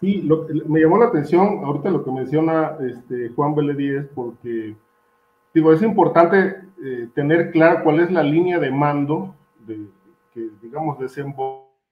Sí, 0.00 0.28
me 0.66 0.80
llamó 0.80 0.98
la 0.98 1.06
atención 1.06 1.64
ahorita 1.64 1.90
lo 1.90 2.04
que 2.04 2.10
menciona 2.10 2.76
este, 2.80 3.28
Juan 3.36 3.54
Beledíez, 3.54 4.06
porque 4.14 4.74
digo, 5.54 5.72
es 5.72 5.80
importante 5.82 6.56
eh, 6.84 7.08
tener 7.14 7.52
claro 7.52 7.84
cuál 7.84 8.00
es 8.00 8.10
la 8.10 8.24
línea 8.24 8.58
de 8.58 8.72
mando 8.72 9.36
de, 9.60 9.86
que, 10.34 10.48
digamos, 10.60 10.98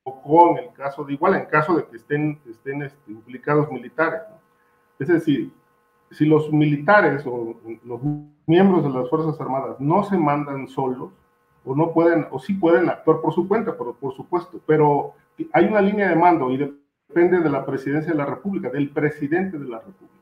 desembocó 0.04 0.50
en 0.50 0.64
el 0.64 0.72
caso 0.72 1.04
de, 1.04 1.12
igual 1.14 1.34
en 1.34 1.46
caso 1.46 1.76
de 1.76 1.84
que 1.86 1.96
estén, 1.96 2.40
estén 2.48 2.82
este, 2.82 3.12
implicados 3.12 3.70
militares. 3.70 4.22
Es 4.98 5.08
decir, 5.08 5.52
si 6.10 6.26
los 6.26 6.52
militares 6.52 7.24
o 7.26 7.56
los 7.84 8.00
miembros 8.46 8.84
de 8.84 8.90
las 8.90 9.08
Fuerzas 9.08 9.40
Armadas 9.40 9.80
no 9.80 10.04
se 10.04 10.16
mandan 10.18 10.68
solos, 10.68 11.10
o 11.64 11.76
no 11.76 11.92
pueden, 11.92 12.26
o 12.30 12.40
sí 12.40 12.54
pueden 12.54 12.88
actuar 12.88 13.20
por 13.20 13.32
su 13.32 13.46
cuenta, 13.46 13.76
por, 13.76 13.94
por 13.96 14.12
supuesto, 14.14 14.60
pero 14.66 15.14
hay 15.52 15.66
una 15.66 15.80
línea 15.80 16.08
de 16.08 16.16
mando 16.16 16.50
y 16.50 16.56
depende 16.56 17.38
de 17.38 17.50
la 17.50 17.64
presidencia 17.64 18.12
de 18.12 18.18
la 18.18 18.26
República, 18.26 18.68
del 18.68 18.90
presidente 18.90 19.58
de 19.58 19.68
la 19.68 19.78
República. 19.78 20.12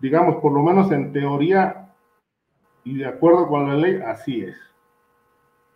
Digamos, 0.00 0.36
por 0.36 0.52
lo 0.52 0.62
menos 0.62 0.92
en 0.92 1.12
teoría, 1.12 1.94
y 2.84 2.98
de 2.98 3.06
acuerdo 3.06 3.48
con 3.48 3.68
la 3.68 3.74
ley, 3.74 4.02
así 4.04 4.42
es. 4.42 4.56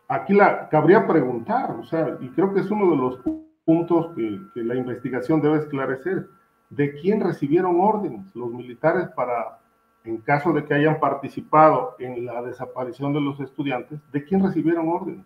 Aquí 0.08 0.34
la 0.34 0.68
cabría 0.68 1.06
preguntar, 1.06 1.72
o 1.72 1.84
sea, 1.84 2.16
y 2.20 2.28
creo 2.28 2.54
que 2.54 2.60
es 2.60 2.70
uno 2.70 2.90
de 2.90 2.96
los 2.96 3.20
puntos 3.64 4.14
que, 4.14 4.62
la 4.62 4.76
investigación 4.76 5.40
debe 5.40 5.58
esclarecer, 5.58 6.28
de 6.70 6.94
quién 6.94 7.20
recibieron 7.20 7.80
órdenes 7.80 8.34
los 8.34 8.50
militares 8.52 9.08
para, 9.16 9.58
en 10.04 10.18
caso 10.18 10.52
de 10.52 10.64
que 10.64 10.74
hayan 10.74 11.00
participado 11.00 11.96
en 11.98 12.24
la 12.24 12.40
desaparición 12.42 13.12
de 13.12 13.20
los 13.20 13.40
estudiantes, 13.40 14.00
de 14.12 14.24
quién 14.24 14.44
recibieron 14.44 14.88
órdenes. 14.88 15.24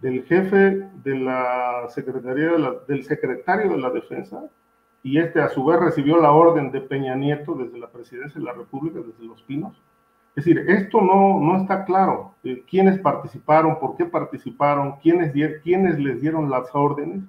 Del 0.00 0.24
jefe 0.24 0.88
de 1.02 1.18
la 1.18 1.86
Secretaría, 1.88 2.52
del 2.86 3.04
secretario 3.04 3.70
de 3.70 3.78
la 3.78 3.90
Defensa, 3.90 4.44
y 5.02 5.18
este 5.18 5.40
a 5.40 5.48
su 5.48 5.64
vez 5.64 5.80
recibió 5.80 6.20
la 6.20 6.32
orden 6.32 6.70
de 6.70 6.82
Peña 6.82 7.14
Nieto 7.14 7.54
desde 7.54 7.78
la 7.78 7.88
presidencia 7.88 8.38
de 8.38 8.44
la 8.44 8.52
República, 8.52 9.00
desde 9.00 9.24
Los 9.24 9.42
Pinos, 9.42 9.80
es 10.38 10.44
decir, 10.44 10.70
esto 10.70 11.00
no, 11.00 11.40
no 11.40 11.56
está 11.56 11.84
claro. 11.84 12.34
Eh, 12.44 12.62
¿Quiénes 12.70 13.00
participaron? 13.00 13.80
¿Por 13.80 13.96
qué 13.96 14.04
participaron? 14.04 14.94
¿Quiénes, 15.02 15.32
¿Quiénes 15.64 15.98
les 15.98 16.20
dieron 16.20 16.48
las 16.48 16.72
órdenes? 16.74 17.24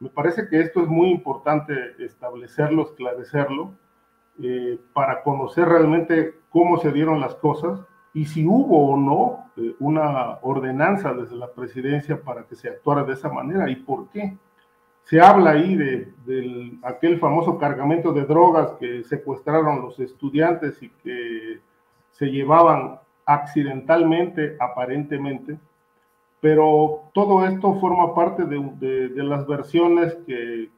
Me 0.00 0.08
parece 0.08 0.48
que 0.48 0.60
esto 0.60 0.80
es 0.80 0.88
muy 0.88 1.10
importante 1.10 1.74
establecerlo, 1.98 2.84
esclarecerlo, 2.84 3.72
eh, 4.42 4.78
para 4.94 5.22
conocer 5.22 5.68
realmente 5.68 6.36
cómo 6.48 6.78
se 6.78 6.92
dieron 6.92 7.20
las 7.20 7.34
cosas 7.34 7.78
y 8.14 8.24
si 8.24 8.46
hubo 8.46 8.90
o 8.90 8.96
no 8.96 9.50
eh, 9.58 9.74
una 9.78 10.38
ordenanza 10.40 11.12
desde 11.12 11.36
la 11.36 11.52
presidencia 11.52 12.22
para 12.22 12.44
que 12.44 12.54
se 12.54 12.70
actuara 12.70 13.04
de 13.04 13.12
esa 13.12 13.28
manera 13.28 13.68
y 13.68 13.76
por 13.76 14.08
qué. 14.08 14.34
Se 15.02 15.20
habla 15.20 15.50
ahí 15.50 15.76
de, 15.76 16.10
de 16.24 16.78
aquel 16.82 17.18
famoso 17.18 17.58
cargamento 17.58 18.14
de 18.14 18.24
drogas 18.24 18.70
que 18.80 19.04
secuestraron 19.04 19.82
los 19.82 20.00
estudiantes 20.00 20.82
y 20.82 20.88
que 20.88 21.60
se 22.18 22.26
llevaban 22.26 22.98
accidentalmente, 23.26 24.56
aparentemente, 24.60 25.58
pero 26.40 27.02
todo 27.12 27.46
esto 27.46 27.78
forma 27.80 28.14
parte 28.14 28.44
de, 28.44 29.10
las 29.16 29.46
versiones 29.46 30.16
que, 30.26 30.70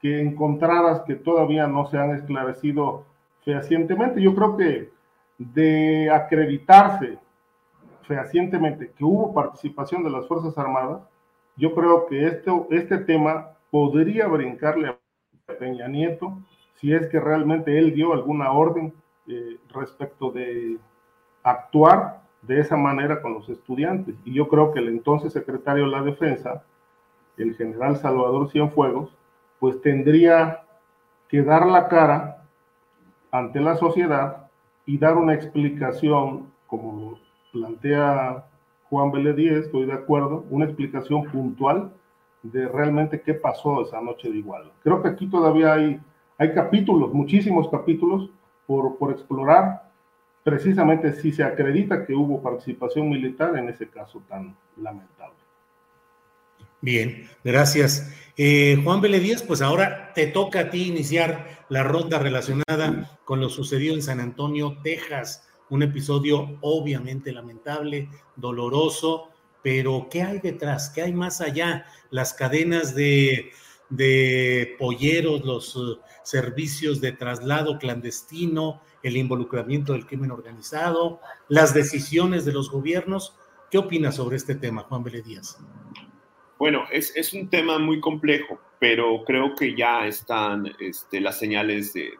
que 0.00 0.20
encontradas 0.20 1.02
que 1.02 1.14
todavía 1.14 1.66
no 1.66 1.86
se 1.86 1.98
han 1.98 2.10
esclarecido 2.10 3.04
fehacientemente. 3.44 4.20
Yo 4.20 4.34
creo 4.34 4.56
que 4.56 4.90
de 5.38 6.10
acreditarse 6.10 7.18
fehacientemente 8.02 8.92
que 8.92 9.04
hubo 9.04 9.32
participación 9.32 10.02
de 10.02 10.10
las 10.10 10.26
Fuerzas 10.26 10.56
Armadas, 10.58 11.02
yo 11.56 11.74
creo 11.74 12.06
que 12.06 12.26
esto, 12.26 12.66
este 12.70 12.98
tema 12.98 13.50
podría 13.70 14.26
brincarle 14.26 14.88
a 14.88 14.98
Peña 15.58 15.88
Nieto 15.88 16.38
si 16.80 16.92
es 16.92 17.06
que 17.08 17.20
realmente 17.20 17.78
él 17.78 17.94
dio 17.94 18.12
alguna 18.12 18.52
orden 18.52 18.92
eh, 19.28 19.58
respecto 19.72 20.30
de 20.30 20.78
actuar 21.42 22.22
de 22.42 22.60
esa 22.60 22.76
manera 22.76 23.22
con 23.22 23.34
los 23.34 23.48
estudiantes. 23.48 24.16
Y 24.24 24.34
yo 24.34 24.48
creo 24.48 24.72
que 24.72 24.80
el 24.80 24.88
entonces 24.88 25.32
secretario 25.32 25.84
de 25.84 25.90
la 25.90 26.02
Defensa 26.02 26.62
el 27.36 27.54
general 27.56 27.96
Salvador 27.96 28.50
Cienfuegos, 28.50 29.10
pues 29.58 29.80
tendría 29.80 30.62
que 31.28 31.42
dar 31.42 31.66
la 31.66 31.88
cara 31.88 32.44
ante 33.30 33.60
la 33.60 33.76
sociedad 33.76 34.48
y 34.86 34.98
dar 34.98 35.16
una 35.16 35.34
explicación, 35.34 36.52
como 36.66 37.18
plantea 37.52 38.44
Juan 38.88 39.10
Vélez 39.10 39.36
Díez, 39.36 39.64
estoy 39.66 39.86
de 39.86 39.94
acuerdo, 39.94 40.44
una 40.50 40.66
explicación 40.66 41.24
puntual 41.24 41.92
de 42.42 42.68
realmente 42.68 43.20
qué 43.22 43.34
pasó 43.34 43.82
esa 43.82 44.00
noche 44.00 44.30
de 44.30 44.38
Iguala. 44.38 44.70
Creo 44.82 45.02
que 45.02 45.08
aquí 45.08 45.26
todavía 45.26 45.72
hay, 45.72 46.00
hay 46.36 46.52
capítulos, 46.52 47.12
muchísimos 47.12 47.68
capítulos 47.70 48.30
por, 48.66 48.96
por 48.98 49.12
explorar, 49.12 49.90
precisamente 50.42 51.12
si 51.14 51.32
se 51.32 51.42
acredita 51.42 52.06
que 52.06 52.14
hubo 52.14 52.42
participación 52.42 53.08
militar 53.08 53.56
en 53.56 53.68
ese 53.68 53.88
caso 53.88 54.22
tan 54.28 54.56
lamentable. 54.76 55.34
Bien, 56.80 57.26
gracias. 57.42 58.12
Eh, 58.36 58.78
Juan 58.84 59.00
Díaz, 59.00 59.42
pues 59.42 59.62
ahora 59.62 60.12
te 60.12 60.26
toca 60.26 60.60
a 60.60 60.70
ti 60.70 60.88
iniciar 60.88 61.64
la 61.70 61.82
ronda 61.82 62.18
relacionada 62.18 63.18
con 63.24 63.40
lo 63.40 63.48
sucedido 63.48 63.94
en 63.94 64.02
San 64.02 64.20
Antonio, 64.20 64.76
Texas. 64.82 65.48
Un 65.70 65.82
episodio 65.82 66.58
obviamente 66.60 67.32
lamentable, 67.32 68.10
doloroso, 68.36 69.30
pero 69.62 70.08
¿qué 70.10 70.22
hay 70.22 70.40
detrás? 70.40 70.90
¿Qué 70.90 71.00
hay 71.00 71.14
más 71.14 71.40
allá? 71.40 71.86
Las 72.10 72.34
cadenas 72.34 72.94
de, 72.94 73.50
de 73.90 74.76
polleros, 74.78 75.44
los 75.44 75.76
uh, 75.76 75.98
servicios 76.22 77.00
de 77.00 77.12
traslado 77.12 77.78
clandestino, 77.78 78.80
el 79.02 79.16
involucramiento 79.16 79.92
del 79.92 80.06
crimen 80.06 80.30
organizado, 80.30 81.20
las 81.48 81.74
decisiones 81.74 82.44
de 82.44 82.52
los 82.52 82.70
gobiernos. 82.70 83.36
¿Qué 83.70 83.78
opinas 83.78 84.16
sobre 84.16 84.36
este 84.36 84.54
tema, 84.54 84.82
Juan 84.82 85.02
Vélez? 85.02 85.56
Bueno, 86.58 86.84
es, 86.90 87.14
es, 87.16 87.34
un 87.34 87.50
tema 87.50 87.78
muy 87.78 88.00
complejo, 88.00 88.60
pero 88.78 89.24
creo 89.24 89.54
que 89.54 89.74
ya 89.74 90.06
están 90.06 90.72
este, 90.78 91.20
las 91.20 91.38
señales 91.38 91.92
de, 91.92 92.12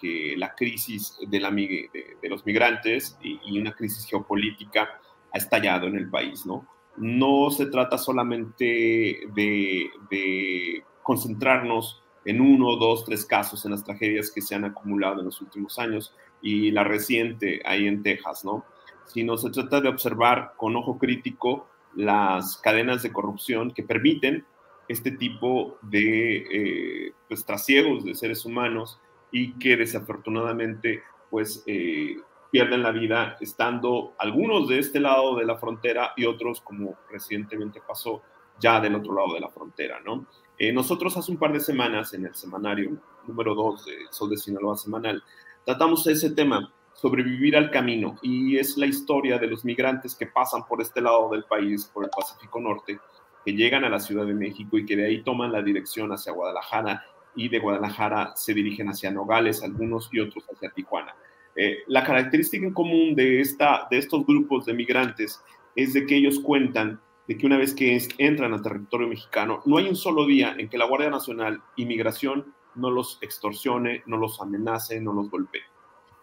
que 0.00 0.34
la 0.36 0.54
crisis 0.54 1.18
de, 1.26 1.40
la, 1.40 1.50
de, 1.50 2.28
los 2.28 2.46
migrantes 2.46 3.18
y, 3.20 3.58
una 3.58 3.72
crisis 3.72 4.06
geopolítica 4.06 5.00
ha 5.32 5.38
estallado 5.38 5.88
en 5.88 5.96
el 5.96 6.08
país, 6.08 6.46
¿no? 6.46 6.66
No 6.96 7.50
se 7.50 7.66
trata 7.66 7.98
solamente 7.98 9.20
de, 9.34 10.82
concentrarnos 11.02 12.02
en 12.24 12.40
uno, 12.40 12.76
dos, 12.76 13.04
tres 13.04 13.24
casos 13.24 13.64
en 13.64 13.70
las 13.70 13.84
tragedias 13.84 14.32
que 14.32 14.42
se 14.42 14.54
han 14.54 14.64
acumulado 14.64 15.20
en 15.20 15.26
los 15.26 15.40
últimos 15.40 15.78
años 15.78 16.14
y 16.42 16.72
la 16.72 16.82
reciente 16.82 17.62
ahí 17.64 17.86
en 17.86 18.02
Texas, 18.02 18.44
¿no? 18.44 18.64
Sino 19.04 19.36
se 19.36 19.50
trata 19.50 19.80
de 19.80 19.88
observar 19.88 20.54
con 20.56 20.74
ojo 20.74 20.98
crítico 20.98 21.68
las 21.94 22.56
cadenas 22.56 23.02
de 23.02 23.12
corrupción 23.12 23.72
que 23.72 23.84
permiten 23.84 24.44
este 24.88 25.12
tipo 25.12 25.78
de 25.82 26.36
eh, 26.50 27.12
pues, 27.28 27.44
trasiegos 27.44 28.04
de 28.04 28.14
seres 28.14 28.44
humanos 28.44 29.00
y 29.30 29.52
que 29.58 29.76
desafortunadamente 29.76 31.02
pues 31.30 31.62
eh, 31.66 32.16
pierden 32.50 32.82
la 32.82 32.92
vida 32.92 33.36
estando 33.40 34.14
algunos 34.18 34.68
de 34.68 34.78
este 34.78 35.00
lado 35.00 35.36
de 35.36 35.44
la 35.44 35.56
frontera 35.56 36.12
y 36.16 36.24
otros 36.24 36.60
como 36.60 36.94
recientemente 37.10 37.80
pasó 37.86 38.22
ya 38.58 38.80
del 38.80 38.94
otro 38.94 39.14
lado 39.14 39.34
de 39.34 39.40
la 39.40 39.48
frontera, 39.48 40.00
¿no? 40.00 40.26
Eh, 40.58 40.72
nosotros 40.72 41.16
hace 41.16 41.30
un 41.30 41.38
par 41.38 41.52
de 41.52 41.60
semanas 41.60 42.14
en 42.14 42.24
el 42.24 42.34
semanario 42.34 42.96
número 43.26 43.54
2 43.54 43.84
de 43.84 43.92
Sol 44.10 44.30
de 44.30 44.38
Sinaloa 44.38 44.76
Semanal 44.76 45.22
tratamos 45.64 46.06
ese 46.06 46.30
tema 46.30 46.72
sobrevivir 46.94 47.56
al 47.56 47.70
camino 47.70 48.16
y 48.22 48.56
es 48.56 48.78
la 48.78 48.86
historia 48.86 49.38
de 49.38 49.48
los 49.48 49.64
migrantes 49.64 50.14
que 50.14 50.26
pasan 50.26 50.64
por 50.66 50.80
este 50.80 51.02
lado 51.02 51.28
del 51.30 51.44
país, 51.44 51.90
por 51.92 52.04
el 52.04 52.10
Pacífico 52.10 52.58
Norte, 52.58 52.98
que 53.44 53.52
llegan 53.52 53.84
a 53.84 53.90
la 53.90 54.00
Ciudad 54.00 54.24
de 54.24 54.32
México 54.32 54.78
y 54.78 54.86
que 54.86 54.96
de 54.96 55.06
ahí 55.06 55.22
toman 55.22 55.52
la 55.52 55.60
dirección 55.60 56.10
hacia 56.10 56.32
Guadalajara 56.32 57.04
y 57.34 57.50
de 57.50 57.58
Guadalajara 57.58 58.32
se 58.34 58.54
dirigen 58.54 58.88
hacia 58.88 59.10
Nogales, 59.10 59.62
algunos 59.62 60.08
y 60.10 60.20
otros 60.20 60.44
hacia 60.50 60.70
Tijuana. 60.70 61.14
Eh, 61.56 61.78
la 61.86 62.04
característica 62.04 62.66
en 62.66 62.74
común 62.74 63.14
de, 63.14 63.40
esta, 63.40 63.86
de 63.90 63.98
estos 63.98 64.26
grupos 64.26 64.66
de 64.66 64.74
migrantes 64.74 65.42
es 65.74 65.94
de 65.94 66.06
que 66.06 66.16
ellos 66.16 66.38
cuentan 66.40 67.00
de 67.26 67.36
que 67.36 67.46
una 67.46 67.56
vez 67.56 67.74
que 67.74 67.98
entran 68.18 68.52
al 68.52 68.62
territorio 68.62 69.08
mexicano, 69.08 69.62
no 69.64 69.78
hay 69.78 69.88
un 69.88 69.96
solo 69.96 70.26
día 70.26 70.54
en 70.58 70.68
que 70.68 70.78
la 70.78 70.86
Guardia 70.86 71.10
Nacional 71.10 71.60
y 71.74 71.86
Migración 71.86 72.54
no 72.76 72.90
los 72.90 73.18
extorsione, 73.20 74.02
no 74.06 74.16
los 74.16 74.40
amenace, 74.40 75.00
no 75.00 75.12
los 75.12 75.30
golpee. 75.30 75.62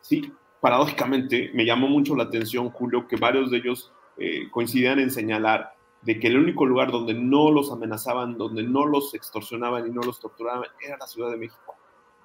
Sí, 0.02 0.32
paradójicamente 0.62 1.52
me 1.54 1.66
llamó 1.66 1.88
mucho 1.88 2.16
la 2.16 2.24
atención, 2.24 2.70
Julio, 2.70 3.08
que 3.08 3.18
varios 3.18 3.52
de 3.52 3.58
ellos 3.58 3.92
eh, 4.18 4.50
coincidían 4.52 5.00
en 5.00 5.12
señalar 5.12 5.74
de 6.04 6.20
que 6.20 6.28
el 6.28 6.38
único 6.38 6.66
lugar 6.66 6.92
donde 6.92 7.14
no 7.14 7.52
los 7.52 7.72
amenazaban, 7.72 8.38
donde 8.38 8.64
no 8.64 8.86
los 8.86 9.14
extorsionaban 9.14 9.88
y 9.88 9.92
no 9.92 10.02
los 10.02 10.20
torturaban, 10.20 10.70
era 10.86 10.98
la 10.98 11.08
Ciudad 11.08 11.32
de 11.32 11.38
México. 11.38 11.76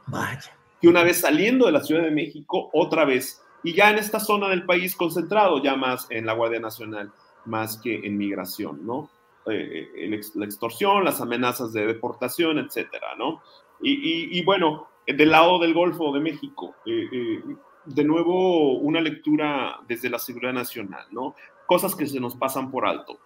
Vaya. 0.07 0.57
Y 0.81 0.87
una 0.87 1.03
vez 1.03 1.21
saliendo 1.21 1.67
de 1.67 1.73
la 1.73 1.83
Ciudad 1.83 2.03
de 2.03 2.11
México, 2.11 2.71
otra 2.73 3.05
vez, 3.05 3.43
y 3.63 3.75
ya 3.75 3.91
en 3.91 3.99
esta 3.99 4.21
zona 4.21 4.49
del 4.49 4.65
país 4.65 4.95
concentrado, 4.95 5.63
ya 5.63 5.77
más 5.77 6.07
en 6.11 6.27
la 6.27 6.35
Guardia 6.35 6.61
Nacional, 6.61 7.13
más 7.45 7.79
que 7.79 7.95
en 7.97 8.17
migración, 8.17 8.87
¿no? 8.87 9.11
Eh, 9.47 9.89
eh, 9.97 10.21
la 10.35 10.45
extorsión, 10.45 11.05
las 11.05 11.21
amenazas 11.21 11.73
de 11.73 11.87
deportación, 11.87 12.59
etcétera, 12.59 13.17
¿no? 13.17 13.43
Y, 13.81 14.37
y, 14.37 14.45
bueno, 14.45 14.89
del 15.07 15.31
lado 15.31 15.59
del 15.61 15.73
Golfo 15.73 16.13
de 16.13 16.21
México, 16.21 16.75
eh, 16.85 17.41
de 17.85 18.05
nuevo 18.05 18.79
una 18.79 19.01
lectura 19.01 19.81
desde 19.89 20.11
la 20.11 20.19
seguridad 20.19 20.53
nacional, 20.53 21.07
¿no? 21.11 21.35
Cosas 21.67 21.95
que 21.95 22.07
se 22.07 22.21
nos 22.21 22.37
pasan 22.37 22.71
por 22.71 22.87
alto. 22.87 23.19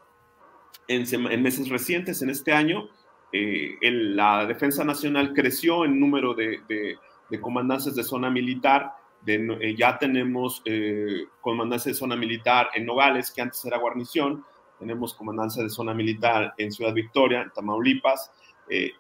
En, 0.88 1.42
meses 1.42 1.68
recientes, 1.68 2.22
en 2.22 2.30
este 2.30 2.52
año, 2.52 2.88
eh, 3.32 3.76
la 3.80 4.46
Defensa 4.46 4.84
Nacional 4.84 5.32
creció 5.32 5.84
en 5.84 5.98
número 5.98 6.34
de, 6.34 6.60
de, 6.68 6.98
comandancias 7.40 7.94
de 7.94 8.04
zona 8.04 8.30
militar. 8.30 8.94
De, 9.22 9.34
eh, 9.60 9.76
ya 9.76 9.98
tenemos 9.98 10.62
eh, 10.64 11.26
comandancia 11.40 11.90
de 11.90 11.94
zona 11.94 12.16
militar 12.16 12.70
en 12.74 12.86
Nogales, 12.86 13.30
que 13.30 13.40
antes 13.40 13.64
era 13.64 13.78
guarnición. 13.78 14.44
Tenemos 14.78 15.14
comandancia 15.14 15.62
de 15.62 15.70
zona 15.70 15.94
militar 15.94 16.54
en 16.58 16.72
Ciudad 16.72 16.92
Victoria, 16.92 17.42
en 17.42 17.50
Tamaulipas. 17.50 18.32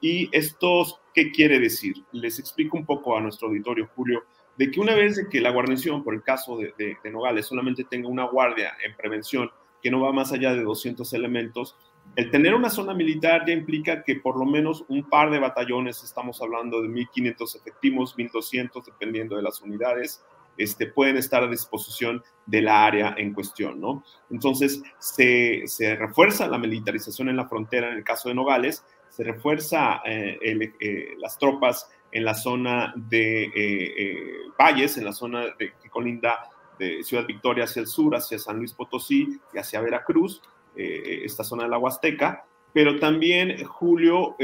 ¿Y 0.02 0.28
esto 0.36 1.00
qué 1.14 1.30
quiere 1.32 1.58
decir? 1.58 2.04
Les 2.12 2.38
explico 2.38 2.76
un 2.76 2.84
poco 2.84 3.16
a 3.16 3.22
nuestro 3.22 3.48
auditorio, 3.48 3.88
Julio 3.96 4.22
de 4.56 4.70
que 4.70 4.80
una 4.80 4.94
vez 4.94 5.16
de 5.16 5.28
que 5.28 5.40
la 5.40 5.50
guarnición, 5.50 6.04
por 6.04 6.14
el 6.14 6.22
caso 6.22 6.56
de, 6.58 6.96
Nogales, 7.10 7.46
solamente 7.46 7.84
tenga 7.84 8.08
una 8.08 8.24
guardia 8.24 8.74
en 8.84 8.94
prevención 8.96 9.50
que 9.82 9.90
no 9.90 10.00
va 10.00 10.12
más 10.12 10.32
allá 10.32 10.54
de 10.54 10.62
200 10.62 11.12
elementos, 11.14 11.76
el 12.14 12.30
tener 12.30 12.54
una 12.54 12.68
zona 12.68 12.92
militar 12.92 13.44
ya 13.46 13.54
implica 13.54 14.02
que 14.02 14.16
por 14.16 14.38
lo 14.38 14.44
menos 14.44 14.84
un 14.88 15.08
par 15.08 15.30
de 15.30 15.38
batallones, 15.38 16.02
estamos 16.04 16.42
hablando 16.42 16.82
de 16.82 16.88
1.500 16.88 17.56
efectivos, 17.56 18.16
1.200, 18.16 18.84
dependiendo 18.84 19.36
de 19.36 19.42
las 19.42 19.62
unidades, 19.62 20.22
este, 20.58 20.86
pueden 20.86 21.16
estar 21.16 21.42
a 21.42 21.48
disposición 21.48 22.22
de 22.44 22.60
la 22.60 22.84
área 22.84 23.14
en 23.16 23.32
cuestión, 23.32 23.80
¿no? 23.80 24.04
Entonces, 24.30 24.82
se, 24.98 25.64
refuerza 25.96 26.46
la 26.48 26.58
militarización 26.58 27.30
en 27.30 27.36
la 27.36 27.48
frontera 27.48 27.88
en 27.88 27.96
el 27.96 28.04
caso 28.04 28.28
de 28.28 28.34
Nogales, 28.34 28.84
se 29.08 29.24
refuerza 29.24 30.02
eh, 30.04 30.38
eh, 30.42 31.14
las 31.18 31.38
tropas 31.38 31.90
en 32.10 32.24
la 32.24 32.34
zona 32.34 32.92
de 32.94 33.44
eh, 33.54 34.16
Valles, 34.58 34.98
en 34.98 35.06
la 35.06 35.12
zona 35.12 35.46
de, 35.58 35.72
que 35.82 35.88
colinda 35.88 36.40
de 36.78 37.02
Ciudad 37.02 37.26
Victoria 37.26 37.64
hacia 37.64 37.80
el 37.80 37.86
sur, 37.86 38.14
hacia 38.14 38.38
San 38.38 38.58
Luis 38.58 38.74
Potosí 38.74 39.40
y 39.54 39.58
hacia 39.58 39.80
Veracruz, 39.80 40.42
esta 40.74 41.44
zona 41.44 41.64
de 41.64 41.68
la 41.68 41.78
Huasteca, 41.78 42.44
pero 42.72 42.98
también 42.98 43.64
Julio 43.64 44.36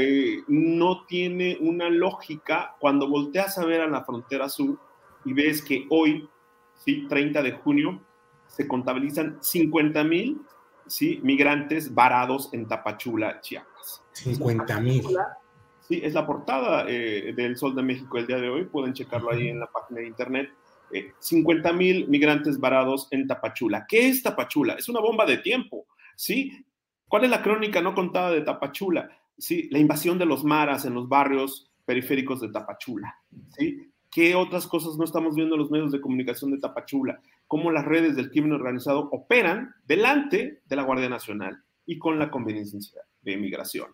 no 0.47 1.05
tiene 1.05 1.57
una 1.59 1.89
lógica 1.89 2.75
cuando 2.79 3.07
volteas 3.07 3.57
a 3.57 3.65
ver 3.65 3.81
a 3.81 3.87
la 3.87 4.03
frontera 4.03 4.47
sur 4.49 4.77
y 5.25 5.33
ves 5.33 5.61
que 5.61 5.85
hoy, 5.89 6.29
¿sí? 6.75 7.07
30 7.07 7.41
de 7.41 7.51
junio, 7.53 8.01
se 8.47 8.67
contabilizan 8.67 9.37
50 9.41 10.03
mil 10.03 10.41
¿sí? 10.89 11.19
migrantes 11.23 11.93
varados 11.93 12.49
en 12.53 12.67
Tapachula, 12.67 13.39
Chiapas. 13.41 14.03
50 14.13 14.79
mil. 14.81 15.03
Sí, 15.87 16.01
es 16.03 16.13
la 16.13 16.25
portada 16.25 16.85
eh, 16.87 17.33
del 17.35 17.57
Sol 17.57 17.75
de 17.75 17.83
México 17.83 18.17
el 18.17 18.27
día 18.27 18.37
de 18.37 18.49
hoy. 18.49 18.65
Pueden 18.65 18.93
checarlo 18.93 19.31
ahí 19.31 19.47
en 19.47 19.59
la 19.59 19.67
página 19.67 20.01
de 20.01 20.07
internet. 20.07 20.49
50 21.19 21.69
eh, 21.69 21.73
mil 21.73 22.07
migrantes 22.07 22.59
varados 22.59 23.07
en 23.11 23.27
Tapachula. 23.27 23.85
¿Qué 23.87 24.09
es 24.09 24.21
Tapachula? 24.21 24.73
Es 24.73 24.89
una 24.89 24.99
bomba 24.99 25.25
de 25.25 25.37
tiempo, 25.37 25.85
¿sí? 26.19 26.65
¿Cuál 27.07 27.23
es 27.23 27.29
la 27.29 27.41
crónica 27.41 27.81
no 27.81 27.95
contada 27.95 28.31
de 28.31 28.41
Tapachula? 28.41 29.09
Sí, 29.37 29.69
la 29.71 29.79
invasión 29.79 30.17
de 30.17 30.25
los 30.25 30.43
maras 30.43 30.83
en 30.83 30.93
los 30.93 31.07
barrios 31.07 31.71
periféricos 31.85 32.41
de 32.41 32.49
Tapachula, 32.49 33.15
¿sí? 33.57 33.89
¿Qué 34.11 34.35
otras 34.35 34.67
cosas 34.67 34.97
no 34.97 35.05
estamos 35.05 35.35
viendo 35.35 35.55
en 35.55 35.61
los 35.61 35.71
medios 35.71 35.93
de 35.93 36.01
comunicación 36.01 36.51
de 36.51 36.59
Tapachula? 36.59 37.21
Cómo 37.47 37.71
las 37.71 37.85
redes 37.85 38.17
del 38.17 38.31
crimen 38.31 38.51
organizado 38.51 39.07
operan 39.11 39.73
delante 39.87 40.61
de 40.65 40.75
la 40.75 40.83
Guardia 40.83 41.07
Nacional 41.07 41.63
y 41.85 41.97
con 41.97 42.19
la 42.19 42.29
conveniencia 42.29 43.01
de 43.21 43.37
migración. 43.37 43.87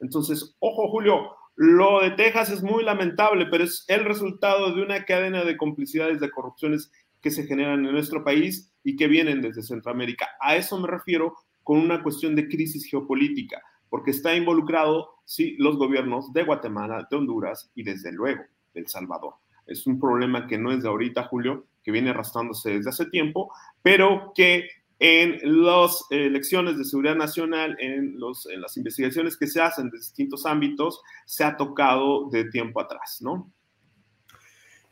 Entonces, 0.00 0.56
ojo 0.58 0.88
Julio, 0.88 1.36
lo 1.56 2.00
de 2.00 2.10
Texas 2.10 2.50
es 2.50 2.62
muy 2.62 2.84
lamentable, 2.84 3.46
pero 3.46 3.64
es 3.64 3.84
el 3.88 4.04
resultado 4.04 4.74
de 4.74 4.82
una 4.82 5.04
cadena 5.04 5.44
de 5.44 5.56
complicidades, 5.56 6.20
de 6.20 6.30
corrupciones 6.30 6.92
que 7.20 7.30
se 7.30 7.46
generan 7.46 7.84
en 7.84 7.92
nuestro 7.92 8.24
país 8.24 8.69
y 8.82 8.96
que 8.96 9.08
vienen 9.08 9.40
desde 9.40 9.62
Centroamérica. 9.62 10.28
A 10.40 10.56
eso 10.56 10.78
me 10.78 10.88
refiero 10.88 11.34
con 11.62 11.78
una 11.78 12.02
cuestión 12.02 12.34
de 12.34 12.48
crisis 12.48 12.86
geopolítica. 12.86 13.62
porque 13.88 14.12
está 14.12 14.36
involucrado, 14.36 15.16
sí, 15.24 15.56
los 15.58 15.76
gobiernos 15.76 16.32
de 16.32 16.44
Guatemala, 16.44 17.08
de 17.10 17.16
Honduras 17.16 17.72
y 17.74 17.82
desde 17.82 18.12
luego 18.12 18.44
de 18.72 18.80
El 18.82 18.86
Salvador. 18.86 19.34
Es 19.66 19.84
un 19.84 19.98
problema 19.98 20.46
que 20.46 20.58
no 20.58 20.70
es 20.70 20.84
de 20.84 20.88
ahorita, 20.88 21.24
Julio, 21.24 21.66
que 21.82 21.90
viene 21.90 22.10
arrastrándose 22.10 22.70
desde 22.70 22.90
hace 22.90 23.06
tiempo, 23.06 23.52
pero 23.82 24.32
que 24.32 24.68
en 25.00 25.40
las 25.42 26.04
elecciones 26.10 26.78
de 26.78 26.84
seguridad 26.84 27.16
nacional, 27.16 27.76
en, 27.80 28.20
los, 28.20 28.46
en 28.46 28.60
las 28.60 28.76
investigaciones 28.76 29.36
que 29.36 29.48
se 29.48 29.60
hacen 29.60 29.90
de 29.90 29.98
distintos 29.98 30.46
ámbitos, 30.46 31.00
se 31.24 31.42
ha 31.42 31.56
tocado 31.56 32.28
de 32.30 32.44
tiempo 32.44 32.80
atrás, 32.80 33.18
¿no? 33.20 33.52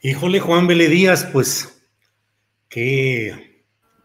Híjole, 0.01 0.41
Juan 0.41 0.66
Vélez 0.66 0.91
Díaz, 0.91 1.28
pues 1.32 1.89
qué 2.68 3.47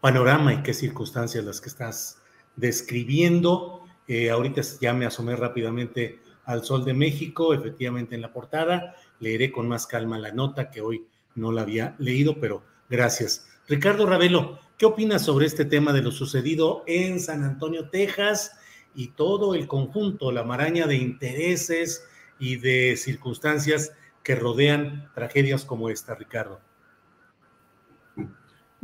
panorama 0.04 0.52
y 0.52 0.62
qué 0.62 0.74
circunstancias 0.74 1.42
las 1.46 1.62
que 1.62 1.70
estás 1.70 2.18
describiendo. 2.56 3.86
Eh, 4.06 4.28
ahorita 4.28 4.60
ya 4.78 4.92
me 4.92 5.06
asomé 5.06 5.34
rápidamente 5.34 6.20
al 6.44 6.62
Sol 6.62 6.84
de 6.84 6.92
México, 6.92 7.54
efectivamente 7.54 8.14
en 8.14 8.20
la 8.20 8.30
portada. 8.30 8.96
Leeré 9.18 9.50
con 9.50 9.66
más 9.66 9.86
calma 9.86 10.18
la 10.18 10.30
nota 10.30 10.70
que 10.70 10.82
hoy 10.82 11.06
no 11.36 11.52
la 11.52 11.62
había 11.62 11.96
leído, 11.98 12.38
pero 12.38 12.62
gracias. 12.90 13.46
Ricardo 13.66 14.04
Ravelo, 14.04 14.58
¿qué 14.76 14.84
opinas 14.84 15.24
sobre 15.24 15.46
este 15.46 15.64
tema 15.64 15.94
de 15.94 16.02
lo 16.02 16.10
sucedido 16.10 16.84
en 16.86 17.18
San 17.18 17.42
Antonio, 17.42 17.88
Texas 17.88 18.58
y 18.94 19.08
todo 19.12 19.54
el 19.54 19.66
conjunto, 19.66 20.32
la 20.32 20.44
maraña 20.44 20.86
de 20.86 20.96
intereses 20.96 22.04
y 22.38 22.56
de 22.56 22.98
circunstancias 22.98 23.92
que 24.22 24.34
rodean 24.34 25.10
tragedias 25.14 25.64
como 25.64 25.88
esta, 25.88 26.14
Ricardo? 26.14 26.60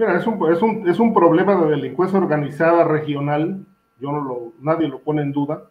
Mira, 0.01 0.17
es 0.17 0.27
un, 0.27 0.51
es 0.51 0.63
un, 0.63 0.89
es 0.89 0.99
un 0.99 1.13
problema 1.13 1.55
de 1.57 1.73
delincuencia 1.73 2.19
organizada 2.19 2.85
regional, 2.85 3.67
yo 4.01 4.11
no 4.11 4.23
lo, 4.23 4.53
nadie 4.63 4.89
lo 4.89 5.01
pone 5.01 5.21
en 5.21 5.31
duda, 5.31 5.65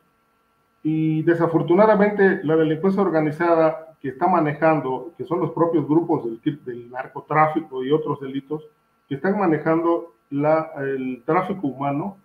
y 0.83 1.23
desafortunadamente 1.23 2.39
la 2.43 2.55
delincuencia 2.55 3.01
organizada 3.01 3.95
que 3.99 4.09
está 4.09 4.27
manejando, 4.27 5.13
que 5.17 5.25
son 5.25 5.39
los 5.39 5.49
propios 5.49 5.87
grupos 5.87 6.25
del, 6.25 6.63
del 6.63 6.91
narcotráfico 6.91 7.83
y 7.83 7.91
otros 7.91 8.19
delitos, 8.19 8.61
que 9.07 9.15
están 9.15 9.35
manejando 9.35 10.13
la, 10.29 10.73
el 10.77 11.23
tráfico 11.25 11.65
humano, 11.65 12.15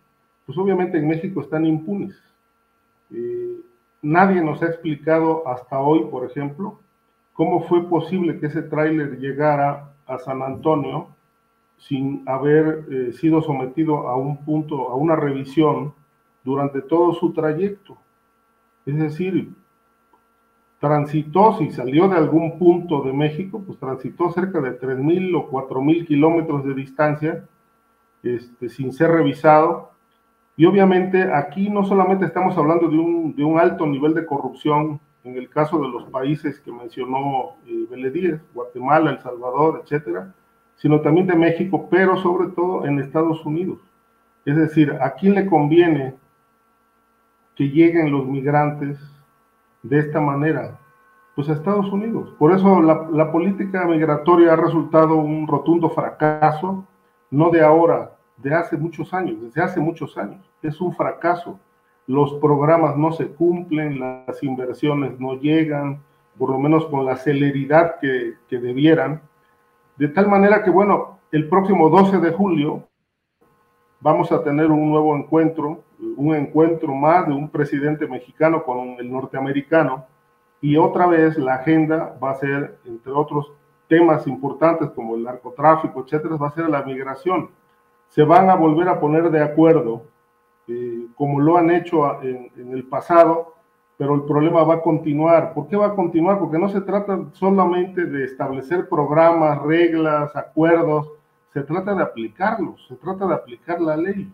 pues 0.45 0.59
obviamente 0.59 0.99
en 0.99 1.09
México 1.09 1.41
están 1.41 1.65
impunes. 1.65 2.15
Eh, 3.15 3.61
nadie 4.03 4.43
nos 4.43 4.63
ha 4.63 4.67
explicado 4.67 5.49
hasta 5.49 5.79
hoy, 5.79 6.05
por 6.11 6.31
ejemplo, 6.31 6.79
cómo 7.33 7.63
fue 7.63 7.89
posible 7.89 8.39
que 8.39 8.49
ese 8.49 8.61
tráiler 8.61 9.19
llegara 9.19 9.95
a 10.07 10.19
San 10.19 10.43
Antonio 10.43 11.14
sin 11.79 12.23
haber 12.27 12.87
eh, 12.91 13.13
sido 13.13 13.43
sometido 13.43 14.09
a 14.09 14.17
un 14.17 14.45
punto, 14.45 14.89
a 14.89 14.95
una 14.95 15.17
revisión 15.17 15.95
durante 16.43 16.81
todo 16.83 17.13
su 17.15 17.33
trayecto. 17.33 17.97
Es 18.87 18.97
decir, 18.97 19.51
transitó, 20.79 21.57
si 21.59 21.71
salió 21.71 22.09
de 22.09 22.17
algún 22.17 22.59
punto 22.59 23.03
de 23.03 23.13
México, 23.13 23.63
pues 23.67 23.79
transitó 23.79 24.31
cerca 24.31 24.61
de 24.61 24.79
3.000 24.79 25.35
o 25.37 25.51
4.000 25.51 26.07
kilómetros 26.07 26.65
de 26.65 26.75
distancia 26.75 27.45
este, 28.23 28.69
sin 28.69 28.93
ser 28.93 29.11
revisado. 29.11 29.93
Y 30.57 30.67
obviamente 30.67 31.33
aquí 31.33 31.69
no 31.69 31.85
solamente 31.85 32.27
estamos 32.27 32.57
hablando 32.57 32.89
de 32.89 32.97
un, 32.97 33.35
de 33.35 33.45
un 33.45 33.59
alto 33.59 33.87
nivel 33.87 34.15
de 34.15 34.27
corrupción 34.27 35.01
en 35.25 35.37
el 35.37 35.49
caso 35.49 35.81
de 35.81 35.89
los 35.89 36.05
países 36.11 36.61
que 36.61 36.71
mencionó 36.71 37.57
eh, 37.67 38.39
Guatemala, 38.53 39.11
El 39.11 39.21
Salvador, 39.21 39.81
etcétera, 39.83 40.35
sino 40.77 41.01
también 41.01 41.27
de 41.27 41.35
México, 41.35 41.89
pero 41.91 42.17
sobre 42.17 42.49
todo 42.49 42.87
en 42.87 42.99
Estados 42.99 43.45
Unidos. 43.45 43.79
Es 44.45 44.57
decir, 44.57 44.97
¿a 45.01 45.15
quién 45.15 45.35
le 45.35 45.47
conviene 45.47 46.15
que 47.55 47.69
lleguen 47.69 48.13
los 48.13 48.27
migrantes 48.27 48.99
de 49.83 49.99
esta 49.99 50.21
manera? 50.21 50.79
Pues 51.35 51.49
a 51.49 51.55
Estados 51.55 51.91
Unidos. 51.91 52.35
Por 52.39 52.53
eso 52.53 52.81
la, 52.81 53.33
política 53.33 53.87
migratoria 53.87 54.53
ha 54.53 54.57
resultado 54.57 55.17
un 55.17 55.49
rotundo 55.49 55.91
fracaso, 55.91 56.87
no 57.31 57.51
de 57.51 57.63
ahora, 57.63 58.13
de 58.37 58.55
hace 58.55 58.77
muchos 58.77 59.13
años, 59.15 59.41
desde 59.41 59.63
hace 59.63 59.81
muchos 59.81 60.17
años. 60.17 60.49
Es 60.63 60.81
un 60.81 60.95
fracaso. 60.95 61.59
Los 62.07 62.35
programas 62.35 62.97
no 62.97 63.13
se 63.13 63.29
cumplen, 63.29 63.99
las 63.99 64.43
inversiones 64.43 65.19
no 65.19 65.35
llegan, 65.41 66.01
por 66.39 66.51
lo 66.51 66.59
menos 66.59 66.85
con 66.87 67.05
la 67.07 67.17
celeridad 67.17 67.97
que, 68.01 68.35
que 68.49 68.59
debieran. 68.59 69.23
De 69.97 70.09
tal 70.09 70.29
manera 70.29 70.63
que, 70.63 70.71
bueno, 70.71 71.21
el 71.31 71.49
próximo 71.49 71.89
12 71.89 72.19
de 72.19 72.33
julio 72.33 72.89
vamos 74.01 74.31
a 74.33 74.43
tener 74.43 74.71
un 74.71 74.91
nuevo 74.91 75.17
encuentro, 75.17 75.83
un 76.17 76.35
encuentro 76.35 76.95
más 76.95 77.27
de 77.27 77.33
un 77.33 77.49
presidente 77.49 78.07
mexicano 78.07 78.65
con 78.65 78.97
el 78.99 79.11
norteamericano, 79.11 80.07
y 80.61 80.77
otra 80.77 81.07
vez 81.07 81.39
la 81.39 81.55
agenda 81.55 82.17
va 82.23 82.31
a 82.31 82.35
ser, 82.35 82.79
entre 82.85 83.13
otros 83.13 83.53
temas 83.89 84.27
importantes 84.27 84.91
como 84.91 85.15
el 85.15 85.23
narcotráfico, 85.23 86.03
etcétera, 86.03 86.37
va 86.37 86.49
a 86.49 86.55
ser 86.55 86.69
la 86.69 86.83
migración. 86.83 87.51
Se 88.09 88.25
van 88.25 88.51
a 88.51 88.55
volver 88.55 88.89
a 88.89 88.99
poner 88.99 89.31
de 89.31 89.43
acuerdo, 89.43 90.03
eh, 90.67 91.07
como 91.15 91.41
lo 91.41 91.57
han 91.57 91.71
hecho 91.71 92.23
en, 92.23 92.51
en 92.57 92.73
el 92.73 92.85
pasado, 92.85 93.54
pero 93.97 94.15
el 94.15 94.23
problema 94.23 94.65
va 94.65 94.75
a 94.75 94.83
continuar. 94.83 95.55
¿Por 95.55 95.69
qué 95.69 95.77
va 95.77 95.87
a 95.87 95.95
continuar? 95.95 96.39
Porque 96.39 96.59
no 96.59 96.69
se 96.69 96.81
trata 96.81 97.27
solamente 97.33 98.05
de 98.05 98.25
establecer 98.25 98.89
programas, 98.89 99.63
reglas, 99.63 100.35
acuerdos, 100.35 101.11
se 101.53 101.63
trata 101.63 101.95
de 101.95 102.03
aplicarlos, 102.03 102.85
se 102.89 102.97
trata 102.97 103.27
de 103.27 103.35
aplicar 103.35 103.81
la 103.81 103.97
ley. 103.97 104.31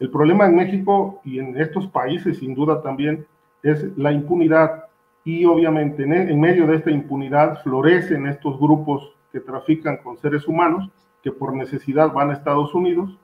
El 0.00 0.10
problema 0.10 0.46
en 0.46 0.56
México 0.56 1.20
y 1.24 1.38
en 1.38 1.56
estos 1.60 1.86
países, 1.86 2.38
sin 2.38 2.54
duda 2.54 2.82
también, 2.82 3.26
es 3.62 3.96
la 3.96 4.10
impunidad. 4.10 4.86
Y 5.22 5.44
obviamente 5.44 6.02
en, 6.02 6.40
medio 6.40 6.66
de 6.66 6.76
esta 6.76 6.90
impunidad 6.90 7.62
florecen 7.62 8.26
estos 8.26 8.58
grupos 8.58 9.14
que 9.30 9.38
trafican 9.38 9.98
con 9.98 10.16
seres 10.16 10.48
humanos, 10.48 10.90
que 11.22 11.30
por 11.30 11.54
necesidad 11.54 12.12
van 12.12 12.30
a 12.30 12.32
Estados 12.32 12.74
Unidos 12.74 13.16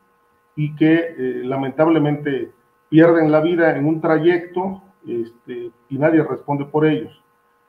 y 0.55 0.77
que 0.77 0.95
eh, 0.95 1.43
lamentablemente 1.45 2.53
pierden 2.89 3.33
la 3.33 3.41
vida 3.41 3.77
en 3.77 3.87
un 3.87 4.01
trayecto 4.01 4.83
este, 5.07 5.71
y 5.89 5.99
nadie 5.99 6.23
responde 6.23 6.65
por 6.65 6.87
ellos. 6.87 7.23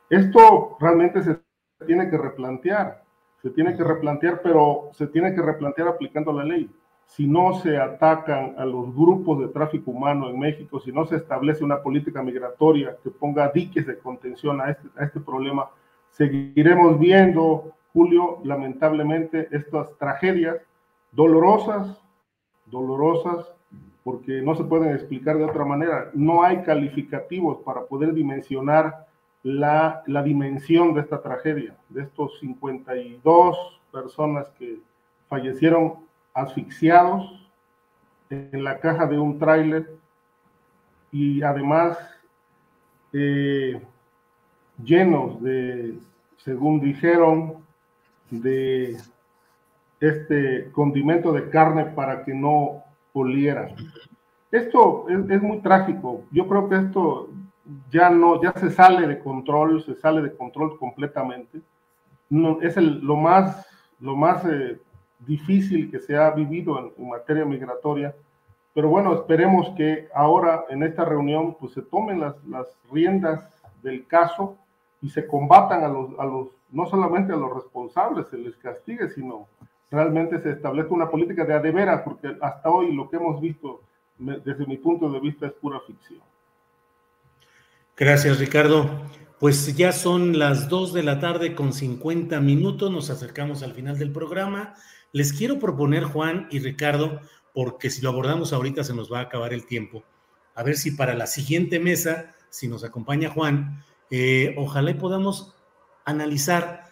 Esto 0.09 0.77
realmente 0.79 1.21
se 1.21 1.39
tiene 1.85 2.09
que 2.09 2.17
replantear 2.17 3.07
se 3.41 3.49
tiene 3.51 3.75
que 3.75 3.83
replantear, 3.83 4.41
pero 4.41 4.89
se 4.93 5.07
tiene 5.07 5.33
que 5.33 5.41
replantear 5.41 5.87
aplicando 5.87 6.33
la 6.33 6.43
ley. 6.43 6.69
Si 7.05 7.27
no 7.27 7.53
se 7.61 7.77
atacan 7.77 8.55
a 8.57 8.65
los 8.65 8.93
grupos 8.93 9.39
de 9.39 9.47
tráfico 9.47 9.91
humano 9.91 10.29
en 10.29 10.37
México, 10.37 10.79
si 10.79 10.91
no 10.91 11.05
se 11.05 11.15
establece 11.17 11.63
una 11.63 11.81
política 11.81 12.21
migratoria 12.21 12.97
que 13.01 13.09
ponga 13.09 13.49
diques 13.49 13.87
de 13.87 13.97
contención 13.99 14.59
a 14.59 14.71
este, 14.71 14.89
a 14.97 15.05
este 15.05 15.19
problema, 15.21 15.69
seguiremos 16.09 16.99
viendo, 16.99 17.73
Julio, 17.93 18.39
lamentablemente, 18.43 19.47
estas 19.51 19.95
tragedias 19.97 20.57
dolorosas, 21.11 22.01
dolorosas, 22.65 23.55
porque 24.07 24.41
no 24.41 24.55
se 24.55 24.63
pueden 24.63 24.93
explicar 24.93 25.37
de 25.37 25.43
otra 25.43 25.65
manera. 25.65 26.11
No 26.13 26.41
hay 26.41 26.63
calificativos 26.63 27.57
para 27.65 27.83
poder 27.87 28.13
dimensionar 28.13 29.05
la, 29.43 30.01
la 30.07 30.23
dimensión 30.23 30.93
de 30.93 31.01
esta 31.01 31.21
tragedia, 31.21 31.75
de 31.89 32.03
estos 32.03 32.39
52 32.39 33.81
personas 33.91 34.47
que 34.57 34.79
fallecieron 35.27 35.95
asfixiados 36.33 37.49
en 38.29 38.63
la 38.63 38.79
caja 38.79 39.07
de 39.07 39.19
un 39.19 39.37
tráiler 39.39 39.93
y 41.11 41.41
además 41.41 41.97
eh, 43.11 43.81
llenos 44.81 45.43
de, 45.43 45.99
según 46.37 46.79
dijeron, 46.79 47.55
de 48.31 48.95
este 49.99 50.71
condimento 50.71 51.33
de 51.33 51.49
carne 51.49 51.87
para 51.87 52.23
que 52.23 52.33
no 52.33 52.86
olieran. 53.19 53.75
Esto 54.51 55.05
es, 55.09 55.29
es, 55.29 55.41
muy 55.41 55.59
trágico. 55.59 56.23
Yo 56.31 56.47
creo 56.47 56.69
que 56.69 56.75
esto 56.75 57.29
ya 57.91 58.09
no, 58.09 58.41
ya 58.41 58.53
se 58.53 58.71
sale 58.71 59.07
de 59.07 59.19
control, 59.19 59.83
se 59.83 59.95
sale 59.95 60.21
de 60.21 60.35
control 60.35 60.77
completamente. 60.77 61.61
No, 62.29 62.61
es 62.61 62.77
el, 62.77 62.99
lo 62.99 63.15
más, 63.15 63.65
lo 63.99 64.15
más 64.15 64.45
eh, 64.45 64.79
difícil 65.19 65.91
que 65.91 65.99
se 65.99 66.15
ha 66.15 66.31
vivido 66.31 66.79
en, 66.79 66.91
en, 66.97 67.09
materia 67.09 67.45
migratoria. 67.45 68.15
Pero 68.73 68.89
bueno, 68.89 69.13
esperemos 69.13 69.69
que 69.75 70.07
ahora 70.13 70.65
en 70.69 70.83
esta 70.83 71.03
reunión 71.03 71.55
pues 71.59 71.73
se 71.73 71.81
tomen 71.81 72.19
las, 72.19 72.35
las 72.45 72.67
riendas 72.91 73.49
del 73.81 74.05
caso 74.05 74.57
y 75.01 75.09
se 75.09 75.27
combatan 75.27 75.83
a 75.83 75.87
los, 75.87 76.09
a 76.19 76.25
los, 76.25 76.49
no 76.71 76.85
solamente 76.85 77.33
a 77.33 77.37
los 77.37 77.53
responsables, 77.53 78.27
se 78.27 78.37
les 78.37 78.55
castigue, 78.57 79.09
sino 79.09 79.47
realmente 79.89 80.41
se 80.41 80.51
establezca 80.51 80.93
una 80.93 81.09
política 81.09 81.45
de 81.45 81.53
adevera, 81.53 82.03
porque 82.03 82.35
hasta 82.41 82.69
hoy 82.69 82.93
lo 82.93 83.09
que 83.09 83.17
hemos 83.17 83.39
visto, 83.41 83.81
desde 84.17 84.65
mi 84.65 84.77
punto 84.77 85.09
de 85.09 85.19
vista, 85.19 85.47
es 85.47 85.53
pura 85.53 85.79
ficción. 85.85 86.21
Gracias, 87.95 88.39
Ricardo. 88.39 88.89
Pues 89.39 89.75
ya 89.75 89.91
son 89.91 90.39
las 90.39 90.67
2 90.67 90.93
de 90.93 91.03
la 91.03 91.19
tarde 91.19 91.53
con 91.53 91.71
50 91.71 92.39
minutos, 92.41 92.91
nos 92.91 93.11
acercamos 93.11 93.61
al 93.61 93.73
final 93.73 93.99
del 93.99 94.11
programa. 94.11 94.73
Les 95.11 95.31
quiero 95.31 95.59
proponer, 95.59 96.03
Juan 96.03 96.47
y 96.49 96.59
Ricardo, 96.59 97.21
porque 97.53 97.91
si 97.91 98.01
lo 98.01 98.09
abordamos 98.09 98.51
ahorita 98.51 98.83
se 98.83 98.95
nos 98.95 99.11
va 99.11 99.19
a 99.19 99.23
acabar 99.23 99.53
el 99.53 99.65
tiempo, 99.65 100.03
a 100.55 100.63
ver 100.63 100.75
si 100.75 100.91
para 100.91 101.13
la 101.13 101.27
siguiente 101.27 101.79
mesa, 101.79 102.35
si 102.49 102.67
nos 102.67 102.83
acompaña 102.83 103.29
Juan, 103.29 103.83
eh, 104.09 104.55
ojalá 104.57 104.97
podamos 104.97 105.55
analizar 106.03 106.86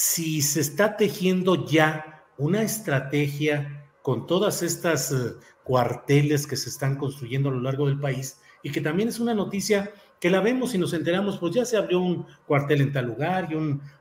si 0.00 0.40
se 0.40 0.62
está 0.62 0.96
tejiendo 0.96 1.66
ya 1.66 2.24
una 2.38 2.62
estrategia 2.62 3.84
con 4.00 4.26
todas 4.26 4.62
estas 4.62 5.12
eh, 5.12 5.34
cuarteles 5.62 6.46
que 6.46 6.56
se 6.56 6.70
están 6.70 6.96
construyendo 6.96 7.50
a 7.50 7.52
lo 7.52 7.60
largo 7.60 7.86
del 7.86 8.00
país 8.00 8.40
y 8.62 8.72
que 8.72 8.80
también 8.80 9.10
es 9.10 9.20
una 9.20 9.34
noticia 9.34 9.92
que 10.18 10.30
la 10.30 10.40
vemos 10.40 10.74
y 10.74 10.78
nos 10.78 10.94
enteramos, 10.94 11.36
pues 11.36 11.54
ya 11.54 11.66
se 11.66 11.76
abrió 11.76 12.00
un 12.00 12.26
cuartel 12.46 12.80
en 12.80 12.94
tal 12.94 13.08
lugar 13.08 13.48
y 13.52 13.56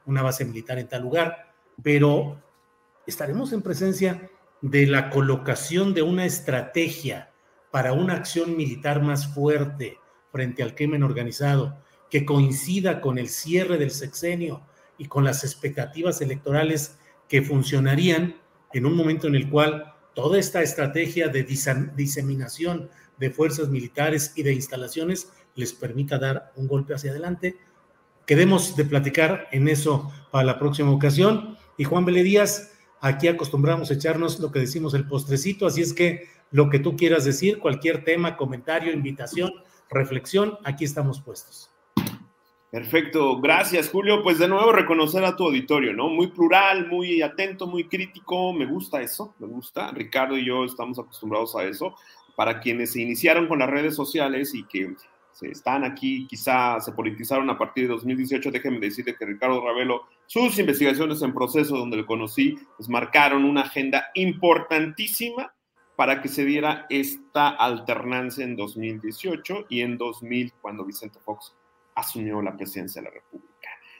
una 0.05 0.21
base 0.21 0.45
militar 0.45 0.79
en 0.79 0.87
tal 0.87 1.01
lugar, 1.01 1.51
pero 1.83 2.41
estaremos 3.05 3.51
en 3.51 3.61
presencia 3.61 4.31
de 4.61 4.87
la 4.87 5.09
colocación 5.09 5.93
de 5.93 6.01
una 6.01 6.23
estrategia 6.23 7.33
para 7.71 7.91
una 7.91 8.13
acción 8.13 8.55
militar 8.55 9.01
más 9.03 9.27
fuerte 9.33 9.97
frente 10.31 10.63
al 10.63 10.75
crimen 10.75 11.03
organizado, 11.03 11.77
que 12.09 12.23
coincida 12.23 13.01
con 13.01 13.17
el 13.17 13.27
cierre 13.27 13.77
del 13.77 13.91
sexenio 13.91 14.61
y 14.99 15.07
con 15.07 15.23
las 15.23 15.43
expectativas 15.43 16.21
electorales 16.21 16.99
que 17.27 17.41
funcionarían 17.41 18.35
en 18.73 18.85
un 18.85 18.95
momento 18.95 19.25
en 19.25 19.33
el 19.33 19.49
cual 19.49 19.95
toda 20.13 20.37
esta 20.37 20.61
estrategia 20.61 21.29
de 21.29 21.43
diseminación 21.95 22.89
de 23.17 23.31
fuerzas 23.31 23.69
militares 23.69 24.33
y 24.35 24.43
de 24.43 24.53
instalaciones 24.53 25.31
les 25.55 25.73
permita 25.73 26.19
dar 26.19 26.51
un 26.55 26.67
golpe 26.67 26.93
hacia 26.93 27.11
adelante. 27.11 27.57
Quedemos 28.25 28.75
de 28.75 28.85
platicar 28.85 29.47
en 29.51 29.67
eso 29.67 30.11
para 30.31 30.43
la 30.43 30.59
próxima 30.59 30.91
ocasión. 30.91 31.57
Y 31.77 31.85
Juan 31.85 32.05
Vélez 32.05 32.25
Díaz, 32.25 32.71
aquí 33.01 33.27
acostumbramos 33.27 33.89
a 33.89 33.93
echarnos 33.93 34.39
lo 34.39 34.51
que 34.51 34.59
decimos 34.59 34.93
el 34.93 35.07
postrecito, 35.07 35.65
así 35.65 35.81
es 35.81 35.93
que 35.93 36.27
lo 36.51 36.69
que 36.69 36.79
tú 36.79 36.95
quieras 36.95 37.25
decir, 37.25 37.59
cualquier 37.59 38.03
tema, 38.03 38.35
comentario, 38.35 38.91
invitación, 38.91 39.51
reflexión, 39.89 40.57
aquí 40.65 40.83
estamos 40.83 41.21
puestos. 41.21 41.68
Perfecto, 42.71 43.41
gracias 43.41 43.89
Julio. 43.89 44.21
Pues 44.21 44.37
de 44.37 44.47
nuevo 44.47 44.71
reconocer 44.71 45.25
a 45.25 45.35
tu 45.35 45.45
auditorio, 45.45 45.91
¿no? 45.93 46.07
Muy 46.07 46.27
plural, 46.27 46.87
muy 46.87 47.21
atento, 47.23 47.65
muy 47.65 47.85
crítico, 47.85 48.53
me 48.53 48.67
gusta 48.67 49.01
eso, 49.01 49.33
me 49.39 49.47
gusta. 49.47 49.89
Ricardo 49.91 50.37
y 50.37 50.45
yo 50.45 50.65
estamos 50.65 50.99
acostumbrados 50.99 51.55
a 51.55 51.63
eso. 51.63 51.95
Para 52.35 52.59
quienes 52.59 52.93
se 52.93 53.01
iniciaron 53.01 53.47
con 53.47 53.59
las 53.59 53.69
redes 53.69 53.95
sociales 53.95 54.53
y 54.53 54.63
que 54.65 54.95
se 55.31 55.47
están 55.49 55.83
aquí, 55.83 56.27
quizá 56.27 56.79
se 56.79 56.91
politizaron 56.91 57.49
a 57.49 57.57
partir 57.57 57.85
de 57.85 57.93
2018, 57.93 58.51
déjenme 58.51 58.79
decirle 58.79 59.15
que 59.15 59.25
Ricardo 59.25 59.65
Ravelo, 59.65 60.03
sus 60.27 60.59
investigaciones 60.59 61.21
en 61.21 61.33
proceso 61.33 61.75
donde 61.75 61.97
lo 61.97 62.05
conocí, 62.05 62.55
pues 62.77 62.87
marcaron 62.87 63.45
una 63.45 63.61
agenda 63.61 64.09
importantísima 64.13 65.53
para 65.95 66.21
que 66.21 66.29
se 66.29 66.45
diera 66.45 66.85
esta 66.89 67.49
alternancia 67.49 68.43
en 68.43 68.55
2018 68.55 69.65
y 69.69 69.81
en 69.81 69.97
2000 69.97 70.53
cuando 70.61 70.85
Vicente 70.85 71.19
Fox 71.19 71.55
asumió 71.99 72.41
la 72.41 72.55
presidencia 72.55 73.01
de 73.01 73.09
la 73.09 73.13
República. 73.13 73.49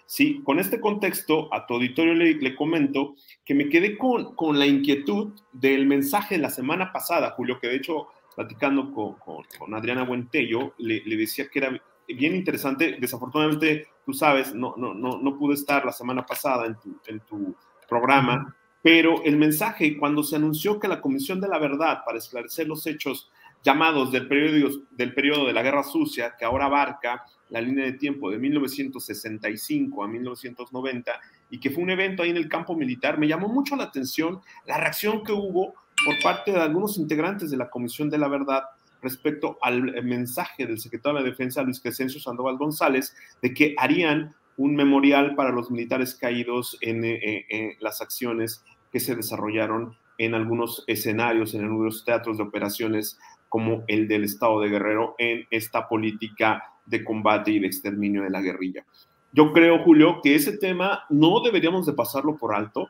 Sí, 0.06 0.42
con 0.44 0.60
este 0.60 0.80
contexto, 0.80 1.54
a 1.54 1.68
tu 1.68 1.76
auditorio 1.76 2.16
le, 2.16 2.56
comento 2.56 3.14
que 3.46 3.54
me 3.54 3.70
quedé 3.70 3.96
con, 3.96 4.34
con, 4.34 4.58
la 4.58 4.66
inquietud 4.66 5.34
del 5.52 5.86
mensaje 5.86 6.36
de 6.36 6.42
la 6.42 6.50
semana 6.50 6.92
pasada, 6.92 7.30
Julio, 7.38 7.60
que 7.60 7.68
de 7.68 7.76
hecho, 7.76 8.08
platicando 8.36 8.92
con, 8.92 9.18
con, 9.58 9.74
Adriana 9.76 10.04
Buentello, 10.06 10.74
le, 10.80 11.04
le, 11.06 11.16
decía 11.16 11.48
que 11.48 11.60
era 11.60 11.80
bien 12.08 12.36
interesante. 12.36 12.98
Desafortunadamente, 13.00 13.88
tú 14.04 14.14
sabes, 14.14 14.56
no, 14.56 14.74
no, 14.78 14.96
no, 14.96 15.20
no 15.22 15.38
pude 15.38 15.54
estar 15.54 15.86
la 15.86 15.92
semana 15.92 16.26
pasada 16.26 16.66
en 16.66 16.76
tu, 16.80 17.00
en 17.06 17.20
tu 17.20 17.56
programa, 17.88 18.56
pero 18.82 19.24
el 19.24 19.38
mensaje, 19.38 19.98
cuando 19.98 20.24
se 20.24 20.38
anunció 20.38 20.80
que 20.80 20.88
la 20.88 21.02
Comisión 21.02 21.40
de 21.40 21.50
la 21.50 21.60
Verdad 21.60 22.00
para 22.04 22.18
esclarecer 22.18 22.68
los 22.68 22.88
hechos 22.88 23.30
llamados 23.64 24.12
del 24.12 24.28
periodo, 24.28 24.84
del 24.92 25.14
periodo 25.14 25.48
de 25.48 25.54
la 25.54 25.62
Guerra 25.62 25.84
Sucia, 25.84 26.36
que 26.38 26.46
ahora 26.46 26.66
abarca 26.66 27.24
la 27.50 27.62
línea 27.62 27.86
de 27.86 27.94
tiempo 27.94 28.30
de 28.30 28.38
1965 28.38 30.04
a 30.04 30.08
1990, 30.08 31.12
y 31.50 31.60
que 31.60 31.70
fue 31.70 31.84
un 31.84 31.90
evento 31.90 32.24
ahí 32.24 32.30
en 32.30 32.38
el 32.38 32.48
campo 32.48 32.76
militar, 32.76 33.18
me 33.18 33.28
llamó 33.28 33.48
mucho 33.48 33.76
la 33.76 33.86
atención 33.86 34.42
la 34.66 34.78
reacción 34.78 35.24
que 35.24 35.32
hubo 35.32 35.74
por 36.06 36.20
parte 36.22 36.52
de 36.52 36.60
algunos 36.60 36.98
integrantes 36.98 37.52
de 37.52 37.58
la 37.58 37.70
Comisión 37.70 38.10
de 38.10 38.18
la 38.18 38.28
Verdad 38.28 38.64
respecto 39.02 39.58
al 39.62 40.04
mensaje 40.04 40.66
del 40.66 40.80
secretario 40.80 41.18
de 41.20 41.24
la 41.24 41.30
Defensa, 41.30 41.64
Luis 41.64 41.80
Crescencio 41.80 42.20
Sandoval 42.20 42.58
González, 42.58 43.16
de 43.42 43.54
que 43.54 43.74
harían 43.78 44.36
un 44.58 44.76
memorial 44.76 45.36
para 45.36 45.52
los 45.52 45.72
militares 45.72 46.16
caídos 46.16 46.78
en, 46.82 47.06
eh, 47.06 47.46
eh, 47.50 47.78
las 47.80 48.02
acciones 48.02 48.64
que 48.92 49.00
se 49.00 49.16
desarrollaron 49.16 49.96
en 50.18 50.36
algunos 50.36 50.84
escenarios, 50.88 51.54
en 51.54 51.64
algunos 51.64 52.04
teatros 52.04 52.38
de 52.38 52.44
operaciones 52.44 53.18
como 53.50 53.84
el 53.88 54.08
del 54.08 54.24
Estado 54.24 54.62
de 54.62 54.70
Guerrero 54.70 55.16
en 55.18 55.46
esta 55.50 55.88
política 55.88 56.64
de 56.86 57.04
combate 57.04 57.52
y 57.52 57.60
de 57.60 57.68
exterminio 57.68 58.24
de 58.24 58.30
la 58.30 58.42
guerrilla. 58.42 58.86
Yo 59.32 59.52
creo, 59.52 59.84
Julio, 59.84 60.22
que 60.24 60.36
ese 60.36 60.58
tema 60.58 61.04
no 61.10 61.42
deberíamos 61.42 61.86
de 61.86 61.94
pasarlo 61.94 62.38
por 62.38 62.56
alto, 62.56 62.90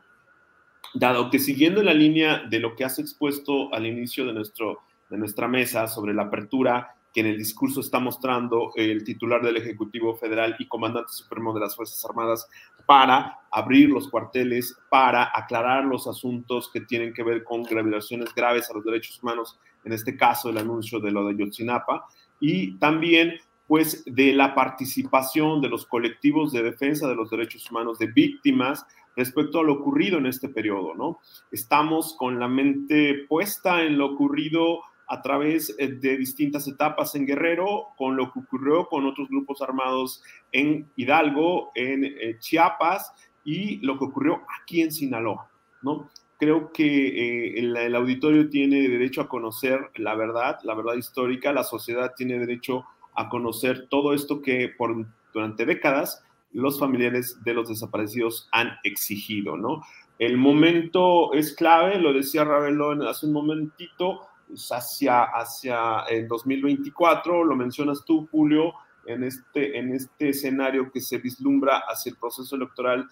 dado 0.94 1.30
que 1.30 1.38
siguiendo 1.38 1.82
la 1.82 1.94
línea 1.94 2.42
de 2.48 2.60
lo 2.60 2.76
que 2.76 2.84
has 2.84 2.98
expuesto 2.98 3.72
al 3.74 3.86
inicio 3.86 4.26
de, 4.26 4.32
nuestro, 4.32 4.80
de 5.10 5.18
nuestra 5.18 5.48
mesa 5.48 5.86
sobre 5.86 6.14
la 6.14 6.22
apertura 6.22 6.94
que 7.12 7.20
en 7.20 7.26
el 7.26 7.38
discurso 7.38 7.80
está 7.80 7.98
mostrando 7.98 8.72
el 8.76 9.02
titular 9.04 9.42
del 9.42 9.56
Ejecutivo 9.56 10.14
Federal 10.14 10.54
y 10.58 10.68
comandante 10.68 11.12
supremo 11.12 11.52
de 11.52 11.60
las 11.60 11.74
Fuerzas 11.74 12.04
Armadas 12.04 12.48
para 12.86 13.38
abrir 13.50 13.90
los 13.90 14.08
cuarteles, 14.08 14.76
para 14.88 15.30
aclarar 15.34 15.84
los 15.84 16.06
asuntos 16.06 16.70
que 16.72 16.80
tienen 16.80 17.12
que 17.12 17.24
ver 17.24 17.42
con 17.42 17.64
violaciones 17.64 18.32
graves 18.34 18.70
a 18.70 18.74
los 18.74 18.84
derechos 18.84 19.20
humanos, 19.22 19.58
en 19.84 19.92
este 19.92 20.16
caso 20.16 20.50
el 20.50 20.58
anuncio 20.58 21.00
de 21.00 21.10
lo 21.10 21.26
de 21.26 21.36
Yotzinapa, 21.36 22.06
y 22.40 22.76
también 22.78 23.34
pues 23.66 24.02
de 24.04 24.32
la 24.32 24.54
participación 24.54 25.60
de 25.60 25.68
los 25.68 25.86
colectivos 25.86 26.52
de 26.52 26.62
defensa 26.62 27.06
de 27.06 27.14
los 27.14 27.30
derechos 27.30 27.70
humanos 27.70 28.00
de 28.00 28.08
víctimas 28.08 28.84
respecto 29.14 29.60
a 29.60 29.62
lo 29.62 29.74
ocurrido 29.74 30.18
en 30.18 30.26
este 30.26 30.48
periodo, 30.48 30.94
¿no? 30.94 31.20
Estamos 31.52 32.16
con 32.18 32.40
la 32.40 32.48
mente 32.48 33.26
puesta 33.28 33.84
en 33.84 33.96
lo 33.96 34.06
ocurrido 34.06 34.80
a 35.06 35.22
través 35.22 35.74
eh, 35.78 35.88
de 35.88 36.16
distintas 36.16 36.66
etapas 36.68 37.14
en 37.14 37.26
Guerrero, 37.26 37.88
con 37.96 38.16
lo 38.16 38.32
que 38.32 38.40
ocurrió 38.40 38.88
con 38.88 39.06
otros 39.06 39.28
grupos 39.28 39.60
armados 39.60 40.22
en 40.52 40.90
Hidalgo, 40.96 41.72
en 41.74 42.04
eh, 42.04 42.38
Chiapas 42.38 43.12
y 43.44 43.78
lo 43.86 43.98
que 43.98 44.04
ocurrió 44.04 44.42
aquí 44.60 44.82
en 44.82 44.92
Sinaloa, 44.92 45.50
¿no? 45.82 46.08
Creo 46.40 46.72
que 46.72 46.86
eh, 46.86 47.58
el, 47.58 47.94
auditorio 47.94 48.48
tiene 48.48 48.88
derecho 48.88 49.20
a 49.20 49.28
conocer 49.28 49.90
la 49.96 50.14
verdad, 50.14 50.58
la 50.64 50.74
verdad 50.74 50.94
histórica, 50.94 51.52
la 51.52 51.64
sociedad 51.64 52.14
tiene 52.16 52.38
derecho 52.38 52.86
a 53.14 53.28
conocer 53.28 53.88
todo 53.90 54.14
esto 54.14 54.40
que 54.40 54.70
por, 54.70 55.06
durante 55.34 55.66
décadas 55.66 56.24
los 56.52 56.80
familiares 56.80 57.44
de 57.44 57.52
los 57.52 57.68
desaparecidos 57.68 58.48
han 58.52 58.70
exigido, 58.84 59.58
¿no? 59.58 59.82
El 60.18 60.38
momento 60.38 61.34
es 61.34 61.54
clave, 61.54 61.98
lo 61.98 62.14
decía 62.14 62.44
Ravelón 62.44 63.02
hace 63.02 63.26
un 63.26 63.34
momentito, 63.34 64.22
pues, 64.48 64.66
hacia, 64.72 65.24
hacia 65.24 66.00
el 66.08 66.26
2024, 66.26 67.44
lo 67.44 67.54
mencionas 67.54 68.02
tú, 68.06 68.26
Julio, 68.30 68.72
en 69.04 69.24
este, 69.24 69.78
en 69.78 69.94
este 69.94 70.30
escenario 70.30 70.90
que 70.90 71.02
se 71.02 71.18
vislumbra 71.18 71.82
hacia 71.86 72.12
el 72.12 72.16
proceso 72.16 72.56
electoral 72.56 73.06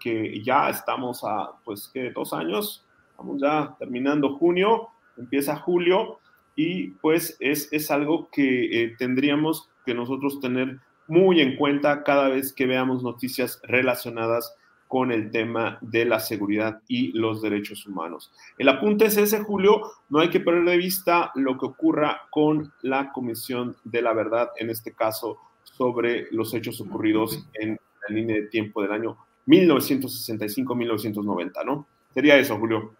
que 0.00 0.42
ya 0.42 0.68
estamos 0.70 1.22
a, 1.24 1.50
pues, 1.64 1.88
que 1.92 2.10
dos 2.10 2.32
años, 2.32 2.84
estamos 3.10 3.40
ya 3.40 3.74
terminando 3.78 4.36
junio, 4.36 4.88
empieza 5.16 5.56
julio, 5.56 6.18
y 6.56 6.88
pues 6.88 7.36
es, 7.40 7.68
es 7.72 7.90
algo 7.90 8.28
que 8.30 8.82
eh, 8.82 8.94
tendríamos 8.98 9.68
que 9.84 9.94
nosotros 9.94 10.40
tener 10.40 10.78
muy 11.06 11.40
en 11.40 11.56
cuenta 11.56 12.02
cada 12.02 12.28
vez 12.28 12.52
que 12.52 12.66
veamos 12.66 13.02
noticias 13.02 13.60
relacionadas 13.64 14.54
con 14.88 15.10
el 15.10 15.30
tema 15.30 15.78
de 15.80 16.04
la 16.04 16.20
seguridad 16.20 16.80
y 16.86 17.12
los 17.18 17.42
derechos 17.42 17.86
humanos. 17.86 18.30
El 18.58 18.68
apunte 18.68 19.06
es 19.06 19.16
ese, 19.16 19.40
Julio, 19.40 19.82
no 20.08 20.20
hay 20.20 20.30
que 20.30 20.40
perder 20.40 20.64
de 20.64 20.76
vista 20.76 21.32
lo 21.34 21.58
que 21.58 21.66
ocurra 21.66 22.22
con 22.30 22.72
la 22.82 23.10
Comisión 23.12 23.76
de 23.84 24.02
la 24.02 24.12
Verdad, 24.12 24.50
en 24.56 24.70
este 24.70 24.92
caso 24.92 25.38
sobre 25.64 26.28
los 26.30 26.54
hechos 26.54 26.80
ocurridos 26.80 27.44
en 27.54 27.78
la 28.08 28.14
línea 28.14 28.36
de 28.36 28.46
tiempo 28.48 28.82
del 28.82 28.92
año 28.92 29.16
1965-1990, 29.46 31.64
¿no? 31.64 31.86
Sería 32.12 32.36
eso, 32.36 32.58
Julio. 32.58 32.92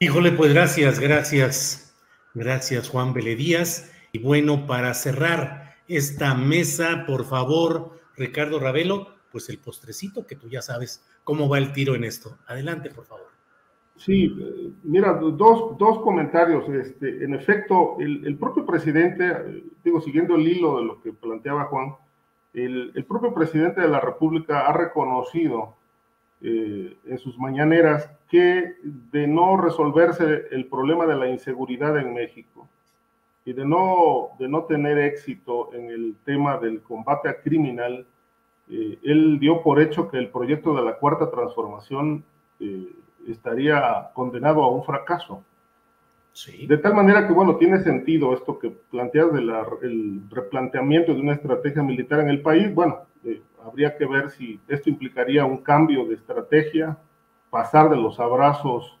Híjole, 0.00 0.30
pues 0.32 0.54
gracias, 0.54 1.00
gracias, 1.00 1.94
gracias 2.34 2.88
Juan 2.88 3.12
Díaz. 3.12 3.92
Y 4.12 4.20
bueno, 4.20 4.66
para 4.66 4.94
cerrar 4.94 5.68
esta 5.88 6.34
mesa, 6.34 7.04
por 7.06 7.24
favor, 7.24 7.98
Ricardo 8.16 8.60
Ravelo, 8.60 9.08
pues 9.32 9.48
el 9.48 9.58
postrecito 9.58 10.26
que 10.26 10.36
tú 10.36 10.48
ya 10.48 10.62
sabes 10.62 11.04
cómo 11.24 11.48
va 11.48 11.58
el 11.58 11.72
tiro 11.72 11.94
en 11.94 12.04
esto. 12.04 12.38
Adelante, 12.46 12.90
por 12.90 13.04
favor. 13.04 13.26
Sí, 13.96 14.32
mira, 14.84 15.14
dos, 15.14 15.76
dos 15.76 16.00
comentarios. 16.02 16.68
Este, 16.68 17.24
en 17.24 17.34
efecto, 17.34 17.96
el, 17.98 18.36
propio 18.38 18.64
presidente, 18.64 19.64
digo, 19.82 20.00
siguiendo 20.00 20.36
el 20.36 20.46
hilo 20.46 20.78
de 20.78 20.84
lo 20.84 21.02
que 21.02 21.12
planteaba 21.12 21.64
Juan, 21.64 21.96
el, 22.54 23.04
propio 23.06 23.34
presidente 23.34 23.80
de 23.80 23.88
la 23.88 24.00
República 24.00 24.66
ha 24.66 24.72
reconocido 24.72 25.76
eh, 26.40 26.96
en 27.06 27.18
sus 27.18 27.38
mañaneras 27.38 28.10
que 28.28 28.76
de 28.82 29.26
no 29.26 29.56
resolverse 29.56 30.46
el 30.50 30.66
problema 30.66 31.06
de 31.06 31.16
la 31.16 31.28
inseguridad 31.28 31.98
en 31.98 32.14
México, 32.14 32.68
y 33.48 33.54
de 33.54 33.64
no, 33.64 34.28
de 34.38 34.46
no 34.46 34.64
tener 34.64 34.98
éxito 34.98 35.72
en 35.72 35.88
el 35.88 36.16
tema 36.26 36.58
del 36.58 36.82
combate 36.82 37.30
a 37.30 37.40
criminal, 37.40 38.06
eh, 38.68 38.98
él 39.02 39.38
dio 39.40 39.62
por 39.62 39.80
hecho 39.80 40.10
que 40.10 40.18
el 40.18 40.28
proyecto 40.28 40.74
de 40.74 40.82
la 40.82 40.98
cuarta 40.98 41.30
transformación 41.30 42.24
eh, 42.60 42.92
estaría 43.26 44.10
condenado 44.12 44.62
a 44.62 44.68
un 44.68 44.84
fracaso. 44.84 45.42
De 46.68 46.78
tal 46.78 46.94
manera 46.94 47.26
que, 47.26 47.32
bueno, 47.32 47.56
tiene 47.56 47.82
sentido 47.82 48.32
esto 48.32 48.58
que 48.58 48.70
planteas 48.70 49.32
del 49.32 50.22
replanteamiento 50.30 51.12
de 51.12 51.20
una 51.20 51.32
estrategia 51.32 51.82
militar 51.82 52.20
en 52.20 52.28
el 52.28 52.42
país. 52.42 52.72
Bueno, 52.72 52.98
eh, 53.24 53.42
habría 53.64 53.96
que 53.96 54.06
ver 54.06 54.30
si 54.30 54.60
esto 54.68 54.88
implicaría 54.88 55.44
un 55.44 55.58
cambio 55.58 56.06
de 56.06 56.14
estrategia, 56.14 56.96
pasar 57.50 57.90
de 57.90 57.96
los 57.96 58.20
abrazos 58.20 58.98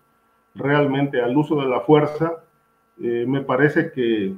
realmente 0.54 1.20
al 1.22 1.36
uso 1.36 1.60
de 1.60 1.68
la 1.68 1.80
fuerza. 1.80 2.42
Eh, 3.00 3.24
me 3.28 3.42
parece 3.42 3.92
que, 3.92 4.34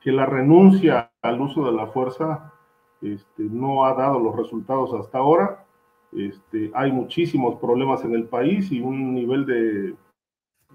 que, 0.00 0.12
la 0.12 0.26
renuncia 0.26 1.10
al 1.22 1.40
uso 1.40 1.64
de 1.64 1.72
la 1.72 1.86
fuerza 1.86 2.52
este, 3.00 3.44
no 3.44 3.86
ha 3.86 3.94
dado 3.94 4.20
los 4.20 4.36
resultados 4.36 4.92
hasta 4.92 5.18
ahora. 5.18 5.64
Este, 6.12 6.70
hay 6.74 6.92
muchísimos 6.92 7.58
problemas 7.60 8.04
en 8.04 8.14
el 8.14 8.24
país 8.24 8.70
y 8.70 8.80
un 8.80 9.14
nivel 9.14 9.46
de 9.46 9.94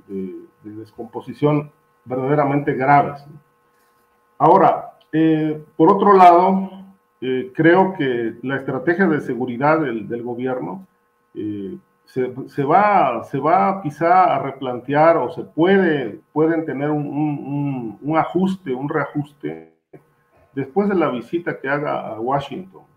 de, 0.08 0.46
descomposición 0.64 1.72
verdaderamente 2.06 2.74
graves. 2.74 3.24
Ahora, 4.38 4.94
eh, 5.12 5.64
por 5.78 5.92
otro 5.92 6.14
lado, 6.14 6.70
eh, 7.22 7.52
creo 7.54 7.94
que 7.94 8.36
la 8.42 8.58
estrategia 8.58 9.08
de 9.08 9.22
seguridad 9.22 9.80
del, 9.80 10.24
gobierno 10.24 10.88
eh, 11.34 11.78
se, 12.06 12.64
va, 12.64 13.24
se 13.24 13.40
va 13.40 13.82
quizá 13.82 14.36
a 14.36 14.40
replantear 14.40 15.18
o 15.18 15.32
se 15.32 15.44
puede, 15.44 16.20
pueden 16.34 16.66
tener 16.66 16.90
un, 16.90 17.98
un 18.02 18.18
ajuste, 18.18 18.74
un 18.74 18.90
reajuste 18.90 19.74
después 20.54 20.90
de 20.90 20.96
la 20.96 21.10
visita 21.10 21.60
que 21.60 21.70
haga 21.70 22.08
a 22.08 22.20
Washington 22.20 22.95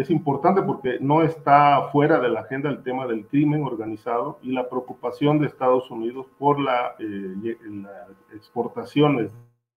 es 0.00 0.10
importante 0.10 0.62
porque 0.62 0.98
no 1.00 1.22
está 1.22 1.88
fuera 1.90 2.20
de 2.20 2.28
la 2.28 2.40
agenda 2.40 2.70
el 2.70 2.84
tema 2.84 3.06
del 3.06 3.26
crimen 3.26 3.64
organizado 3.64 4.38
y 4.42 4.52
la 4.52 4.68
preocupación 4.68 5.40
de 5.40 5.46
Estados 5.46 5.90
Unidos 5.90 6.26
por 6.38 6.60
la, 6.60 6.94
eh, 7.00 7.56
las 7.82 8.10
exportaciones 8.32 9.32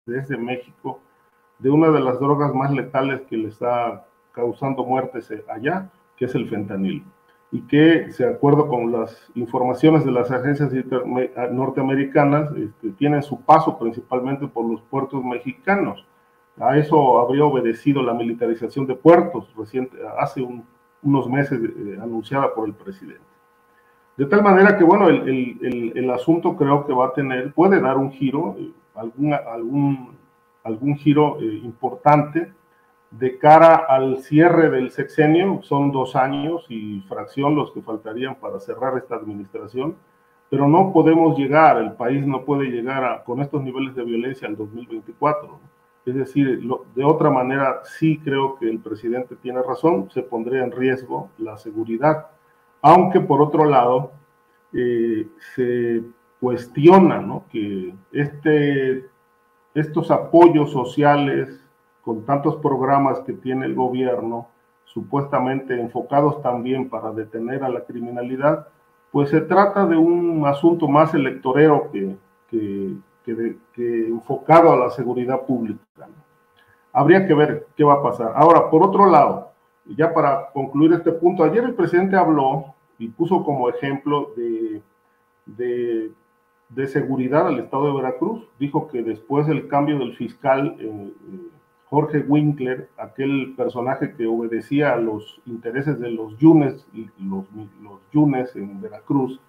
desde 0.05 0.37
México 0.37 0.99
de 1.59 1.69
una 1.69 1.89
de 1.89 2.01
las 2.01 2.19
drogas 2.19 2.53
más 2.53 2.71
letales 2.71 3.21
que 3.29 3.37
le 3.37 3.47
está 3.47 4.05
causando 4.33 4.83
muertes 4.83 5.33
allá, 5.47 5.89
que 6.17 6.25
es 6.25 6.35
el 6.35 6.49
fentanilo. 6.49 7.05
Y 7.51 7.61
que, 7.61 8.09
de 8.17 8.27
acuerdo 8.27 8.67
con 8.67 8.91
las 8.91 9.31
informaciones 9.35 10.03
de 10.03 10.11
las 10.11 10.29
agencias 10.31 10.71
norteamericanas, 11.51 12.51
este, 12.55 12.91
tienen 12.91 13.23
su 13.23 13.41
paso 13.41 13.79
principalmente 13.79 14.47
por 14.47 14.69
los 14.69 14.81
puertos 14.81 15.23
mexicanos 15.23 16.05
a 16.59 16.77
eso 16.77 17.19
habría 17.19 17.45
obedecido 17.45 18.03
la 18.03 18.13
militarización 18.13 18.85
de 18.85 18.95
puertos 18.95 19.53
reciente, 19.55 19.97
hace 20.19 20.45
unos 21.01 21.29
meses 21.29 21.59
eh, 21.61 21.97
anunciada 22.01 22.53
por 22.53 22.67
el 22.67 22.73
presidente. 22.73 23.21
De 24.17 24.25
tal 24.25 24.43
manera 24.43 24.77
que, 24.77 24.83
bueno, 24.83 25.07
el, 25.07 26.09
asunto 26.13 26.57
creo 26.57 26.85
que 26.85 26.91
va 26.91 27.07
a 27.07 27.13
tener, 27.13 27.53
puede 27.53 27.79
dar 27.79 27.97
un 27.97 28.11
giro, 28.11 28.57
eh, 28.59 28.73
algún, 29.53 30.97
giro 30.97 31.39
eh, 31.39 31.61
importante 31.63 32.51
de 33.11 33.37
cara 33.37 33.75
al 33.87 34.17
cierre 34.17 34.69
del 34.69 34.91
sexenio. 34.91 35.61
Son 35.63 35.93
dos 35.93 36.17
años 36.17 36.65
y 36.67 36.99
fracción 37.07 37.55
los 37.55 37.71
que 37.71 37.81
faltarían 37.81 38.35
para 38.35 38.59
cerrar 38.59 38.97
esta 38.97 39.15
administración, 39.15 39.95
pero 40.49 40.67
no 40.67 40.91
podemos 40.91 41.37
llegar, 41.37 41.77
el 41.77 41.93
país 41.93 42.27
no 42.27 42.43
puede 42.43 42.65
llegar 42.65 43.23
con 43.23 43.39
estos 43.39 43.63
niveles 43.63 43.95
de 43.95 44.03
violencia 44.03 44.49
al 44.49 44.57
2024. 44.57 45.78
Es 46.05 46.15
decir, 46.15 46.61
de 46.95 47.03
otra 47.03 47.29
manera, 47.29 47.81
sí 47.83 48.19
creo 48.19 48.57
que 48.57 48.69
el 48.69 48.79
presidente 48.79 49.35
tiene 49.35 49.61
razón, 49.61 50.09
se 50.11 50.23
pondría 50.23 50.63
en 50.63 50.71
riesgo 50.71 51.29
la 51.37 51.57
seguridad, 51.57 52.27
aunque 52.81 53.19
por 53.19 53.41
otro 53.41 53.65
lado 53.65 54.11
eh, 54.73 55.27
se 55.55 56.01
cuestiona 56.39 57.41
que 57.51 57.93
este, 58.11 59.05
estos 59.73 60.09
apoyos 60.09 60.71
sociales 60.71 61.59
con 62.01 62.25
tantos 62.25 62.55
programas 62.57 63.19
que 63.19 63.33
tiene 63.33 63.65
el 63.65 63.75
gobierno, 63.75 64.47
supuestamente 64.85 65.79
enfocados 65.79 66.41
también 66.41 66.89
para 66.89 67.11
detener 67.11 67.63
a 67.63 67.69
la 67.69 67.83
criminalidad, 67.85 68.67
pues 69.11 69.29
se 69.29 69.41
trata 69.41 69.85
de 69.85 69.97
un 69.97 70.43
asunto 70.45 70.87
más 70.87 71.13
electorero 71.13 71.91
que, 71.91 72.15
que, 73.23 74.07
enfocado 74.07 74.71
a 74.71 74.77
la 74.77 74.89
seguridad 74.91 75.45
pública. 75.45 75.79
Habría 76.91 77.27
que 77.27 77.33
ver 77.33 77.67
qué 77.75 77.83
va 77.83 77.95
a 77.95 78.03
pasar. 78.03 78.33
Ahora, 78.35 78.69
por 78.69 78.83
otro 78.83 79.09
lado, 79.09 79.51
ya 79.85 80.13
para 80.13 80.49
concluir 80.51 80.93
este 80.93 81.11
punto, 81.11 81.43
ayer 81.43 81.63
el 81.63 81.75
presidente 81.75 82.15
habló 82.15 82.75
y 82.97 83.07
puso 83.09 83.43
como 83.43 83.69
ejemplo 83.69 84.33
de, 84.35 84.81
de, 85.45 86.87
seguridad 86.87 87.47
al 87.47 87.59
estado 87.59 87.87
de 87.87 88.01
Veracruz. 88.01 88.47
Dijo 88.59 88.87
que 88.87 89.03
después 89.03 89.47
del 89.47 89.67
cambio 89.67 89.99
del 89.99 90.15
fiscal 90.15 90.75
eh, 90.79 90.85
eh, 90.85 91.39
Jorge 91.89 92.19
Winkler, 92.19 92.89
aquel 92.97 93.53
personaje 93.55 94.13
que 94.13 94.27
obedecía 94.27 94.93
a 94.93 94.97
los 94.97 95.41
intereses 95.45 95.99
de 95.99 96.11
los 96.11 96.37
yunes, 96.37 96.85
los, 97.17 97.45
los 97.81 97.99
yunes 98.11 98.55
en 98.55 98.81
Veracruz, 98.81 99.39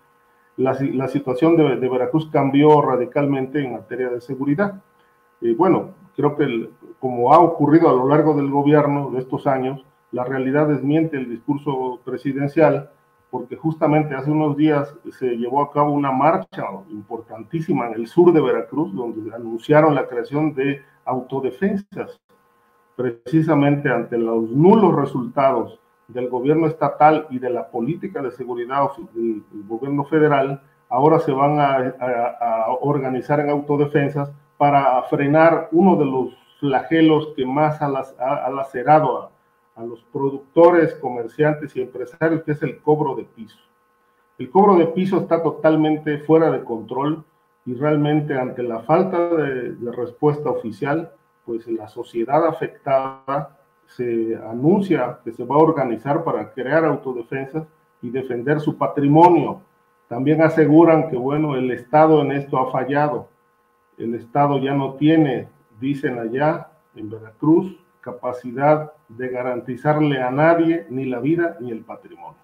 la, 0.60 1.08
situación 1.08 1.56
de, 1.56 1.88
Veracruz 1.88 2.28
cambió 2.30 2.82
radicalmente 2.82 3.64
en 3.64 3.72
materia 3.72 4.10
de 4.10 4.20
seguridad. 4.20 4.82
Y 5.40 5.54
bueno, 5.54 5.94
creo 6.14 6.36
que 6.36 6.70
como 6.98 7.32
ha 7.32 7.38
ocurrido 7.38 7.88
a 7.88 7.94
lo 7.94 8.06
largo 8.06 8.34
del 8.34 8.50
gobierno 8.50 9.10
de 9.10 9.20
estos 9.20 9.46
años, 9.46 9.84
la 10.12 10.24
realidad 10.24 10.68
desmiente 10.68 11.16
el 11.16 11.30
discurso 11.30 12.00
presidencial, 12.04 12.90
porque 13.30 13.56
justamente 13.56 14.14
hace 14.14 14.30
unos 14.30 14.56
días 14.56 14.94
se 15.18 15.36
llevó 15.36 15.62
a 15.62 15.72
cabo 15.72 15.92
una 15.92 16.12
marcha 16.12 16.64
importantísima 16.90 17.86
en 17.86 17.94
el 17.94 18.06
sur 18.06 18.32
de 18.32 18.40
Veracruz, 18.42 18.94
donde 18.94 19.34
anunciaron 19.34 19.94
la 19.94 20.08
creación 20.08 20.52
de 20.52 20.82
autodefensas, 21.06 22.20
precisamente 22.96 23.88
ante 23.88 24.18
los 24.18 24.50
nulos 24.50 24.94
resultados 24.94 25.79
del 26.12 26.28
gobierno 26.28 26.66
estatal 26.66 27.26
y 27.30 27.38
de 27.38 27.50
la 27.50 27.68
política 27.68 28.22
de 28.22 28.30
seguridad 28.30 28.90
del, 29.12 29.42
gobierno 29.68 30.04
federal, 30.04 30.62
ahora 30.88 31.20
se 31.20 31.32
van 31.32 31.58
a, 31.60 32.66
organizar 32.80 33.40
en 33.40 33.50
autodefensas 33.50 34.30
para 34.56 35.02
frenar 35.04 35.68
uno 35.72 35.96
de 35.96 36.04
los 36.04 36.36
flagelos 36.58 37.28
que 37.36 37.46
más 37.46 37.80
ha, 37.80 37.88
lacerado 38.50 39.22
a, 39.22 39.30
a 39.80 39.84
los 39.84 40.02
productores, 40.12 40.94
comerciantes 40.96 41.74
y 41.76 41.80
empresarios, 41.80 42.42
que 42.42 42.52
es 42.52 42.62
el 42.62 42.80
cobro 42.80 43.14
de 43.14 43.24
piso. 43.24 43.58
El 44.38 44.50
cobro 44.50 44.76
de 44.76 44.86
piso 44.86 45.18
está 45.18 45.42
totalmente 45.42 46.18
fuera 46.18 46.50
de 46.50 46.64
control 46.64 47.24
y 47.66 47.74
realmente 47.74 48.38
ante 48.38 48.62
la 48.62 48.80
falta 48.80 49.28
de, 49.34 49.72
de 49.72 49.92
respuesta 49.92 50.50
oficial, 50.50 51.12
pues 51.44 51.66
la 51.66 51.88
sociedad 51.88 52.46
afectada 52.46 53.59
se 53.96 54.36
anuncia 54.48 55.18
que 55.24 55.32
se 55.32 55.44
va 55.44 55.56
a 55.56 55.58
organizar 55.58 56.22
para 56.24 56.52
crear 56.52 56.84
autodefensas 56.84 57.64
y 58.02 58.10
defender 58.10 58.60
su 58.60 58.76
patrimonio. 58.76 59.62
También 60.08 60.42
aseguran 60.42 61.08
que, 61.08 61.16
bueno, 61.16 61.56
el 61.56 61.70
Estado 61.70 62.22
en 62.22 62.32
esto 62.32 62.58
ha 62.58 62.70
fallado. 62.70 63.28
El 63.98 64.14
Estado 64.14 64.58
ya 64.58 64.74
no 64.74 64.94
tiene, 64.94 65.48
dicen 65.80 66.18
allá 66.18 66.68
en 66.94 67.10
Veracruz, 67.10 67.76
capacidad 68.00 68.92
de 69.08 69.28
garantizarle 69.28 70.22
a 70.22 70.30
nadie 70.30 70.86
ni 70.88 71.04
la 71.04 71.20
vida 71.20 71.56
ni 71.60 71.70
el 71.70 71.80
patrimonio. 71.80 72.38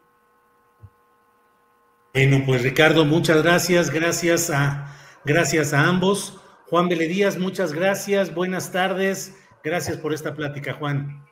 Bueno, 2.12 2.38
pues 2.47 2.62
Ricardo, 2.62 3.05
muchas 3.05 3.42
gracias, 3.42 3.90
gracias 3.90 4.51
a, 4.51 4.92
gracias 5.24 5.72
a 5.72 5.86
ambos. 5.86 6.40
Juan 6.68 6.88
Beledías, 6.88 7.38
muchas 7.38 7.72
gracias, 7.72 8.34
buenas 8.34 8.72
tardes, 8.72 9.36
gracias 9.62 9.99
por 9.99 10.12
esta 10.12 10.34
plática, 10.34 10.72
Juan. 10.74 11.26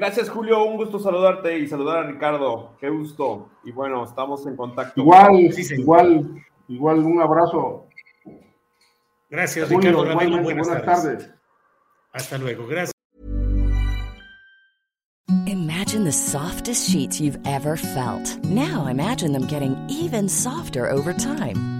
Gracias, 0.00 0.30
Julio. 0.30 0.64
Un 0.64 0.78
gusto 0.78 0.98
saludarte 0.98 1.58
y 1.58 1.68
saludar 1.68 1.98
a 1.98 2.02
Ricardo. 2.04 2.74
Qué 2.80 2.88
gusto. 2.88 3.50
Y 3.64 3.70
bueno, 3.70 4.02
estamos 4.02 4.46
en 4.46 4.56
contacto. 4.56 4.98
Igual, 4.98 5.38
igual, 5.38 6.42
igual, 6.68 6.98
un 7.00 7.20
abrazo. 7.20 7.86
Gracias, 9.28 9.68
Ricardo. 9.68 10.02
buenas, 10.14 10.42
buenas 10.42 10.84
tardes. 10.86 11.30
Hasta 12.14 12.38
luego. 12.38 12.66
Gracias. 12.66 12.92
Imagine 15.46 16.04
the 16.04 16.12
softest 16.12 16.88
sheets 16.88 17.20
you've 17.20 17.38
ever 17.44 17.76
felt. 17.76 18.42
Now 18.44 18.86
imagine 18.86 19.32
them 19.32 19.46
getting 19.46 19.76
even 19.90 20.30
softer 20.30 20.88
over 20.88 21.12
time. 21.12 21.79